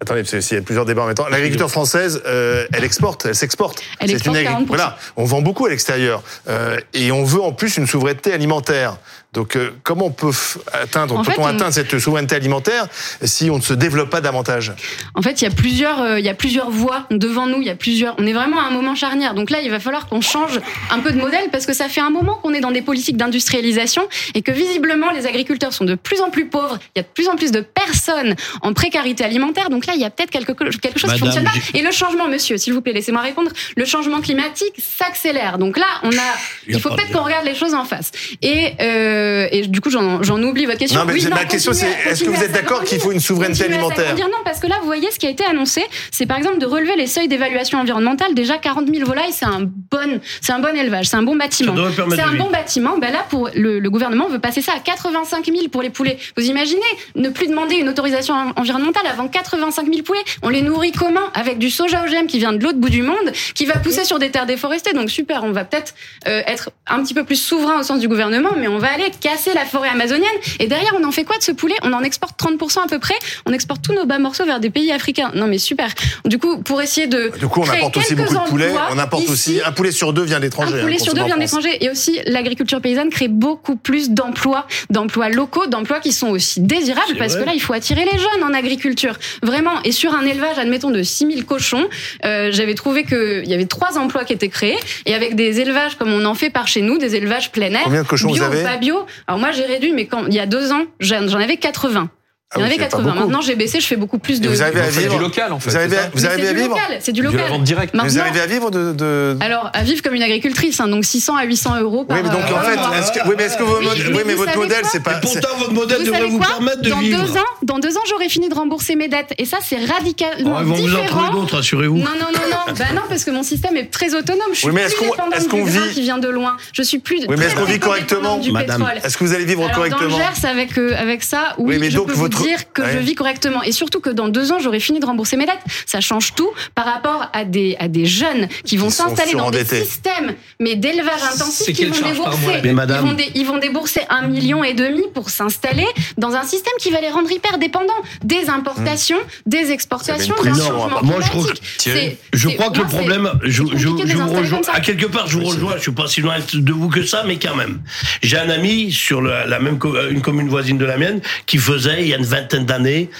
Attendez, 0.00 0.22
parce 0.22 0.46
qu'il 0.46 0.56
y 0.56 0.60
a 0.60 0.62
plusieurs 0.62 0.84
débats 0.84 1.02
en 1.02 1.06
même 1.06 1.14
temps. 1.14 1.28
L'agriculture 1.28 1.70
française, 1.70 2.22
euh, 2.26 2.66
elle 2.72 2.84
exporte, 2.84 3.26
elle 3.26 3.34
s'exporte. 3.34 3.82
Elle 3.98 4.08
C'est 4.08 4.14
exporte 4.14 4.36
agri- 4.36 4.46
40%. 4.64 4.66
Voilà, 4.68 4.96
on 5.16 5.24
vend 5.24 5.42
beaucoup 5.42 5.66
à 5.66 5.70
l'extérieur 5.70 6.22
euh, 6.48 6.78
et 6.94 7.10
on 7.10 7.24
veut 7.24 7.42
en 7.42 7.52
plus 7.52 7.76
une 7.76 7.86
souveraineté 7.86 8.32
alimentaire. 8.32 8.98
Donc, 9.34 9.56
euh, 9.56 9.70
comment 9.82 10.06
on 10.06 10.10
peut 10.10 10.30
atteindre, 10.72 11.14
En 11.14 11.22
peut-on 11.22 11.32
fait, 11.34 11.40
on- 11.40 11.46
atteindre 11.46 11.72
cette 11.72 11.98
souveraineté 11.98 12.34
alimentaire 12.34 12.86
si 13.22 13.50
on 13.50 13.56
ne 13.58 13.62
se 13.62 13.74
développe 13.74 14.08
pas 14.08 14.22
davantage? 14.22 14.72
En 15.14 15.20
fait, 15.20 15.42
il 15.42 15.44
y 15.44 15.46
a 15.46 15.50
plusieurs, 15.50 16.00
euh, 16.00 16.18
il 16.18 16.24
y 16.24 16.30
a 16.30 16.34
plusieurs 16.34 16.70
voies 16.70 17.04
devant 17.10 17.46
nous. 17.46 17.60
Il 17.60 17.66
y 17.66 17.70
a 17.70 17.74
plusieurs. 17.74 18.14
On 18.18 18.26
est 18.26 18.32
vraiment 18.32 18.58
à 18.58 18.64
un 18.64 18.70
moment 18.70 18.94
charnière. 18.94 19.34
Donc 19.34 19.50
là, 19.50 19.60
il 19.60 19.70
va 19.70 19.80
falloir 19.80 20.06
qu'on 20.08 20.22
change 20.22 20.58
un 20.90 21.00
peu 21.00 21.12
de 21.12 21.18
modèle 21.18 21.50
parce 21.52 21.66
que 21.66 21.74
ça 21.74 21.90
fait 21.90 22.00
un 22.00 22.08
moment 22.08 22.36
qu'on 22.36 22.54
est 22.54 22.60
dans 22.60 22.70
des 22.70 22.80
politiques 22.80 23.18
d'industrialisation 23.18 24.08
et 24.34 24.40
que 24.40 24.50
visiblement 24.50 25.10
les 25.10 25.26
agriculteurs 25.26 25.74
sont 25.74 25.84
de 25.84 25.94
plus 25.94 26.22
en 26.22 26.30
plus 26.30 26.46
pauvres. 26.48 26.78
Il 26.96 26.98
y 26.98 27.00
a 27.00 27.02
de 27.02 27.08
plus 27.12 27.28
en 27.28 27.36
plus 27.36 27.50
de 27.52 27.60
personnes 27.60 28.34
en 28.62 28.72
précarité 28.72 29.24
alimentaire. 29.24 29.68
Donc 29.68 29.84
là, 29.84 29.92
il 29.94 30.00
y 30.00 30.04
a 30.06 30.10
peut-être 30.10 30.30
quelque, 30.30 30.52
quelque 30.52 30.98
chose 30.98 31.12
qui 31.12 31.20
Madame, 31.20 31.44
fonctionne 31.44 31.44
pas. 31.44 31.78
Et 31.78 31.82
le 31.82 31.90
changement, 31.90 32.28
monsieur, 32.28 32.56
s'il 32.56 32.72
vous 32.72 32.80
plaît, 32.80 32.94
laissez-moi 32.94 33.20
répondre. 33.20 33.50
Le 33.76 33.84
changement 33.84 34.22
climatique 34.22 34.72
s'accélère. 34.78 35.58
Donc 35.58 35.76
là, 35.76 35.86
on 36.02 36.10
a, 36.12 36.34
Il 36.66 36.80
faut 36.80 36.88
peut-être 36.88 37.12
qu'on 37.12 37.24
regarde 37.24 37.44
les 37.44 37.54
choses 37.54 37.74
en 37.74 37.84
face. 37.84 38.10
Et, 38.40 38.72
euh, 38.80 39.16
et 39.50 39.66
du 39.66 39.80
coup, 39.80 39.90
j'en 39.90 40.42
oublie 40.42 40.66
votre 40.66 40.78
question. 40.78 41.00
Non, 41.00 41.06
mais 41.06 41.12
Oui, 41.14 41.26
ma 41.30 41.44
question, 41.44 41.72
c'est 41.72 41.88
est-ce 42.06 42.24
que 42.24 42.30
vous 42.30 42.42
êtes 42.42 42.52
d'accord 42.52 42.84
qu'il 42.84 43.00
faut 43.00 43.12
une 43.12 43.20
souveraineté 43.20 43.64
alimentaire. 43.64 44.14
Non, 44.16 44.38
parce 44.44 44.60
que 44.60 44.66
là, 44.66 44.76
vous 44.80 44.86
voyez, 44.86 45.10
ce 45.10 45.18
qui 45.18 45.26
a 45.26 45.30
été 45.30 45.44
annoncé, 45.44 45.82
c'est 46.10 46.26
par 46.26 46.36
exemple 46.38 46.58
de 46.58 46.66
relever 46.66 46.96
les 46.96 47.06
seuils 47.06 47.28
d'évaluation 47.28 47.78
environnementale. 47.78 48.34
Déjà, 48.34 48.58
40 48.58 48.88
000 48.92 49.06
volailles, 49.06 49.32
c'est 49.32 49.46
un 49.46 49.60
bon, 49.60 50.20
c'est 50.40 50.52
un 50.52 50.58
bon 50.58 50.76
élevage, 50.76 51.06
c'est 51.08 51.16
un 51.16 51.22
bon 51.22 51.36
bâtiment. 51.36 51.74
C'est 52.10 52.20
un 52.22 52.34
bon 52.34 52.50
bâtiment. 52.50 52.98
Ben 52.98 53.12
là, 53.12 53.24
pour 53.28 53.48
le, 53.54 53.78
le 53.78 53.90
gouvernement 53.90 54.28
veut 54.28 54.38
passer 54.38 54.62
ça 54.62 54.72
à 54.76 54.80
85 54.80 55.46
000 55.46 55.68
pour 55.68 55.82
les 55.82 55.90
poulets. 55.90 56.18
Vous 56.36 56.44
imaginez 56.44 56.80
ne 57.16 57.28
plus 57.28 57.46
demander 57.48 57.76
une 57.76 57.88
autorisation 57.88 58.34
en- 58.34 58.52
environnementale 58.60 59.04
avant 59.10 59.28
85 59.28 59.86
000 59.86 60.02
poulets 60.02 60.20
On 60.42 60.48
les 60.48 60.62
nourrit 60.62 60.92
comment? 60.92 61.20
Avec 61.34 61.58
du 61.58 61.70
soja 61.70 62.04
OGM 62.04 62.26
qui 62.26 62.38
vient 62.38 62.52
de 62.52 62.62
l'autre 62.62 62.78
bout 62.78 62.90
du 62.90 63.02
monde, 63.02 63.32
qui 63.54 63.66
va 63.66 63.74
pousser 63.78 64.04
sur 64.04 64.18
des 64.18 64.30
terres 64.30 64.46
déforestées. 64.46 64.92
Donc 64.92 65.10
super, 65.10 65.44
on 65.44 65.52
va 65.52 65.64
peut-être 65.64 65.94
euh, 66.26 66.42
être 66.46 66.70
un 66.86 67.02
petit 67.02 67.14
peu 67.14 67.24
plus 67.24 67.36
souverain 67.36 67.80
au 67.80 67.82
sens 67.82 68.00
du 68.00 68.08
gouvernement, 68.08 68.50
mais 68.58 68.68
on 68.68 68.78
va 68.78 68.92
aller 68.92 69.07
casser 69.16 69.54
la 69.54 69.64
forêt 69.64 69.88
amazonienne. 69.88 70.28
Et 70.58 70.66
derrière, 70.66 70.94
on 70.98 71.04
en 71.04 71.12
fait 71.12 71.24
quoi 71.24 71.38
de 71.38 71.42
ce 71.42 71.52
poulet? 71.52 71.74
On 71.82 71.92
en 71.92 72.02
exporte 72.02 72.38
30% 72.40 72.84
à 72.84 72.86
peu 72.88 72.98
près. 72.98 73.14
On 73.46 73.52
exporte 73.52 73.82
tous 73.82 73.92
nos 73.92 74.06
bas 74.06 74.18
morceaux 74.18 74.44
vers 74.44 74.60
des 74.60 74.70
pays 74.70 74.92
africains. 74.92 75.30
Non 75.34 75.46
mais 75.46 75.58
super. 75.58 75.88
Du 76.24 76.38
coup, 76.38 76.58
pour 76.58 76.80
essayer 76.82 77.06
de 77.06 77.32
Du 77.38 77.48
coup, 77.48 77.60
on 77.60 77.70
importe 77.70 77.96
aussi 77.96 78.14
beaucoup 78.14 78.34
de 78.34 78.48
poulets. 78.48 78.72
On 78.90 78.98
importe 78.98 79.24
ici, 79.24 79.32
aussi 79.32 79.60
un 79.64 79.72
poulet 79.72 79.92
sur 79.92 80.12
deux 80.12 80.22
vient 80.22 80.40
d'étranger. 80.40 80.78
un 80.78 80.82
poulet 80.82 80.96
hein, 81.00 81.04
sur 81.04 81.14
deux 81.14 81.24
vient 81.24 81.36
en 81.36 81.46
France. 81.46 81.62
d'étranger 81.62 81.84
et 81.84 81.90
aussi 81.90 82.20
l'agriculture 82.26 82.80
paysanne 82.80 83.10
crée 83.10 83.28
beaucoup 83.28 83.76
plus 83.76 84.10
d'emplois, 84.10 84.66
d'emplois 84.90 85.28
locaux, 85.28 85.66
d'emplois 85.66 86.00
qui 86.00 86.12
sont 86.12 86.28
aussi 86.28 86.60
désirables 86.60 87.16
parce 87.18 87.32
vrai. 87.32 87.42
que 87.42 87.46
là 87.46 87.52
il 87.54 87.60
faut 87.60 87.72
attirer 87.72 88.04
les 88.04 88.18
jeunes 88.18 88.42
en 88.42 88.52
agriculture. 88.54 89.14
Vraiment 89.42 89.82
et 89.84 89.92
sur 89.92 90.14
un 90.14 90.24
élevage 90.24 90.58
admettons 90.58 90.90
de 90.90 91.02
6000 91.02 91.44
cochons, 91.44 91.88
euh, 92.24 92.50
j'avais 92.52 92.74
trouvé 92.74 93.04
que 93.04 93.42
il 93.44 93.50
y 93.50 93.54
avait 93.54 93.66
trois 93.66 93.98
emplois 93.98 94.24
qui 94.24 94.32
étaient 94.32 94.48
créés 94.48 94.78
et 95.06 95.14
avec 95.14 95.34
des 95.34 95.60
élevages 95.60 95.96
comme 95.96 96.12
on 96.12 96.24
en 96.24 96.34
fait 96.34 96.50
par 96.50 96.68
chez 96.68 96.82
nous, 96.82 96.98
des 96.98 97.14
élevages 97.16 97.50
plein 97.52 97.72
air. 97.72 97.82
Combien 97.84 98.02
de 98.02 98.08
cochons 98.08 98.28
bio 98.28 98.36
vous 98.36 98.52
avez? 98.52 98.62
pas 98.62 98.76
bio. 98.76 98.97
Alors 99.26 99.38
moi 99.38 99.50
j'ai 99.52 99.64
réduit 99.64 99.92
mais 99.92 100.06
quand 100.06 100.26
il 100.26 100.34
y 100.34 100.40
a 100.40 100.46
deux 100.46 100.72
ans 100.72 100.84
j'en 101.00 101.26
j'en 101.28 101.38
avais 101.38 101.56
80. 101.56 102.10
Il 102.56 102.60
y 102.60 102.62
en 102.62 102.64
Ah 102.64 102.66
avait 102.68 102.74
c'est 102.76 102.80
pas 102.80 102.84
80. 102.86 103.02
beaucoup. 103.12 103.18
Maintenant 103.26 103.40
j'ai 103.42 103.56
baissé, 103.56 103.78
je 103.78 103.86
fais 103.86 103.96
beaucoup 103.96 104.18
plus 104.18 104.36
Et 104.38 104.40
de. 104.40 104.48
vous 104.48 104.62
arrivez 104.62 104.80
à 104.80 104.88
vivre 104.88 105.14
du 105.18 105.20
local, 105.22 105.52
en 105.52 105.60
fait. 105.60 105.68
Vous 105.68 105.76
arrivez 105.76 105.96
c'est 105.96 106.02
à, 106.02 106.10
vous 106.14 106.24
arrivez 106.26 106.48
du 106.48 106.54
vivre 106.54 106.68
local, 106.70 106.96
c'est 107.00 107.12
du 107.12 107.20
local. 107.22 107.62
directe. 107.62 107.94
Vous 107.94 108.18
arrivez 108.18 108.40
à 108.40 108.46
vivre 108.46 108.70
de, 108.70 108.92
de- 108.94 109.36
Alors, 109.40 109.70
à 109.74 109.82
vivre 109.82 110.00
comme 110.02 110.14
une 110.14 110.22
agricultrice, 110.22 110.80
hein, 110.80 110.88
donc 110.88 111.04
600 111.04 111.36
à 111.36 111.44
800 111.44 111.78
euros 111.82 112.04
par 112.04 112.16
Oui, 112.16 112.22
mais 112.24 112.30
donc 112.30 112.40
euh, 112.50 112.54
en 112.54 112.60
fait, 112.60 112.98
est-ce 113.00 113.12
que, 113.12 113.28
oui, 113.28 113.34
mais 113.36 113.44
est-ce 113.44 113.58
que 113.58 113.64
vos 113.64 113.76
Oui, 113.80 113.84
mod- 113.84 113.96
mais 113.98 114.16
oui, 114.16 114.22
mais 114.24 114.32
vous 114.32 114.44
votre 114.44 114.56
modèle, 114.56 114.82
c'est 114.90 115.02
pas. 115.02 115.18
Et 115.18 115.20
pourtant, 115.20 115.48
votre 115.58 115.72
modèle 115.74 115.98
Vous 115.98 116.04
devrait 116.06 116.26
vous 116.26 116.38
permettre 116.38 116.80
de 116.80 116.88
dans 116.88 117.00
vivre. 117.00 117.22
deux 117.22 117.32
ans, 117.36 117.44
dans 117.64 117.78
deux 117.80 117.98
ans, 117.98 118.02
j'aurai 118.08 118.30
fini 118.30 118.48
de 118.48 118.54
rembourser 118.54 118.96
mes 118.96 119.08
dettes. 119.08 119.34
Et 119.36 119.44
ça, 119.44 119.58
c'est 119.62 119.84
radicalement 119.84 120.54
Oh, 120.56 120.60
ils 120.62 120.66
vont 120.66 120.74
vous 120.76 120.84
en 120.84 120.86
trouver 120.86 121.02
différent. 121.02 121.30
d'autres, 121.32 121.58
assurez-vous. 121.58 121.96
Non, 121.98 122.04
non, 122.18 122.28
non, 122.32 122.40
non. 122.50 122.72
bah 122.78 122.84
non, 122.94 123.02
parce 123.10 123.24
que 123.24 123.30
mon 123.30 123.42
système 123.42 123.76
est 123.76 123.90
très 123.90 124.14
autonome. 124.14 124.40
Je 124.52 124.58
suis 124.60 124.68
plus 124.70 124.94
qu'on- 124.98 125.04
dépendante 125.10 125.38
du 125.66 125.70
grain 125.70 125.88
qui 125.92 126.00
vient 126.00 126.18
de 126.18 126.28
loin. 126.28 126.56
Je 126.72 126.80
suis 126.82 126.98
plus. 126.98 127.26
Oui, 127.28 127.34
mais 127.38 127.44
est-ce 127.44 127.56
qu'on 127.56 127.64
vit 127.64 127.78
correctement 127.78 128.38
du 128.38 128.52
Madame. 128.52 128.86
Est-ce 129.04 129.18
que 129.18 129.24
vous 129.24 129.34
allez 129.34 129.44
vivre 129.44 129.64
Alors, 129.64 129.74
correctement 129.76 130.08
dans 130.08 130.16
le 130.16 130.22
Gers, 130.22 130.48
avec, 130.48 130.78
euh, 130.78 130.94
avec 130.98 131.22
ça, 131.22 131.54
oui, 131.58 131.74
Oui, 131.74 131.78
mais 131.78 131.90
donc 131.90 132.10
votre- 132.12 132.37
dire 132.42 132.72
que 132.72 132.82
Ouais. 132.82 132.92
je 132.94 132.98
vis 132.98 133.14
correctement. 133.14 133.62
Et 133.62 133.72
surtout 133.72 134.00
que 134.00 134.10
dans 134.10 134.28
deux 134.28 134.52
ans, 134.52 134.58
j'aurai 134.60 134.80
fini 134.80 135.00
de 135.00 135.06
rembourser 135.06 135.36
mes 135.36 135.46
dettes. 135.46 135.58
Ça 135.86 136.00
change 136.00 136.34
tout 136.34 136.50
par 136.74 136.84
rapport 136.86 137.28
à 137.32 137.44
des, 137.44 137.76
à 137.78 137.88
des 137.88 138.06
jeunes 138.06 138.48
qui 138.64 138.76
vont 138.76 138.90
s'installer 138.90 139.32
dans 139.32 139.50
des 139.50 139.64
systèmes, 139.64 140.34
mais 140.60 140.76
d'élevage 140.76 141.22
intensif, 141.34 141.74
qui 141.76 141.84
vont 141.86 142.08
débourser. 142.08 142.60
Mais 142.64 142.72
madame- 142.72 143.04
Ils, 143.04 143.08
vont 143.10 143.14
dé- 143.16 143.32
ils 143.34 143.46
vont 143.46 143.58
débourser 143.58 144.00
un 144.08 144.26
million 144.28 144.64
et 144.64 144.74
demi 144.74 145.02
pour 145.14 145.30
s'installer 145.30 145.86
dans 146.16 146.32
un 146.34 146.42
système 146.44 146.72
qui 146.80 146.90
va 146.90 147.00
les 147.00 147.10
rendre 147.10 147.30
hyper 147.30 147.58
dépendants 147.58 147.92
des 148.24 148.48
importations, 148.48 149.18
des 149.46 149.70
exportations, 149.72 150.34
d'un 150.42 150.54
changement 150.54 151.02
moi, 151.02 151.16
je 151.22 151.28
crois 151.28 151.44
que- 151.44 151.88
Je 152.32 152.48
crois 152.50 152.70
que 152.70 152.78
le 152.78 152.84
moi, 152.84 152.92
problème, 152.92 153.30
je, 153.44 153.62
vous 153.62 154.32
rejoins, 154.34 154.60
à 154.72 154.80
quelque 154.80 155.06
part, 155.06 155.26
je 155.26 155.38
vous 155.38 155.44
rejoins, 155.46 155.74
je 155.76 155.82
suis 155.82 155.92
pas 155.92 156.06
si 156.06 156.20
loin 156.20 156.36
de 156.52 156.72
vous 156.72 156.88
que 156.88 157.02
ça, 157.04 157.24
mais 157.26 157.38
quand 157.38 157.54
même. 157.56 157.80
J'ai 158.22 158.38
un 158.38 158.50
ami 158.50 158.92
sur 158.92 159.20
la 159.22 159.58
même, 159.60 159.78
co- 159.78 159.96
une 160.10 160.20
commune 160.22 160.48
voisine 160.48 160.78
de 160.78 160.84
la 160.84 160.96
mienne 160.96 161.20
qui 161.46 161.58
faisait, 161.58 162.02
il 162.02 162.08
y 162.08 162.14
a 162.14 162.18
une 162.18 162.27
vingtaine 162.28 162.66
d'années, 162.66 163.10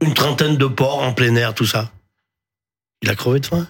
une 0.00 0.14
trentaine 0.14 0.56
de 0.56 0.66
porcs 0.66 1.02
en 1.02 1.12
plein 1.12 1.34
air, 1.36 1.54
tout 1.54 1.66
ça. 1.66 1.90
Il 3.02 3.10
a 3.10 3.14
crevé 3.14 3.40
de 3.40 3.46
faim? 3.46 3.66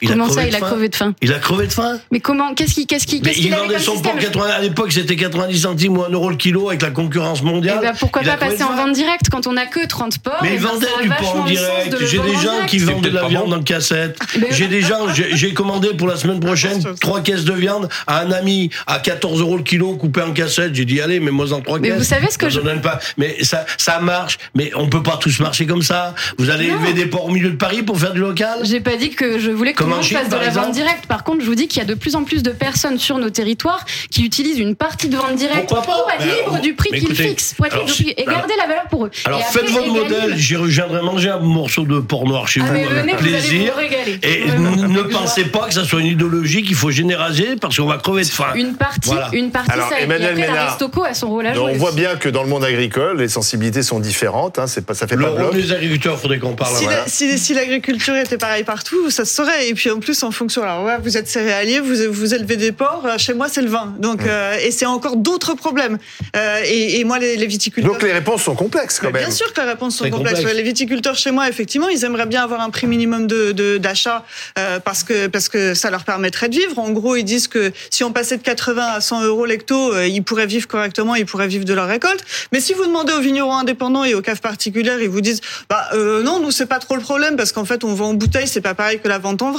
Il 0.00 0.08
Comment 0.08 0.28
ça, 0.28 0.46
il 0.46 0.54
a 0.54 0.60
crevé 0.60 0.88
de 0.88 0.96
faim 0.96 1.14
Il 1.22 1.32
a 1.32 1.38
crevé 1.38 1.66
de 1.66 1.72
faim. 1.72 1.98
Mais 2.10 2.20
comment 2.20 2.52
Qu'est-ce 2.54 2.74
qui, 2.74 2.86
qu'est-ce 2.86 3.06
qui, 3.06 3.20
Mais 3.22 3.30
qu'est-ce 3.30 3.38
il 3.38 3.42
qu'il 3.46 3.54
vendait 3.54 3.78
son 3.78 3.92
porc 4.00 4.12
système 4.14 4.32
80, 4.32 4.44
à 4.56 4.60
l'époque 4.60 4.92
c'était 4.92 5.16
90 5.16 5.58
centimes 5.60 5.96
ou 5.98 6.02
1 6.04 6.10
euro 6.10 6.30
le 6.30 6.36
kilo 6.36 6.68
avec 6.68 6.82
la 6.82 6.90
concurrence 6.90 7.42
mondiale. 7.42 7.78
Eh 7.80 7.86
ben, 7.86 7.92
pourquoi 7.98 8.22
Il 8.22 8.28
a 8.30 8.36
pas 8.36 8.46
passer 8.46 8.62
en 8.64 8.74
vente 8.74 8.92
directe 8.92 9.28
quand 9.30 9.46
on 9.46 9.52
n'a 9.52 9.66
que 9.66 9.86
30 9.86 10.18
porcs 10.18 10.34
Mais 10.42 10.54
ils 10.56 10.60
ben, 10.60 10.68
a 10.68 11.02
du 11.02 11.08
porc 11.08 11.36
en 11.36 11.44
direct. 11.44 11.96
J'ai 12.06 12.18
des 12.18 12.36
en 12.36 12.40
gens 12.40 12.66
qui 12.66 12.78
vendent 12.78 13.02
de 13.04 13.08
la 13.10 13.28
viande 13.28 13.52
en 13.52 13.62
cassette. 13.62 14.18
Mais- 14.38 14.48
J'ai 14.50 14.66
des 14.66 14.80
gens, 14.82 15.06
j'ai 15.14 15.54
commandé 15.54 15.88
pour 15.94 16.08
la 16.08 16.16
semaine 16.16 16.40
prochaine 16.40 16.82
trois 17.00 17.20
caisses 17.22 17.44
de 17.44 17.52
viande 17.52 17.88
à 18.06 18.20
un 18.20 18.30
ami 18.32 18.70
à 18.86 18.98
14 18.98 19.40
euros 19.40 19.56
le 19.56 19.62
kilo 19.62 19.94
coupé 19.96 20.22
en 20.22 20.32
cassette. 20.32 20.74
J'ai 20.74 20.84
dit 20.84 21.00
allez, 21.00 21.20
mets-moi 21.20 21.52
en 21.52 21.60
trois 21.60 21.78
Mais 21.78 21.88
caisses. 21.88 21.98
vous 21.98 22.04
savez 22.04 22.30
ce 22.30 22.38
que 22.38 22.48
je- 22.50 22.60
donne 22.60 22.80
pas. 22.80 22.98
Mais 23.16 23.42
ça, 23.44 23.64
ça 23.78 24.00
marche. 24.00 24.38
Mais 24.54 24.70
on 24.74 24.88
peut 24.88 25.02
pas 25.02 25.18
tous 25.18 25.38
marcher 25.40 25.66
comme 25.66 25.82
ça. 25.82 26.14
Vous 26.38 26.50
allez 26.50 26.66
élever 26.66 26.92
des 26.94 27.06
porcs 27.06 27.26
au 27.26 27.30
milieu 27.30 27.50
de 27.50 27.56
Paris 27.56 27.82
pour 27.82 27.98
faire 27.98 28.12
du 28.12 28.20
local? 28.20 28.58
J'ai 28.64 28.80
pas 28.80 28.96
dit 28.96 29.10
que 29.10 29.38
je 29.38 29.50
voulais 29.50 29.72
que 29.72 29.83
Comme 29.84 29.90
tout 29.90 29.90
le 29.90 29.92
en 29.92 29.96
monde 29.96 30.04
Chine, 30.04 30.16
fasse 30.18 30.26
de 30.28 30.30
par 30.34 30.42
la 30.42 30.50
vente 30.50 30.72
directe. 30.72 31.06
Par 31.06 31.24
contre, 31.24 31.40
je 31.42 31.46
vous 31.46 31.54
dis 31.54 31.68
qu'il 31.68 31.78
y 31.82 31.84
a 31.84 31.88
de 31.88 31.94
plus 31.94 32.14
en 32.16 32.24
plus 32.24 32.42
de 32.42 32.50
personnes 32.50 32.98
sur 32.98 33.18
nos 33.18 33.30
territoires 33.30 33.84
qui 34.10 34.24
utilisent 34.24 34.58
une 34.58 34.74
partie 34.76 35.08
de 35.08 35.16
vente 35.16 35.34
directe 35.36 35.68
pour 35.68 35.78
être 36.10 36.24
Mais 36.26 36.26
libre 36.36 36.60
du 36.60 36.74
prix 36.74 36.90
qu'ils 37.00 37.14
fixent, 37.14 37.54
pour 37.54 37.66
être 37.66 37.74
alors, 37.74 37.86
libre 37.86 37.96
du 37.98 38.04
prix 38.04 38.14
et 38.16 38.26
alors- 38.26 38.38
garder 38.40 38.54
la 38.58 38.66
valeur 38.66 38.84
pour 38.90 39.06
eux. 39.06 39.10
Alors 39.24 39.40
faites 39.46 39.70
votre 39.70 39.88
modèle, 39.88 40.36
j'y 40.36 40.56
reviendrai 40.56 41.02
manger 41.02 41.30
un 41.30 41.38
morceau 41.40 41.82
de 41.84 41.98
porc 42.00 42.26
noir 42.26 42.48
chez 42.48 42.60
Ah, 42.62 42.66
vous 42.66 42.72
mais 42.72 42.84
venez, 42.84 43.12
avec 43.12 43.20
vous 43.20 43.28
allez 43.28 43.38
plaisir. 43.38 43.74
Et 44.22 44.44
ne 44.46 45.02
pensez 45.02 45.44
pas 45.44 45.66
que 45.68 45.74
ça 45.74 45.84
soit 45.84 46.00
une 46.00 46.06
idéologie 46.06 46.62
qu'il 46.62 46.74
faut 46.76 46.90
généraliser 46.90 47.56
parce 47.60 47.76
qu'on 47.76 47.86
va 47.86 47.98
crever 47.98 48.22
de 48.22 48.28
faim. 48.28 48.52
Une 48.54 48.74
partie, 48.74 49.08
Voilà. 49.10 49.28
une 49.32 49.50
partie, 49.50 49.70
Alors, 49.70 49.88
ça. 49.88 50.00
Emmanuel 50.00 50.36
Ménard. 50.36 50.70
Restoco 50.70 51.04
a 51.04 51.14
son 51.14 51.28
rôle 51.28 51.46
à 51.46 51.54
jouer. 51.54 51.72
On 51.74 51.76
voit 51.78 51.92
bien 51.92 52.16
que 52.16 52.28
dans 52.28 52.42
le 52.42 52.48
monde 52.48 52.64
agricole, 52.64 53.18
les 53.20 53.28
sensibilités 53.28 53.82
sont 53.82 54.00
différentes. 54.00 54.58
Hein, 54.58 54.66
c'est 54.66 54.84
pas, 54.86 54.94
ça 54.94 55.06
fait 55.06 55.16
Le 55.16 55.24
pas 55.26 55.30
bloc. 55.32 55.46
rôle 55.52 55.56
des 55.60 55.72
agriculteurs, 55.72 56.18
faudrait 56.18 56.38
qu'on 56.38 56.54
parle. 56.54 56.74
Si 57.06 57.54
l'agriculture 57.54 58.14
était 58.16 58.38
pareille 58.38 58.64
partout, 58.64 59.10
ça 59.10 59.24
se 59.24 59.34
saurait. 59.34 59.73
Et 59.74 59.76
puis 59.76 59.90
en 59.90 59.98
plus, 59.98 60.22
en 60.22 60.30
fonction, 60.30 60.62
alors 60.62 60.84
ouais, 60.84 60.98
vous 61.02 61.16
êtes 61.16 61.26
céréalier, 61.26 61.80
vous, 61.80 61.96
vous 62.12 62.32
élevez 62.32 62.54
des 62.56 62.70
porcs. 62.70 63.02
euh, 63.06 63.18
Chez 63.18 63.34
moi, 63.34 63.48
c'est 63.48 63.60
le 63.60 63.66
vin. 63.68 63.92
Donc, 63.98 64.20
euh, 64.24 64.56
et 64.62 64.70
c'est 64.70 64.86
encore 64.86 65.16
d'autres 65.16 65.54
problèmes. 65.54 65.98
Euh, 66.36 66.60
et, 66.64 67.00
et 67.00 67.04
moi, 67.04 67.18
les, 67.18 67.34
les 67.36 67.46
viticulteurs. 67.48 67.92
Donc 67.92 68.00
les 68.04 68.12
réponses 68.12 68.44
sont 68.44 68.54
complexes 68.54 69.00
quand 69.00 69.10
même. 69.10 69.24
Bien 69.24 69.32
sûr 69.32 69.52
que 69.52 69.60
les 69.60 69.66
réponses 69.66 69.96
sont 69.96 70.08
complexes. 70.10 70.38
complexe. 70.38 70.56
Les 70.56 70.62
viticulteurs 70.62 71.16
chez 71.16 71.32
moi, 71.32 71.48
effectivement, 71.48 71.88
ils 71.88 72.04
aimeraient 72.04 72.26
bien 72.26 72.44
avoir 72.44 72.60
un 72.60 72.70
prix 72.70 72.86
minimum 72.86 73.26
de 73.26 73.50
de- 73.50 73.78
d'achat 73.78 74.24
euh, 74.60 74.78
parce 74.78 75.02
que 75.02 75.26
parce 75.26 75.48
que 75.48 75.74
ça 75.74 75.90
leur 75.90 76.04
permettrait 76.04 76.48
de 76.48 76.54
vivre. 76.54 76.78
En 76.78 76.90
gros, 76.92 77.16
ils 77.16 77.24
disent 77.24 77.48
que 77.48 77.72
si 77.90 78.04
on 78.04 78.12
passait 78.12 78.36
de 78.36 78.42
80 78.44 78.80
à 78.94 79.00
100 79.00 79.24
euros 79.24 79.44
l'hecto, 79.44 79.98
ils 80.04 80.22
pourraient 80.22 80.46
vivre 80.46 80.68
correctement, 80.68 81.16
ils 81.16 81.26
pourraient 81.26 81.48
vivre 81.48 81.64
de 81.64 81.74
leur 81.74 81.88
récolte. 81.88 82.24
Mais 82.52 82.60
si 82.60 82.74
vous 82.74 82.86
demandez 82.86 83.12
aux 83.12 83.20
vignerons 83.20 83.56
indépendants 83.56 84.04
et 84.04 84.14
aux 84.14 84.22
caves 84.22 84.40
particulières, 84.40 85.00
ils 85.00 85.08
vous 85.08 85.20
disent 85.20 85.40
bah 85.68 85.88
euh, 85.94 86.22
non, 86.22 86.38
nous 86.38 86.52
c'est 86.52 86.66
pas 86.66 86.78
trop 86.78 86.94
le 86.94 87.00
problème 87.02 87.34
parce 87.34 87.50
qu'en 87.50 87.64
fait 87.64 87.82
on 87.82 87.92
vend 87.94 88.10
en 88.10 88.14
bouteille, 88.14 88.46
c'est 88.46 88.60
pas 88.60 88.74
pareil 88.74 89.00
que 89.00 89.08
la 89.08 89.18
vente 89.18 89.42
en 89.42 89.50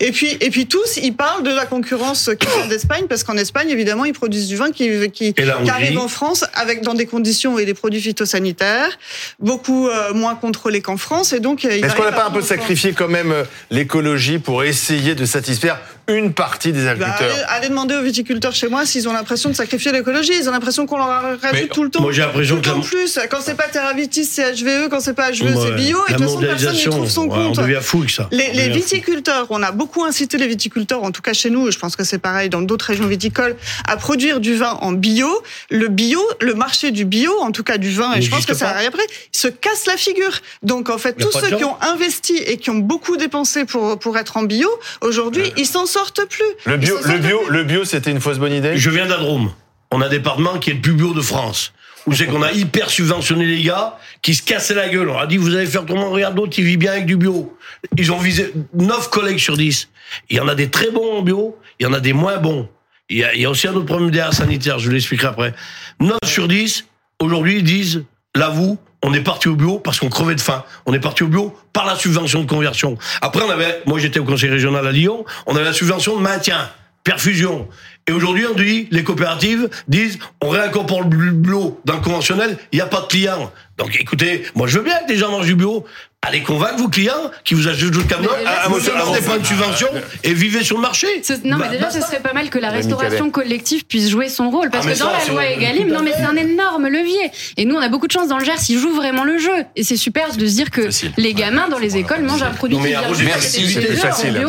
Et 0.00 0.12
puis 0.12 0.36
et 0.40 0.50
puis 0.50 0.66
tous, 0.66 0.98
ils 1.02 1.14
parlent 1.14 1.42
de 1.42 1.50
la 1.50 1.66
concurrence 1.66 2.30
qui 2.38 2.46
vient 2.46 2.66
d'Espagne 2.66 3.04
parce 3.08 3.24
qu'en 3.24 3.36
Espagne, 3.36 3.68
évidemment, 3.70 4.04
ils 4.04 4.12
produisent 4.12 4.48
du 4.48 4.56
vin 4.56 4.70
qui 4.70 5.34
arrive 5.68 5.98
en 5.98 6.08
France 6.08 6.44
avec 6.54 6.82
dans 6.82 6.94
des 6.94 7.06
conditions 7.06 7.58
et 7.58 7.64
des 7.64 7.74
produits 7.74 8.00
phytosanitaires 8.00 8.98
beaucoup 9.40 9.88
euh, 9.88 10.14
moins 10.14 10.34
contrôlés 10.34 10.80
qu'en 10.80 10.96
France. 10.96 11.32
Et 11.32 11.40
donc 11.40 11.64
euh, 11.64 11.70
Est-ce 11.70 11.94
qu'on 11.94 12.04
n'a 12.04 12.12
pas 12.12 12.26
un 12.26 12.30
peu 12.30 12.42
sacrifié 12.42 12.92
quand 12.92 13.08
même 13.08 13.32
euh, 13.32 13.44
l'écologie 13.70 14.38
pour 14.38 14.64
essayer 14.64 15.14
de 15.14 15.24
satisfaire 15.24 15.80
une 16.08 16.32
partie 16.32 16.72
des 16.72 16.84
Bah, 16.84 16.90
agriculteurs 16.92 17.32
allez, 17.32 17.42
allez 17.48 17.68
demander 17.68 17.94
aux 17.94 18.02
viticulteurs 18.02 18.54
chez 18.54 18.68
moi 18.68 18.84
s'ils 18.86 19.08
ont 19.08 19.12
l'impression 19.12 19.48
de 19.50 19.54
sacrifier 19.54 19.92
l'écologie. 19.92 20.32
Ils 20.38 20.48
ont 20.48 20.52
l'impression 20.52 20.86
qu'on 20.86 20.98
leur 20.98 21.06
rajoute 21.22 21.40
Mais 21.52 21.66
tout 21.68 21.84
le 21.84 21.90
temps. 21.90 22.02
moi, 22.02 22.12
j'ai 22.12 22.22
l'impression 22.22 22.60
que 22.60 22.68
la- 22.68 22.74
plus. 22.76 23.18
Quand 23.30 23.38
c'est 23.40 23.54
pas 23.56 23.68
Terravitis, 23.68 24.24
c'est 24.24 24.52
HVE. 24.52 24.88
Quand 24.88 25.00
c'est 25.00 25.14
pas 25.14 25.30
HVE, 25.30 25.54
c'est 25.62 25.72
bio. 25.76 25.98
Et 26.08 26.12
de 26.12 26.16
toute 26.18 26.26
façon, 26.26 26.40
personne 26.40 26.74
n'y 26.74 26.82
trouve 26.84 27.08
son 27.08 27.26
ouais, 27.28 27.38
on 27.38 27.46
compte. 27.52 27.60
devient 27.64 27.78
fou 27.80 27.98
avec 27.98 28.10
ça. 28.10 28.28
Les, 28.32 28.46
fou. 28.68 28.74
viticulteurs, 28.74 29.46
on 29.50 29.62
a 29.62 29.70
beaucoup 29.72 30.04
incité 30.04 30.38
les 30.38 30.46
viticulteurs, 30.48 31.02
en 31.04 31.10
tout 31.12 31.22
cas 31.22 31.32
chez 31.32 31.50
nous, 31.50 31.70
je 31.70 31.78
pense 31.78 31.96
que 31.96 32.04
c'est 32.04 32.18
pareil 32.18 32.48
dans 32.48 32.62
d'autres 32.62 32.86
régions 32.86 33.06
viticoles, 33.06 33.56
à 33.86 33.96
produire 33.96 34.40
du 34.40 34.54
vin 34.56 34.78
en 34.80 34.92
bio. 34.92 35.28
Le 35.70 35.88
bio, 35.88 36.20
le 36.40 36.54
marché 36.54 36.90
du 36.90 37.04
bio, 37.04 37.32
en 37.40 37.52
tout 37.52 37.62
cas 37.62 37.78
du 37.78 37.90
vin, 37.90 38.12
et 38.14 38.22
je 38.22 38.30
pense 38.30 38.44
que 38.46 38.54
ça 38.54 38.70
arrive 38.70 38.88
après, 38.88 39.06
se 39.32 39.48
casse 39.48 39.86
la 39.86 39.96
figure. 39.96 40.32
Donc 40.62 40.90
en 40.90 40.98
fait, 40.98 41.10
a 41.20 41.24
tous 41.24 41.32
ceux 41.32 41.56
qui 41.56 41.64
ont 41.64 41.76
investi 41.80 42.36
et 42.36 42.56
qui 42.58 42.70
ont 42.70 42.74
beaucoup 42.78 43.16
dépensé 43.16 43.64
pour, 43.64 43.98
pour 43.98 44.18
être 44.18 44.36
en 44.36 44.42
bio, 44.42 44.68
aujourd'hui, 45.00 45.52
ils 45.56 45.66
s'en 45.66 45.86
sortent 45.92 46.24
plus. 46.28 46.44
Le 46.64 46.76
bio, 46.76 46.96
le 47.04 47.18
bio, 47.18 47.40
plus. 47.40 47.52
le 47.52 47.64
bio, 47.64 47.84
c'était 47.84 48.10
une 48.10 48.20
fausse 48.20 48.38
bonne 48.38 48.52
idée? 48.52 48.76
Je 48.76 48.90
viens 48.90 49.04
de 49.04 49.10
la 49.10 49.18
Drôme. 49.18 49.52
On 49.90 50.00
a 50.00 50.06
un 50.06 50.08
département 50.08 50.58
qui 50.58 50.70
est 50.70 50.74
le 50.74 50.80
plus 50.80 50.94
bio 50.94 51.12
de 51.12 51.20
France. 51.20 51.72
Où 52.06 52.14
c'est 52.14 52.26
qu'on 52.26 52.42
a 52.42 52.50
hyper 52.50 52.90
subventionné 52.90 53.44
les 53.46 53.62
gars 53.62 53.96
qui 54.22 54.34
se 54.34 54.42
cassaient 54.42 54.74
la 54.74 54.88
gueule. 54.88 55.08
On 55.08 55.18
a 55.18 55.26
dit, 55.26 55.36
vous 55.36 55.54
allez 55.54 55.66
faire 55.66 55.86
comment 55.86 56.10
Regarde 56.10 56.34
d'autres, 56.34 56.58
ils 56.58 56.64
vivent 56.64 56.78
bien 56.78 56.92
avec 56.92 57.06
du 57.06 57.16
bio. 57.16 57.56
Ils 57.96 58.10
ont 58.10 58.18
visé 58.18 58.52
9 58.74 59.08
collègues 59.10 59.38
sur 59.38 59.56
10. 59.56 59.88
Il 60.30 60.36
y 60.36 60.40
en 60.40 60.48
a 60.48 60.54
des 60.54 60.68
très 60.68 60.90
bons 60.90 61.18
en 61.18 61.22
bio, 61.22 61.56
il 61.78 61.84
y 61.84 61.86
en 61.86 61.92
a 61.92 62.00
des 62.00 62.12
moins 62.12 62.38
bons. 62.38 62.68
Il 63.08 63.18
y 63.18 63.24
a, 63.24 63.34
il 63.34 63.40
y 63.42 63.44
a 63.44 63.50
aussi 63.50 63.68
un 63.68 63.74
autre 63.74 63.86
problème 63.86 64.10
derrière 64.10 64.34
sanitaire, 64.34 64.78
je 64.78 64.86
vous 64.86 64.94
l'expliquerai 64.94 65.28
après. 65.28 65.54
9 66.00 66.18
sur 66.24 66.48
10, 66.48 66.86
aujourd'hui, 67.20 67.58
ils 67.58 67.64
disent, 67.64 68.04
l'avouent, 68.34 68.78
on 69.02 69.12
est 69.12 69.20
parti 69.20 69.48
au 69.48 69.56
bio 69.56 69.78
parce 69.78 69.98
qu'on 69.98 70.08
crevait 70.08 70.34
de 70.34 70.40
faim. 70.40 70.64
On 70.86 70.92
est 70.92 71.00
parti 71.00 71.22
au 71.22 71.28
bio 71.28 71.54
par 71.72 71.86
la 71.86 71.96
subvention 71.96 72.42
de 72.42 72.48
conversion. 72.48 72.96
Après, 73.20 73.42
on 73.42 73.50
avait, 73.50 73.82
moi 73.86 73.98
j'étais 73.98 74.20
au 74.20 74.24
conseil 74.24 74.50
régional 74.50 74.86
à 74.86 74.92
Lyon, 74.92 75.24
on 75.46 75.56
avait 75.56 75.64
la 75.64 75.72
subvention 75.72 76.16
de 76.16 76.22
maintien, 76.22 76.70
perfusion. 77.04 77.68
Et 78.08 78.12
aujourd'hui, 78.12 78.44
on 78.50 78.54
dit, 78.54 78.88
les 78.90 79.04
coopératives 79.04 79.68
disent, 79.88 80.18
on 80.40 80.48
réincorpore 80.48 81.02
le 81.02 81.30
bio 81.30 81.80
dans 81.84 81.94
le 81.94 82.00
conventionnel, 82.00 82.58
il 82.72 82.76
n'y 82.76 82.82
a 82.82 82.86
pas 82.86 83.00
de 83.00 83.06
clients. 83.06 83.52
Donc 83.78 83.96
écoutez, 83.98 84.44
moi 84.54 84.66
je 84.66 84.78
veux 84.78 84.84
bien 84.84 84.98
que 85.00 85.08
des 85.08 85.16
gens 85.16 85.30
mangent 85.30 85.46
du 85.46 85.54
bio. 85.54 85.84
Allez 86.24 86.42
convaincre 86.44 86.76
vos 86.76 86.88
clients 86.88 87.32
qui 87.42 87.54
vous 87.54 87.66
achètent 87.66 87.90
du 87.90 88.04
camion, 88.06 88.30
déjà, 88.78 88.92
demandez 88.92 89.20
pas 89.22 89.36
une 89.38 89.44
subvention 89.44 89.88
et 90.22 90.32
vivez 90.32 90.62
sur 90.62 90.76
le 90.76 90.82
marché. 90.82 91.08
Ce- 91.24 91.32
non, 91.44 91.56
Bah, 91.58 91.64
mais 91.68 91.70
déjà, 91.76 91.86
basta. 91.86 92.00
ce 92.00 92.06
serait 92.06 92.20
pas 92.20 92.32
mal 92.32 92.48
que 92.48 92.60
la 92.60 92.70
restauration 92.70 93.28
collective 93.30 93.84
puisse 93.86 94.08
jouer 94.08 94.28
son 94.28 94.48
rôle. 94.48 94.70
Parce 94.70 94.86
Ah, 94.88 94.92
que 94.92 94.98
dans 95.00 95.10
la 95.10 95.24
loi 95.24 95.46
Egalim, 95.50 95.88
non, 95.88 96.00
mais 96.04 96.12
c'est 96.16 96.22
un 96.22 96.36
énorme 96.36 96.86
levier. 96.86 97.32
Et 97.56 97.64
nous, 97.64 97.74
on 97.74 97.80
a 97.80 97.88
beaucoup 97.88 98.06
de 98.06 98.12
chance 98.12 98.28
dans 98.28 98.38
le 98.38 98.44
Gers, 98.44 98.54
ils 98.68 98.78
jouent 98.78 98.94
vraiment 98.94 99.24
le 99.24 99.36
jeu. 99.38 99.64
Et 99.74 99.82
c'est 99.82 99.96
super 99.96 100.28
de 100.32 100.46
se 100.46 100.54
dire 100.54 100.70
que 100.70 100.82
Facile. 100.82 101.12
les 101.16 101.34
gamins 101.34 101.68
dans 101.68 101.80
les 101.80 101.96
écoles 101.96 102.22
mangent 102.22 102.44
un 102.44 102.50
produit 102.52 102.78
qui 102.78 102.86
vient 102.86 103.00
Merci, 103.24 103.68
c'est 103.72 103.80
plus 103.80 103.96
facile, 103.96 104.46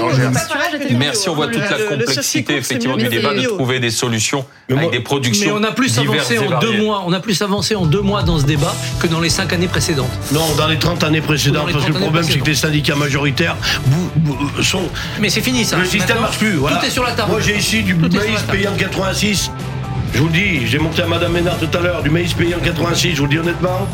Merci, 0.91 1.27
on 1.29 1.33
voit 1.33 1.47
toute 1.47 1.67
la 1.67 1.79
complexité 1.79 2.55
effectivement 2.55 2.97
du 2.97 3.07
débat 3.07 3.33
de 3.33 3.41
trouver 3.47 3.79
des 3.79 3.89
solutions 3.89 4.45
avec 4.69 4.91
des 4.91 4.99
productions. 4.99 5.55
Mais 5.59 5.59
on 5.59 5.67
a 5.67 5.71
plus 5.71 5.97
avancé 5.97 6.37
en 6.37 6.59
deux 6.59 6.73
mois. 6.83 7.03
On 7.07 7.13
a 7.13 7.19
plus 7.19 7.41
avancé 7.41 7.73
en 7.73 7.87
deux 7.87 8.01
mois 8.01 8.21
dans 8.21 8.37
ce 8.37 8.45
débat 8.45 8.75
que 9.01 9.07
dans 9.07 9.19
les 9.19 9.29
cinq 9.29 9.53
années 9.53 9.67
précédentes. 9.67 10.11
Non, 10.31 10.53
dans 10.55 10.67
les 10.67 10.77
30 10.77 11.03
années 11.03 11.21
précédentes, 11.21 11.62
parce 11.71 11.85
que 11.85 11.91
30 11.91 11.93
le 11.93 11.99
problème, 11.99 12.23
c'est 12.23 12.39
que 12.39 12.45
les 12.45 12.55
syndicats 12.55 12.95
majoritaires 12.95 13.55
sont. 14.61 14.89
Mais 15.19 15.29
c'est 15.29 15.41
fini 15.41 15.65
ça. 15.65 15.77
Le 15.77 15.85
système 15.85 16.19
marche 16.19 16.37
plus. 16.37 16.53
Voilà. 16.53 16.77
Tout 16.77 16.85
est 16.85 16.89
sur 16.89 17.03
la 17.03 17.11
table. 17.11 17.31
Moi, 17.31 17.41
j'ai 17.41 17.57
ici 17.57 17.83
du 17.83 17.95
maïs 17.95 18.41
payé 18.49 18.67
en 18.67 18.75
86. 18.75 19.51
Je 20.13 20.19
vous 20.19 20.27
le 20.27 20.33
dis, 20.33 20.67
j'ai 20.67 20.77
monté 20.77 21.01
à 21.01 21.07
Madame 21.07 21.31
Ménard 21.31 21.57
tout 21.57 21.75
à 21.75 21.81
l'heure, 21.81 22.03
du 22.03 22.11
maïs 22.11 22.33
payé 22.33 22.53
en 22.53 22.59
86, 22.59 23.15
je 23.15 23.17
vous 23.17 23.23
le 23.23 23.29
dis 23.29 23.39
honnêtement. 23.39 23.87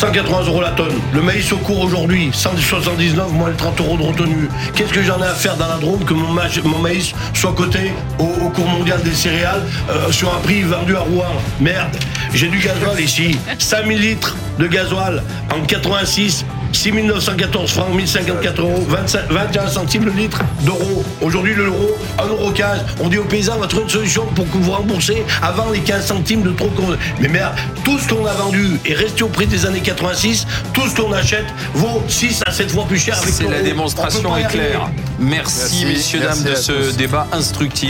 180 0.00 0.42
euros 0.48 0.60
la 0.60 0.70
tonne. 0.72 0.92
Le 1.14 1.22
maïs 1.22 1.50
au 1.52 1.56
cours 1.56 1.80
aujourd'hui, 1.80 2.28
179 2.30 3.32
moins 3.32 3.48
les 3.48 3.56
30 3.56 3.80
euros 3.80 3.96
de 3.96 4.02
retenue. 4.02 4.48
Qu'est-ce 4.74 4.92
que 4.92 5.02
j'en 5.02 5.18
ai 5.22 5.26
à 5.26 5.34
faire 5.34 5.56
dans 5.56 5.68
la 5.68 5.76
Drôme 5.78 6.04
que 6.04 6.12
mon, 6.12 6.28
ma- 6.32 6.42
mon 6.64 6.78
maïs 6.80 7.14
soit 7.32 7.54
coté 7.54 7.92
au, 8.18 8.24
au 8.24 8.50
cours 8.50 8.66
mondial 8.68 9.02
des 9.02 9.14
céréales 9.14 9.62
euh, 9.88 10.12
sur 10.12 10.34
un 10.34 10.38
prix 10.40 10.60
vendu 10.62 10.94
à 10.96 11.00
Rouen? 11.00 11.24
Merde, 11.60 11.96
j'ai 12.34 12.48
du 12.48 12.58
gasoil 12.58 13.00
ici. 13.00 13.38
5000 13.58 13.98
litres 13.98 14.36
de 14.58 14.66
gasoil 14.66 15.22
en 15.50 15.62
86. 15.64 16.44
6914 16.76 17.70
francs, 17.72 17.94
1054 17.94 18.60
euros, 18.60 18.84
25 18.88 19.20
21 19.30 19.68
centimes 19.68 20.04
le 20.04 20.12
litre 20.12 20.40
d'euros. 20.62 21.02
Aujourd'hui, 21.22 21.54
le 21.54 21.64
euro, 21.66 21.96
1 22.18 22.26
euro 22.26 22.50
15. 22.50 22.80
On 23.00 23.08
dit 23.08 23.18
aux 23.18 23.24
paysans, 23.24 23.54
on 23.56 23.60
va 23.60 23.66
trouver 23.66 23.84
une 23.84 23.90
solution 23.90 24.26
pour 24.34 24.48
que 24.50 24.56
vous 24.58 24.70
remboursez 24.72 25.24
avant 25.42 25.70
les 25.70 25.80
15 25.80 26.06
centimes 26.06 26.42
de 26.42 26.50
trop 26.50 26.68
qu'on. 26.68 26.96
Mais 27.20 27.28
merde, 27.28 27.54
tout 27.84 27.98
ce 27.98 28.08
qu'on 28.08 28.26
a 28.26 28.32
vendu 28.34 28.78
est 28.84 28.94
resté 28.94 29.22
au 29.22 29.28
prix 29.28 29.46
des 29.46 29.64
années 29.66 29.80
86. 29.80 30.46
Tout 30.72 30.86
ce 30.88 30.94
qu'on 31.00 31.12
achète 31.12 31.46
vaut 31.74 32.02
6 32.08 32.42
à 32.46 32.52
7 32.52 32.70
fois 32.70 32.84
plus 32.86 32.98
cher 32.98 33.16
avec 33.18 33.32
C'est 33.32 33.42
l'euro. 33.44 33.54
la 33.54 33.60
On 33.60 33.64
démonstration 33.64 34.36
est 34.36 34.46
claire. 34.48 34.88
Merci, 35.18 35.56
Merci, 35.60 35.84
messieurs, 35.86 36.20
merci 36.22 36.42
dames, 36.44 36.52
de 36.52 36.56
ce 36.58 36.72
tous. 36.72 36.96
débat 36.96 37.26
instructif. 37.32 37.84